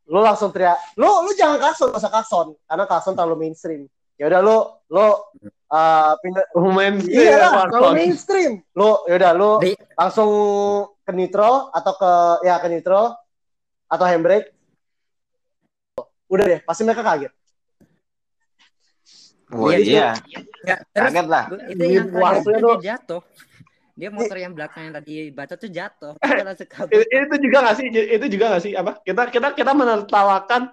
lu 0.07 0.23
langsung 0.23 0.55
teriak, 0.55 0.79
lu 0.95 1.11
lu 1.27 1.35
jangan 1.35 1.59
klakson, 1.59 1.91
gak 1.91 2.07
usah 2.07 2.13
klakson, 2.15 2.47
karena 2.71 2.85
klakson 2.87 3.19
terlalu 3.19 3.37
mainstream. 3.51 3.91
Ya 4.25 4.33
udah 4.33 4.41
lu 4.41 4.59
lu 4.89 5.05
uh, 5.05 6.13
pindah 6.25 6.45
Main 6.57 6.97
Iya 7.05 7.45
lah, 7.45 7.69
kalau 7.69 7.93
mainstream. 7.93 8.65
Lu 8.73 9.05
yaudah 9.05 9.37
lu 9.37 9.61
Di- 9.61 9.77
langsung 10.01 10.31
ke 11.05 11.13
neutral 11.13 11.69
atau 11.77 11.93
ke 11.93 12.13
ya 12.49 12.57
ke 12.57 12.73
neutral 12.73 13.21
atau 13.85 14.05
handbrake. 14.09 14.49
Udah 16.33 16.45
deh, 16.49 16.61
pasti 16.65 16.89
mereka 16.89 17.05
kaget. 17.05 17.33
Wah 19.53 19.77
Iya, 19.77 20.17
iya, 20.25 20.41
Ya, 20.65 20.77
kaget 20.97 21.27
lah. 21.29 21.45
itu 21.69 21.85
yang 21.85 22.09
waktunya 22.17 22.41
kaget 22.41 22.65
tuh- 22.65 22.81
dia 22.81 22.89
jatuh. 22.97 23.23
Dia 23.93 24.09
motor 24.09 24.37
yang 24.41 24.57
belakang 24.57 24.89
yang 24.89 24.95
tadi 24.97 25.29
batu 25.37 25.55
tuh 25.61 25.69
jatuh. 25.69 26.17
Itu 27.29 27.37
juga 27.45 27.59
nggak 27.61 27.77
sih? 27.77 27.87
Itu 27.93 28.27
juga 28.33 28.45
nggak 28.57 28.63
sih? 28.65 28.73
Apa? 28.73 29.05
Kita 29.05 29.29
kita 29.29 29.53
kita 29.53 29.77
menertawakan 29.77 30.73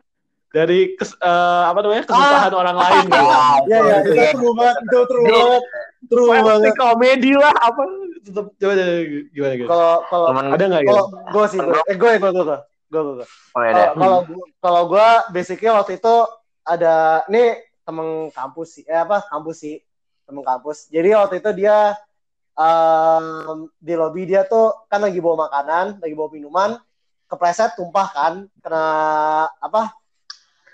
dari 0.52 1.00
kes, 1.00 1.16
eh, 1.16 1.64
apa 1.72 1.80
namanya 1.80 2.04
kesusahan 2.04 2.54
orang 2.54 2.76
lain 2.78 3.04
gitu. 3.08 3.26
Iya 3.72 3.78
ya, 3.80 3.96
itu 4.04 4.12
true 4.36 4.54
banget, 4.56 4.76
itu 4.84 5.00
true 5.08 5.24
banget. 5.24 5.64
True 6.12 6.28
Pasti 6.28 6.48
banget. 6.48 6.74
komedi 6.76 7.32
lah 7.40 7.56
apa. 7.56 7.82
Tetap 8.22 8.46
coba 8.54 8.74
coba, 8.78 8.94
gimana 9.34 9.54
gitu 9.58 9.68
Kalau 9.72 9.94
kalau 10.12 10.28
ada 10.30 10.64
nggak 10.68 10.84
gitu? 10.84 10.92
Kalau 10.92 11.06
gue 11.32 11.46
sih 11.48 11.60
gue 11.62 11.82
eh 11.88 11.96
gue 11.98 12.10
gue 12.20 12.32
gue 12.32 12.44
gue 12.46 12.60
gue 12.92 13.14
gue. 13.18 13.28
oh, 13.56 13.62
ya, 13.64 13.96
Kalau 13.96 14.20
kalau 14.60 14.82
gue 14.92 15.08
basicnya 15.32 15.72
waktu 15.80 15.98
itu 15.98 16.16
ada 16.68 17.26
nih 17.32 17.64
temen 17.82 18.30
kampus 18.36 18.68
sih 18.78 18.84
eh 18.86 19.00
apa 19.00 19.24
kampus 19.26 19.58
sih. 19.64 19.76
Temen 20.28 20.44
kampus. 20.44 20.92
Jadi 20.92 21.10
waktu 21.16 21.40
itu 21.40 21.50
dia 21.56 21.96
em, 22.60 23.26
di 23.80 23.94
lobby 23.96 24.28
dia 24.28 24.44
tuh 24.46 24.86
kan 24.92 25.00
lagi 25.00 25.18
bawa 25.24 25.48
makanan 25.48 26.04
lagi 26.04 26.14
bawa 26.14 26.30
minuman 26.30 26.72
kepleset 27.32 27.80
tumpah 27.80 28.08
kan 28.12 28.34
kena 28.60 28.86
apa 29.64 29.96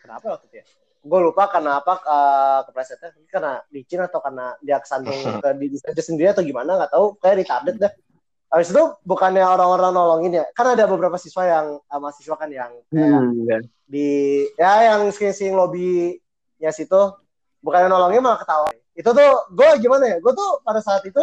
kenapa 0.08 0.40
waktu 0.40 0.46
itu 0.48 0.56
ya? 0.64 0.66
Gue 1.04 1.20
lupa 1.20 1.52
karena 1.52 1.84
apa 1.84 1.94
eh, 2.00 2.60
keplesetnya. 2.72 3.10
Karena 3.28 3.60
licin 3.76 4.00
atau 4.00 4.24
karena 4.24 4.56
dia 4.64 4.80
kesandung 4.80 5.20
ke 5.44 5.50
diri 5.60 5.76
dia 5.76 6.04
sendiri 6.04 6.28
atau 6.32 6.44
gimana 6.48 6.80
nggak 6.80 6.92
tahu. 6.96 7.20
Kayak 7.20 7.36
retarded 7.44 7.76
dah 7.76 7.92
Habis 8.48 8.72
itu 8.72 8.80
bukannya 9.04 9.44
orang-orang 9.44 9.92
nolongin 9.92 10.40
ya? 10.40 10.46
Kan 10.56 10.72
ada 10.72 10.88
beberapa 10.88 11.20
siswa 11.20 11.44
yang 11.44 11.68
eh, 11.84 12.00
mahasiswa 12.00 12.36
kan 12.40 12.48
yang 12.48 12.72
kayak 12.88 13.12
Hmm, 13.12 13.44
ya. 13.44 13.58
di 13.84 14.08
ya 14.56 14.96
yang 14.96 15.12
sing-sing 15.12 15.52
lobbynya 15.52 16.72
situ. 16.72 17.02
Bukan 17.60 17.92
nolongin 17.92 18.24
malah 18.24 18.40
ketawa. 18.40 18.72
Itu 18.96 19.12
tuh 19.12 19.32
gue 19.52 19.70
gimana 19.84 20.16
ya? 20.16 20.18
Gue 20.24 20.32
tuh 20.32 20.64
pada 20.64 20.80
saat 20.80 21.04
itu 21.04 21.20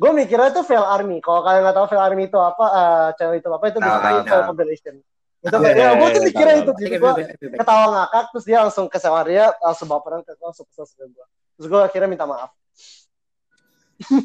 gue 0.00 0.10
mikirnya 0.14 0.54
itu 0.54 0.62
fail 0.62 0.86
army. 0.86 1.18
Kalau 1.18 1.42
kalian 1.42 1.66
nggak 1.66 1.76
tahu 1.82 1.86
fail 1.90 2.02
army 2.06 2.30
itu 2.30 2.38
apa 2.38 2.64
eh, 2.78 3.08
channel 3.18 3.34
itu 3.34 3.48
apa 3.50 3.64
itu 3.66 3.78
basically 3.82 4.14
tahu, 4.22 4.22
fail 4.30 4.38
tahu. 4.38 4.48
compilation 4.54 4.94
itu 5.40 5.48
Iya, 5.48 5.56
kayak 5.56 5.72
iya, 5.72 5.84
ya 5.88 5.90
gue 5.96 6.08
tuh 6.08 6.20
iya, 6.20 6.26
mikirnya 6.28 6.52
tahu, 6.52 6.60
itu 6.60 6.72
jadi 6.84 6.96
gue 7.00 7.12
ketawa 7.56 7.84
ngakak 7.96 8.24
terus 8.28 8.44
dia 8.44 8.58
langsung 8.60 8.86
ke 8.92 8.98
sama 9.00 9.20
dia 9.24 9.44
langsung 9.56 9.88
baperan 9.88 10.20
ke 10.20 10.32
langsung 10.36 10.66
kesel 10.68 10.84
ke 10.84 11.04
gue 11.08 11.26
terus 11.56 11.66
gue 11.68 11.80
akhirnya 11.80 12.08
minta 12.08 12.24
maaf. 12.28 12.52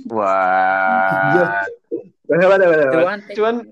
Wah. 0.08 1.64
Bener, 2.26 2.48
bener, 2.50 2.68
bener, 2.74 2.88
thing 3.30 3.38
Cuman- 3.38 3.70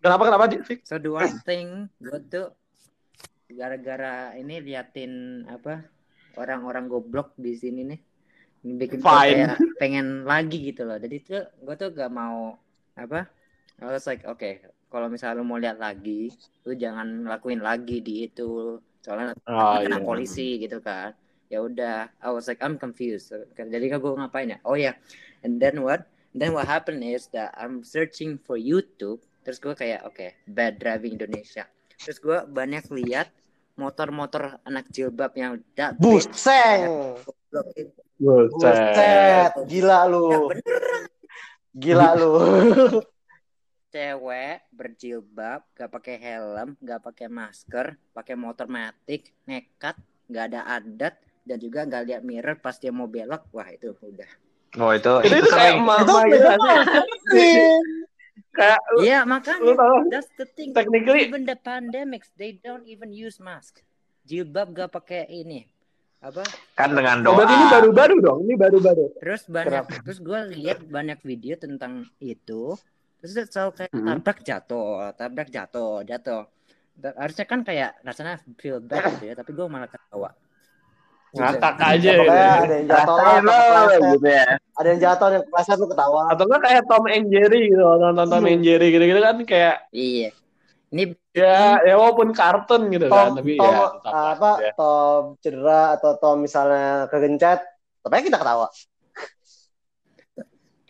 kenapa 0.00 0.22
kenapa 0.24 0.44
Fik? 0.64 0.88
so 0.88 0.96
the 0.96 1.12
one 1.12 1.36
thing 1.44 1.84
gue 2.00 2.18
tuh 2.26 2.48
gara-gara 3.52 4.32
ini 4.40 4.64
liatin 4.64 5.44
apa 5.44 5.84
orang-orang 6.40 6.88
goblok 6.88 7.36
di 7.36 7.52
sini 7.54 7.84
nih. 7.86 8.00
Bikin 8.62 9.04
kayak 9.04 9.60
pengen 9.76 10.24
lagi 10.24 10.64
gitu 10.72 10.88
loh. 10.88 10.96
Jadi 10.96 11.16
tuh 11.20 11.44
gue 11.60 11.74
tuh 11.76 11.92
gak 11.92 12.08
mau 12.08 12.56
apa 12.96 13.28
I 13.80 13.84
was 13.90 14.08
like 14.08 14.24
oke 14.24 14.42
kalau 14.92 15.08
misalnya 15.08 15.40
lu 15.40 15.48
mau 15.48 15.56
lihat 15.56 15.80
lagi 15.80 16.28
lu 16.68 16.76
jangan 16.76 17.24
ngelakuin 17.24 17.64
lagi 17.64 18.04
di 18.04 18.28
itu. 18.28 18.76
Soalnya 19.00 19.32
Oh, 19.48 19.80
kena 19.80 19.98
iya. 19.98 20.04
polisi 20.04 20.60
gitu 20.60 20.78
kan. 20.84 21.16
Ya 21.48 21.64
udah 21.64 22.12
I 22.20 22.28
was 22.28 22.44
like 22.46 22.60
I'm 22.60 22.76
confused. 22.76 23.32
Jadi 23.56 23.86
kan 23.88 23.98
gue 23.98 24.12
ngapain 24.12 24.52
ya? 24.52 24.58
Oh 24.68 24.76
ya 24.76 24.92
and 25.40 25.56
then 25.56 25.80
what? 25.80 26.04
Then 26.36 26.52
what 26.52 26.68
happened 26.68 27.00
is 27.00 27.32
that 27.32 27.56
I'm 27.56 27.80
searching 27.82 28.36
for 28.36 28.60
YouTube. 28.60 29.24
Terus 29.42 29.58
gue 29.58 29.72
kayak 29.72 30.04
oke 30.04 30.36
bad 30.46 30.76
driving 30.76 31.16
Indonesia. 31.16 31.64
Terus 31.96 32.20
gue 32.20 32.38
banyak 32.46 32.92
lihat 32.92 33.32
motor-motor 33.74 34.60
anak 34.68 34.86
jilbab 34.92 35.32
yang 35.32 35.56
udah. 35.56 35.96
Buset. 35.96 36.86
buset. 38.20 39.52
Gila 39.66 39.98
Ya, 40.06 40.08
lu 40.08 40.52
bener 40.52 41.10
gila 41.72 42.08
lu 42.20 42.32
cewek 43.92 44.64
berjilbab 44.72 45.60
gak 45.76 45.90
pakai 45.92 46.16
helm 46.16 46.74
gak 46.80 47.04
pakai 47.04 47.28
masker 47.28 48.00
pakai 48.16 48.34
motor 48.34 48.64
matic 48.64 49.36
nekat 49.44 50.00
nggak 50.32 50.44
ada 50.48 50.60
adat 50.80 51.14
dan 51.44 51.60
juga 51.60 51.84
nggak 51.84 52.02
lihat 52.08 52.22
mirror 52.24 52.56
pas 52.56 52.78
dia 52.80 52.88
mau 52.88 53.04
belok 53.04 53.50
wah 53.52 53.68
itu 53.68 53.92
udah. 54.00 54.30
Oh 54.80 54.88
itu 54.96 55.12
Itu, 55.28 55.36
itu 55.44 55.50
kayak 55.52 55.76
mama 55.84 56.24
sih? 56.24 57.76
kayak 58.56 58.80
Iya 59.04 59.28
makanya. 59.28 59.76
that's 60.08 60.32
the 60.40 60.48
thing. 60.56 60.72
Technically 60.72 61.28
even 61.28 61.44
the 61.44 61.58
pandemics 61.60 62.32
they 62.40 62.56
don't 62.56 62.88
even 62.88 63.12
use 63.12 63.36
mask. 63.36 63.84
Jilbab 64.24 64.72
gak 64.72 64.88
pakai 64.96 65.28
ini. 65.28 65.68
Apa? 66.22 66.46
Kan 66.78 66.94
dengan 66.94 67.26
doa. 67.26 67.34
berarti 67.42 67.54
ini 67.58 67.66
baru-baru 67.68 68.14
dong 68.22 68.38
ini 68.46 68.54
baru-baru. 68.54 69.04
Terus 69.18 69.42
banyak 69.50 69.84
Kenapa? 69.90 70.00
terus 70.06 70.18
gue 70.22 70.40
lihat 70.56 70.78
banyak 70.86 71.18
video 71.26 71.58
tentang 71.58 72.06
itu 72.22 72.78
terus 73.22 73.32
dia 73.32 73.44
selalu 73.46 73.70
kayak 73.78 73.90
Hmm. 73.94 74.06
tabrak 74.10 74.38
jatuh 74.42 74.86
tabrak 75.14 75.48
jatuh 75.48 76.02
jatuh 76.02 76.42
harusnya 77.14 77.46
kan 77.46 77.60
kayak 77.62 77.90
rasanya 78.02 78.34
feel 78.58 78.82
bad 78.82 79.06
gitu 79.16 79.30
ya 79.30 79.34
tapi 79.34 79.50
gue 79.54 79.64
malah 79.64 79.86
ketawa 79.86 80.30
ngakak 81.32 81.74
Ya, 81.80 81.88
aja 81.96 82.10
gitu. 82.12 82.28
ada 82.28 82.74
yang 82.76 82.86
jatuh 82.92 83.16
lah, 83.16 83.36
lo 83.40 83.56
gitu 84.12 84.28
ya. 84.28 84.46
ada 84.76 84.86
yang 84.92 85.00
jatuh 85.00 85.24
ada 85.24 85.34
yang 85.40 85.44
kepleset 85.48 85.78
lu 85.80 85.86
ketawa 85.88 86.20
atau 86.28 86.44
enggak 86.44 86.60
kayak 86.60 86.82
Tom 86.84 87.04
and 87.08 87.26
Jerry 87.32 87.60
gitu 87.72 87.80
nonton 87.80 88.26
Tom 88.28 88.44
and 88.44 88.60
Jerry 88.60 88.86
gitu-gitu 88.92 89.20
kan 89.24 89.36
kayak 89.48 89.76
iya 89.96 90.28
ini 90.92 91.16
ya 91.32 91.80
ya 91.80 91.94
walaupun 91.96 92.36
kartun 92.36 92.92
gitu 92.92 93.08
kan 93.08 93.32
Tom, 93.32 93.40
tapi 93.40 93.52
Tom 93.56 93.72
ya 93.72 93.80
tetap 93.96 94.12
apa 94.12 94.50
aja. 94.60 94.70
Tom 94.76 95.22
cedera 95.40 95.82
atau 95.96 96.10
Tom 96.20 96.36
misalnya 96.44 97.08
kegencet 97.08 97.60
tapi 98.04 98.28
kita 98.28 98.36
ketawa 98.36 98.68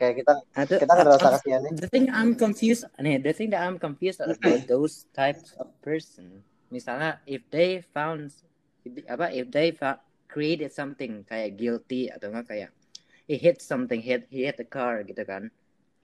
kayak 0.03 0.15
kita 0.27 0.33
atau, 0.59 0.77
kita 0.83 0.91
nggak 0.91 1.09
rasa 1.15 1.29
kasihan 1.39 1.63
the 1.79 1.87
thing 1.87 2.11
I'm 2.11 2.35
confused 2.35 2.83
nih 2.99 3.23
the 3.23 3.31
thing 3.31 3.55
that 3.55 3.63
I'm 3.63 3.79
confused 3.79 4.19
about 4.19 4.67
those 4.67 5.07
types 5.15 5.55
of 5.63 5.71
person. 5.79 6.43
Misalnya 6.73 7.21
if 7.29 7.45
they 7.53 7.85
found 7.95 8.33
apa 9.05 9.31
if 9.31 9.53
they 9.53 9.71
found, 9.77 10.01
created 10.33 10.73
something 10.73 11.21
kayak 11.29 11.61
guilty 11.61 12.09
atau 12.09 12.33
enggak 12.33 12.49
kayak 12.49 12.71
he 13.29 13.37
hit 13.37 13.61
something 13.61 14.01
hit 14.01 14.25
he 14.33 14.49
hit 14.49 14.57
the 14.57 14.65
car 14.65 15.05
gitu 15.05 15.21
kan. 15.29 15.53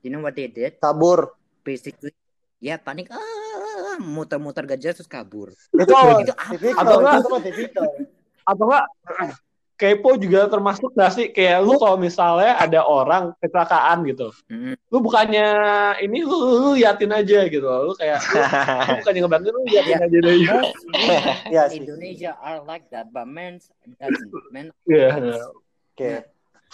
You 0.05 0.13
know 0.13 0.21
what 0.21 0.37
they 0.37 0.53
did? 0.53 0.77
Kabur. 0.77 1.33
Basically 1.65 2.13
ya 2.61 2.77
panik 2.77 3.09
ah 3.09 3.97
muter-muter 3.97 4.69
gak 4.69 4.77
jelas 4.77 5.01
terus 5.01 5.09
kabur. 5.09 5.57
Itu 5.73 5.89
Itu 5.89 6.77
apa? 6.77 7.17
Atau 7.17 7.41
itu 7.49 7.81
atau 8.45 8.65
enggak 8.69 8.85
kepo 9.79 10.19
juga 10.19 10.51
termasuk 10.51 10.91
gak 10.93 11.15
sih 11.15 11.27
kayak 11.31 11.63
lu 11.63 11.79
kalau 11.79 11.95
misalnya 11.95 12.59
ada 12.59 12.83
orang 12.83 13.31
kecelakaan 13.39 14.03
gitu 14.05 14.35
Mm. 14.51 14.75
lu 14.91 14.99
bukannya 14.99 15.49
ini 16.03 16.21
lu, 16.21 16.35
lu, 16.35 16.55
lu 16.59 16.71
liatin 16.75 17.09
aja 17.09 17.47
gitu 17.47 17.63
lu 17.63 17.95
kayak 17.95 18.19
lu, 18.27 18.43
lu 18.43 18.93
bukannya 19.01 19.21
ngebantu 19.23 19.49
lu 19.49 19.61
liatin 19.65 19.95
Ya. 19.95 19.99
aja 20.03 20.19
deh 20.19 20.35
Iya 20.35 21.63
in 21.65 21.71
sih. 21.71 21.79
Indonesia 21.81 22.35
are 22.39 22.61
like 22.61 22.91
that 22.91 23.09
but 23.09 23.25
men 23.25 23.63
doesn't 23.97 24.33
men 24.51 24.75
Iya. 24.85 25.15
oke 25.95 26.13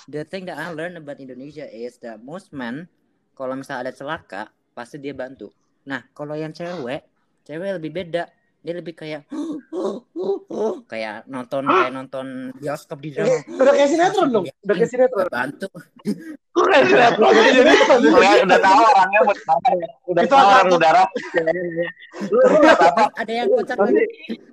the 0.06 0.24
thing 0.24 0.44
that 0.44 0.56
I 0.56 0.72
learned 0.72 0.96
about 0.96 1.20
Indonesia 1.20 1.64
is 1.64 2.00
that 2.00 2.18
most 2.18 2.50
men 2.50 2.88
kalau 3.34 3.52
misalnya 3.52 3.88
ada 3.88 3.92
celaka 3.92 4.42
pasti 4.72 4.96
dia 4.96 5.12
bantu. 5.12 5.50
Nah 5.84 6.02
kalau 6.10 6.32
yang 6.32 6.50
cewek, 6.50 7.02
cewek 7.42 7.76
lebih 7.76 7.90
beda. 7.92 8.26
Dia 8.64 8.72
lebih 8.72 8.96
kayak 8.96 9.28
kayak 10.90 11.28
nonton 11.28 11.68
kayak 11.68 11.92
nonton 11.92 12.26
bioskop 12.56 12.96
di 13.04 13.12
drama 13.12 13.28
Oke, 13.28 13.60
udah 13.60 13.72
kayak 13.76 13.90
sinetron 13.92 14.28
dong. 14.32 14.44
Udah 14.64 14.74
kayak 14.80 14.90
sinetron. 14.90 15.26
bantu 15.28 15.68
Kok 16.54 16.64
kayak 16.72 16.86
sinetron? 16.88 17.28
Aja 17.28 17.50
jadi 17.52 17.72
Udah, 17.84 18.32
udah 18.48 18.60
tahu 18.64 18.80
orangnya 18.88 19.20
buat 19.28 19.38
apa 19.44 19.70
ya. 19.76 19.88
Udah 20.08 20.22
tahu 20.24 20.46
orang 20.48 20.68
udara. 20.72 21.04
Ada 23.20 23.32
yang 23.36 23.48
kocak 23.52 23.76
lagi. 23.76 24.04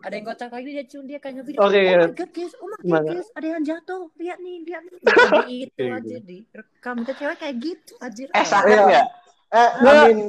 Ada 0.03 0.14
yang 0.20 0.26
kocak 0.28 0.49
lagi 0.51 0.70
dia 0.76 0.86
cuma 0.91 1.03
dia 1.07 1.20
kayak 1.24 1.36
ngevideo 1.39 1.59
Oke, 1.64 1.80
oh 1.80 1.84
ya. 1.88 1.95
my 2.03 2.12
god 2.12 2.32
guys 2.36 2.53
oh 2.59 2.68
my 2.68 2.78
god 2.84 3.03
guys 3.16 3.30
ada 3.32 3.47
yang 3.47 3.64
jatuh. 3.64 4.01
Lihat 4.20 4.38
nih 4.43 4.55
lihat 4.68 4.82
nih. 4.84 4.99
Itu 5.72 5.84
aja 5.88 6.18
direkam. 6.20 6.95
Itu 7.07 7.12
cewek 7.16 7.38
kayak 7.39 7.55
gitu 7.64 7.93
anjir. 8.03 8.28
Eh 8.36 8.43
sakit 8.43 8.76
Iya. 8.76 8.84
nggak? 8.91 9.07
Eh, 9.51 9.72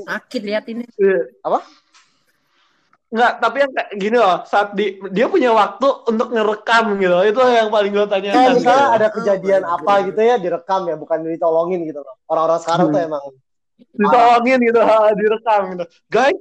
sakit 0.06 0.42
lihat 0.42 0.64
ini 0.70 0.82
Enggak, 3.12 3.32
tapi 3.44 3.56
yang 3.60 3.72
kayak 3.76 3.90
gini 4.00 4.16
loh, 4.16 4.36
saat 4.48 4.68
di, 4.72 4.96
dia 5.12 5.28
punya 5.28 5.52
waktu 5.52 5.84
untuk 6.08 6.28
ngerekam 6.32 6.96
gitu. 6.96 7.18
Itu 7.28 7.40
yang 7.44 7.68
paling 7.68 7.92
gue 7.92 8.06
Kayak 8.08 8.12
tanyakan. 8.24 8.52
misalnya 8.56 8.80
gitu. 8.88 8.96
ada 8.96 9.08
kejadian 9.12 9.62
apa 9.68 9.92
gitu 10.08 10.20
ya 10.24 10.36
direkam 10.40 10.80
ya, 10.88 10.96
bukan 10.96 11.18
ditolongin 11.28 11.80
gitu 11.84 12.00
loh. 12.00 12.14
Orang-orang 12.26 12.60
sekarang 12.64 12.86
tuh 12.88 13.00
emang 13.04 13.22
Ditolongin 13.92 14.58
gitu, 14.64 14.80
direkam 15.20 15.60
gitu. 15.76 15.84
Guys, 16.08 16.40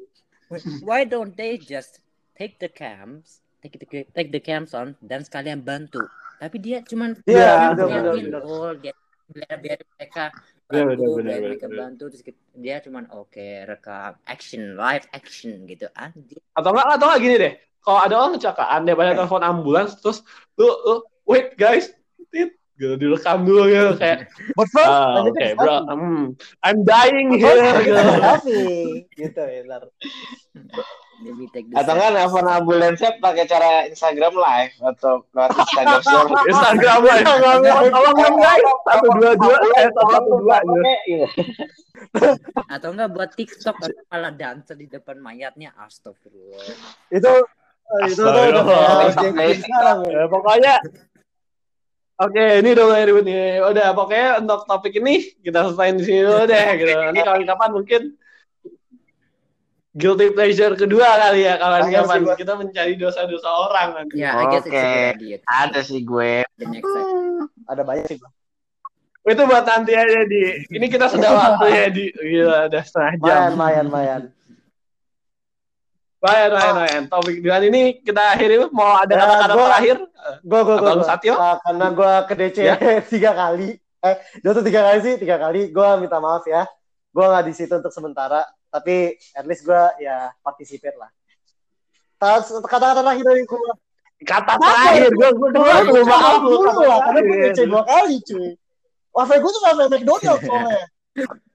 why 0.80 1.04
don't 1.04 1.36
they 1.36 1.60
just 1.60 2.00
take 2.40 2.56
the 2.58 2.72
cams 2.72 3.44
take 3.62 3.78
the 3.78 3.86
take 4.18 4.34
the 4.34 4.42
cams 4.42 4.74
on 4.74 4.98
dan 5.06 5.22
sekalian 5.22 5.62
bantu 5.62 6.02
tapi 6.42 6.58
dia 6.58 6.82
cuman 6.82 7.14
Iya, 7.30 7.78
biarin, 7.78 8.34
benar, 8.34 8.42
oh 8.42 8.74
dia 8.74 8.98
biar 9.32 9.56
biar 9.64 9.80
mereka 9.98 10.24
bantu 10.68 11.08
benar, 11.20 11.32
biar 11.32 11.42
mereka 11.48 11.68
bantu 11.68 12.04
terus 12.12 12.24
dia 12.56 12.76
cuman 12.84 13.04
oke 13.12 13.48
rekam 13.68 14.14
action 14.28 14.76
live 14.76 15.06
action 15.12 15.64
gitu 15.68 15.88
anjir 15.96 16.40
atau 16.56 16.70
enggak, 16.76 16.88
atau 16.96 17.06
enggak 17.08 17.22
gini 17.24 17.36
deh. 17.40 17.54
Kalau 17.82 17.98
ada 17.98 18.14
orang 18.14 18.38
kecelakaan, 18.38 18.86
dia 18.86 18.94
pada 18.94 19.18
telepon 19.18 19.42
ambulans, 19.42 19.98
terus 19.98 20.22
lu, 20.54 20.70
lu 20.70 21.02
wait 21.26 21.58
guys, 21.58 21.90
tit, 22.30 22.54
gitu, 22.78 22.94
direkam 22.94 23.42
dulu 23.42 23.66
gitu. 23.74 23.98
Kayak, 23.98 24.30
but 24.54 24.70
first 24.70 24.86
lanjut 24.86 25.34
oke 25.34 25.42
ke 25.42 25.58
bro, 25.58 25.78
hmm, 25.90 26.24
I'm 26.62 26.86
dying 26.86 27.42
here. 27.42 27.74
Gitu. 27.82 27.98
Gitu 29.18 29.42
ya 29.42 29.62
Atau 31.78 31.94
kan 31.94 32.12
nelfon 32.18 32.48
ambulansnya 32.50 33.22
pakai 33.22 33.46
cara 33.46 33.86
Instagram 33.86 34.34
live 34.34 34.74
atau 34.82 35.22
lewat 35.34 35.52
Instagram 35.54 36.02
story. 36.08 36.34
Instagram 36.50 37.00
lah. 37.06 37.20
Tolong 37.22 38.16
dong 38.18 38.36
guys, 38.42 38.66
satu 38.90 39.08
dua 39.16 39.32
dua, 39.38 39.58
eh 39.78 39.88
satu 39.94 40.32
dua. 40.42 40.58
Iya. 41.06 41.28
atau 42.76 42.90
enggak 42.98 43.10
buat 43.14 43.30
TikTok 43.38 43.78
atau 43.78 44.02
malah 44.10 44.34
dancer 44.34 44.74
di 44.74 44.90
depan 44.90 45.22
mayatnya 45.22 45.70
astagfirullah 45.78 46.66
Itu 47.14 47.30
eh, 47.30 48.06
itu 48.10 48.24
tuh 48.26 48.44
udah. 48.50 49.14
Ya, 50.10 50.26
pokoknya 50.26 50.82
Oke, 52.22 52.62
ini 52.62 52.78
udah 52.78 52.86
mulai 52.86 53.06
ribut 53.10 53.26
nih. 53.26 53.66
Udah, 53.66 53.98
pokoknya 53.98 54.46
untuk 54.46 54.70
topik 54.70 54.94
ini 54.94 55.34
kita 55.42 55.66
selesaiin 55.66 55.98
di 55.98 56.06
sini 56.06 56.22
dulu 56.22 56.46
deh. 56.46 56.68
Gitu. 56.78 56.94
Nanti 56.94 57.22
kapan-kapan 57.26 57.70
mungkin 57.74 58.02
guilty 59.92 60.32
pleasure 60.32 60.74
kedua 60.80 61.08
kali 61.20 61.44
ya 61.48 61.60
kawan-kawan. 61.60 62.36
Kita 62.40 62.54
mencari 62.56 62.94
dosa-dosa 62.96 63.50
orang 63.50 63.88
nanti. 63.96 64.24
ya 64.24 64.40
Oke. 64.40 64.64
idea 64.64 65.38
Ada 65.48 65.84
sih 65.84 66.02
gue. 66.04 66.48
Ada 67.68 67.82
banyak 67.84 68.06
sih. 68.08 68.18
Bang. 68.20 68.34
Itu 69.22 69.46
buat 69.46 69.66
nanti 69.70 69.94
aja 69.94 70.26
di. 70.26 70.66
Ini 70.66 70.86
kita 70.90 71.06
sudah 71.06 71.30
waktu 71.42 71.66
ya 71.70 71.86
di. 71.94 72.06
Gila, 72.10 72.60
udah 72.74 72.82
setengah 72.82 73.14
jam. 73.22 73.30
Mayan, 73.30 73.54
mayan, 73.54 73.88
mayan. 73.88 74.22
Lumayan, 76.22 76.50
lumayan, 76.54 76.74
lumayan. 76.78 77.04
Topik 77.10 77.38
dengan 77.42 77.62
ini 77.66 77.82
kita 78.02 78.22
akhiri. 78.38 78.56
Mau 78.74 78.94
ada 78.98 79.14
Ya, 79.14 79.22
kata-kata 79.26 79.54
terakhir? 79.58 79.98
Gue, 80.46 80.62
gue, 80.66 80.78
gue. 80.78 80.92
Satyo? 81.06 81.34
karena 81.38 81.88
gue 81.94 82.12
ke 82.30 82.34
DC 82.38 82.58
Ya. 82.62 82.76
tiga 83.14 83.32
kali. 83.34 83.78
Eh, 84.02 84.16
dia 84.42 84.52
tuh 84.54 84.66
tiga 84.66 84.82
kali 84.90 85.00
sih, 85.06 85.14
tiga 85.22 85.38
kali. 85.38 85.70
Gue 85.70 85.88
minta 86.02 86.18
maaf 86.18 86.46
ya. 86.50 86.66
Gue 87.14 87.26
nggak 87.26 87.46
di 87.46 87.54
situ 87.54 87.74
untuk 87.78 87.94
sementara. 87.94 88.42
Tapi 88.72 88.96
at 89.36 89.44
least 89.44 89.68
gue 89.68 89.84
ya 90.00 90.32
participate 90.40 90.96
lah. 90.96 91.12
Kata-kata 92.16 93.04
terakhir 93.04 93.26
dari 93.28 93.44
gue. 93.44 93.72
Kata 94.24 94.54
terakhir. 94.56 95.12
Gue 95.12 95.30
gue 95.36 95.50
Gue 95.52 95.60
gue 95.60 95.84
gue 95.92 96.04
maaf 96.08 96.40
lu. 96.40 96.56
dulu 96.56 96.82
lah, 96.88 97.00
karena 97.04 97.20
gue. 97.20 97.38
DC 97.52 97.60
dua 97.68 97.84
kali 97.84 98.18
cuy. 98.24 98.50
Wifi 99.12 99.36
gue 99.44 99.52
tuh 99.52 99.62
wifi 99.68 99.86
McDonald 99.92 100.40
soalnya. 100.40 100.84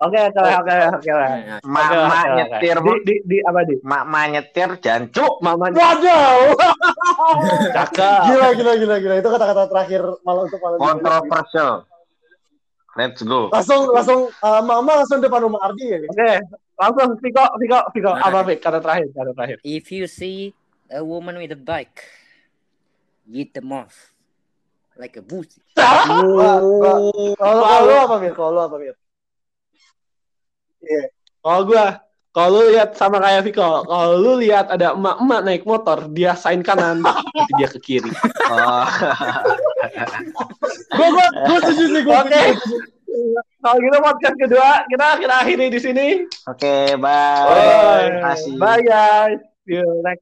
Oke, 0.05 0.21
oke, 0.29 0.37
oke, 0.37 0.75
oke. 1.01 1.17
Nah, 1.65 1.89
oke. 1.89 2.29
nyetir, 2.37 2.77
Di, 2.77 2.93
di, 3.09 3.15
di 3.25 3.39
apa 3.41 3.65
di? 3.65 3.81
mak 3.81 4.05
nyetir 4.29 4.69
jancuk. 4.85 5.41
Mama 5.41 5.73
Waduh. 5.73 6.53
cakep. 7.73 8.21
Gila, 8.29 8.49
gila, 8.53 8.73
gila, 8.77 8.97
gila. 9.01 9.15
Itu 9.17 9.29
kata-kata 9.33 9.65
terakhir 9.73 10.05
malam 10.29 10.45
untuk 10.45 10.61
malam. 10.61 10.77
Kontroversial. 10.77 11.89
Let's 12.97 13.21
go. 13.21 13.53
Langsung, 13.53 13.93
langsung, 13.93 14.21
uh, 14.41 14.63
mama 14.65 15.05
langsung 15.05 15.21
depan 15.21 15.45
rumah 15.45 15.61
Ardi 15.69 15.85
ya. 15.85 16.01
Oke, 16.01 16.33
langsung 16.81 17.09
Viko, 17.21 17.45
Viko, 17.61 17.79
Viko. 17.93 18.11
Nah. 18.17 18.25
Apa 18.25 18.41
Vik? 18.49 18.59
Kata 18.65 18.81
terakhir, 18.81 19.13
kata 19.13 19.31
terakhir. 19.37 19.57
if 19.61 19.93
you 19.93 20.09
see 20.09 20.57
a 20.89 21.05
woman 21.05 21.37
with 21.37 21.53
a 21.53 21.61
bike 21.61 22.09
eat 23.29 23.53
them 23.53 23.75
off 23.75 24.15
like 24.95 25.19
a 25.19 25.23
pussy 25.23 25.61
wah. 25.77 26.57
Kalau 27.37 27.63
kalau 27.67 27.85
lu 27.85 27.95
apa 28.01 28.15
Mir? 28.17 28.33
Kalau 28.33 28.51
lu 28.57 28.61
apa 28.65 28.77
Mir? 28.81 28.97
Kalau 31.45 31.61
gua, 31.69 32.01
kalau 32.37 32.61
lu 32.61 32.77
lihat 32.77 32.93
sama 33.01 33.17
kayak 33.17 33.49
Viko, 33.49 33.81
kalau 33.89 34.21
lu 34.21 34.33
lihat 34.45 34.69
ada 34.69 34.93
emak-emak 34.93 35.41
naik 35.41 35.65
motor, 35.65 36.05
dia 36.13 36.37
sign 36.37 36.61
kanan, 36.61 37.01
tapi 37.01 37.53
dia 37.57 37.69
ke 37.73 37.81
kiri. 37.81 38.13
Oh. 38.53 38.85
Gue 40.93 41.09
gue 41.09 41.27
gue 41.33 41.59
setuju 41.65 41.85
sih 41.97 42.03
gue. 42.05 42.13
Oke. 42.13 42.45
Kalau 43.65 43.77
gitu 43.81 43.97
podcast 44.05 44.37
kedua, 44.37 44.85
kita 44.85 45.07
kita 45.17 45.35
akhiri 45.41 45.67
di 45.73 45.81
sini. 45.81 46.09
Oke, 46.45 47.01
bye. 47.01 47.49
Bye. 47.49 47.57
Terima 48.05 48.21
kasih. 48.29 48.53
Bye 48.61 48.83
guys. 48.85 49.41
See 49.65 49.81
you 49.81 49.89
next 50.05 50.21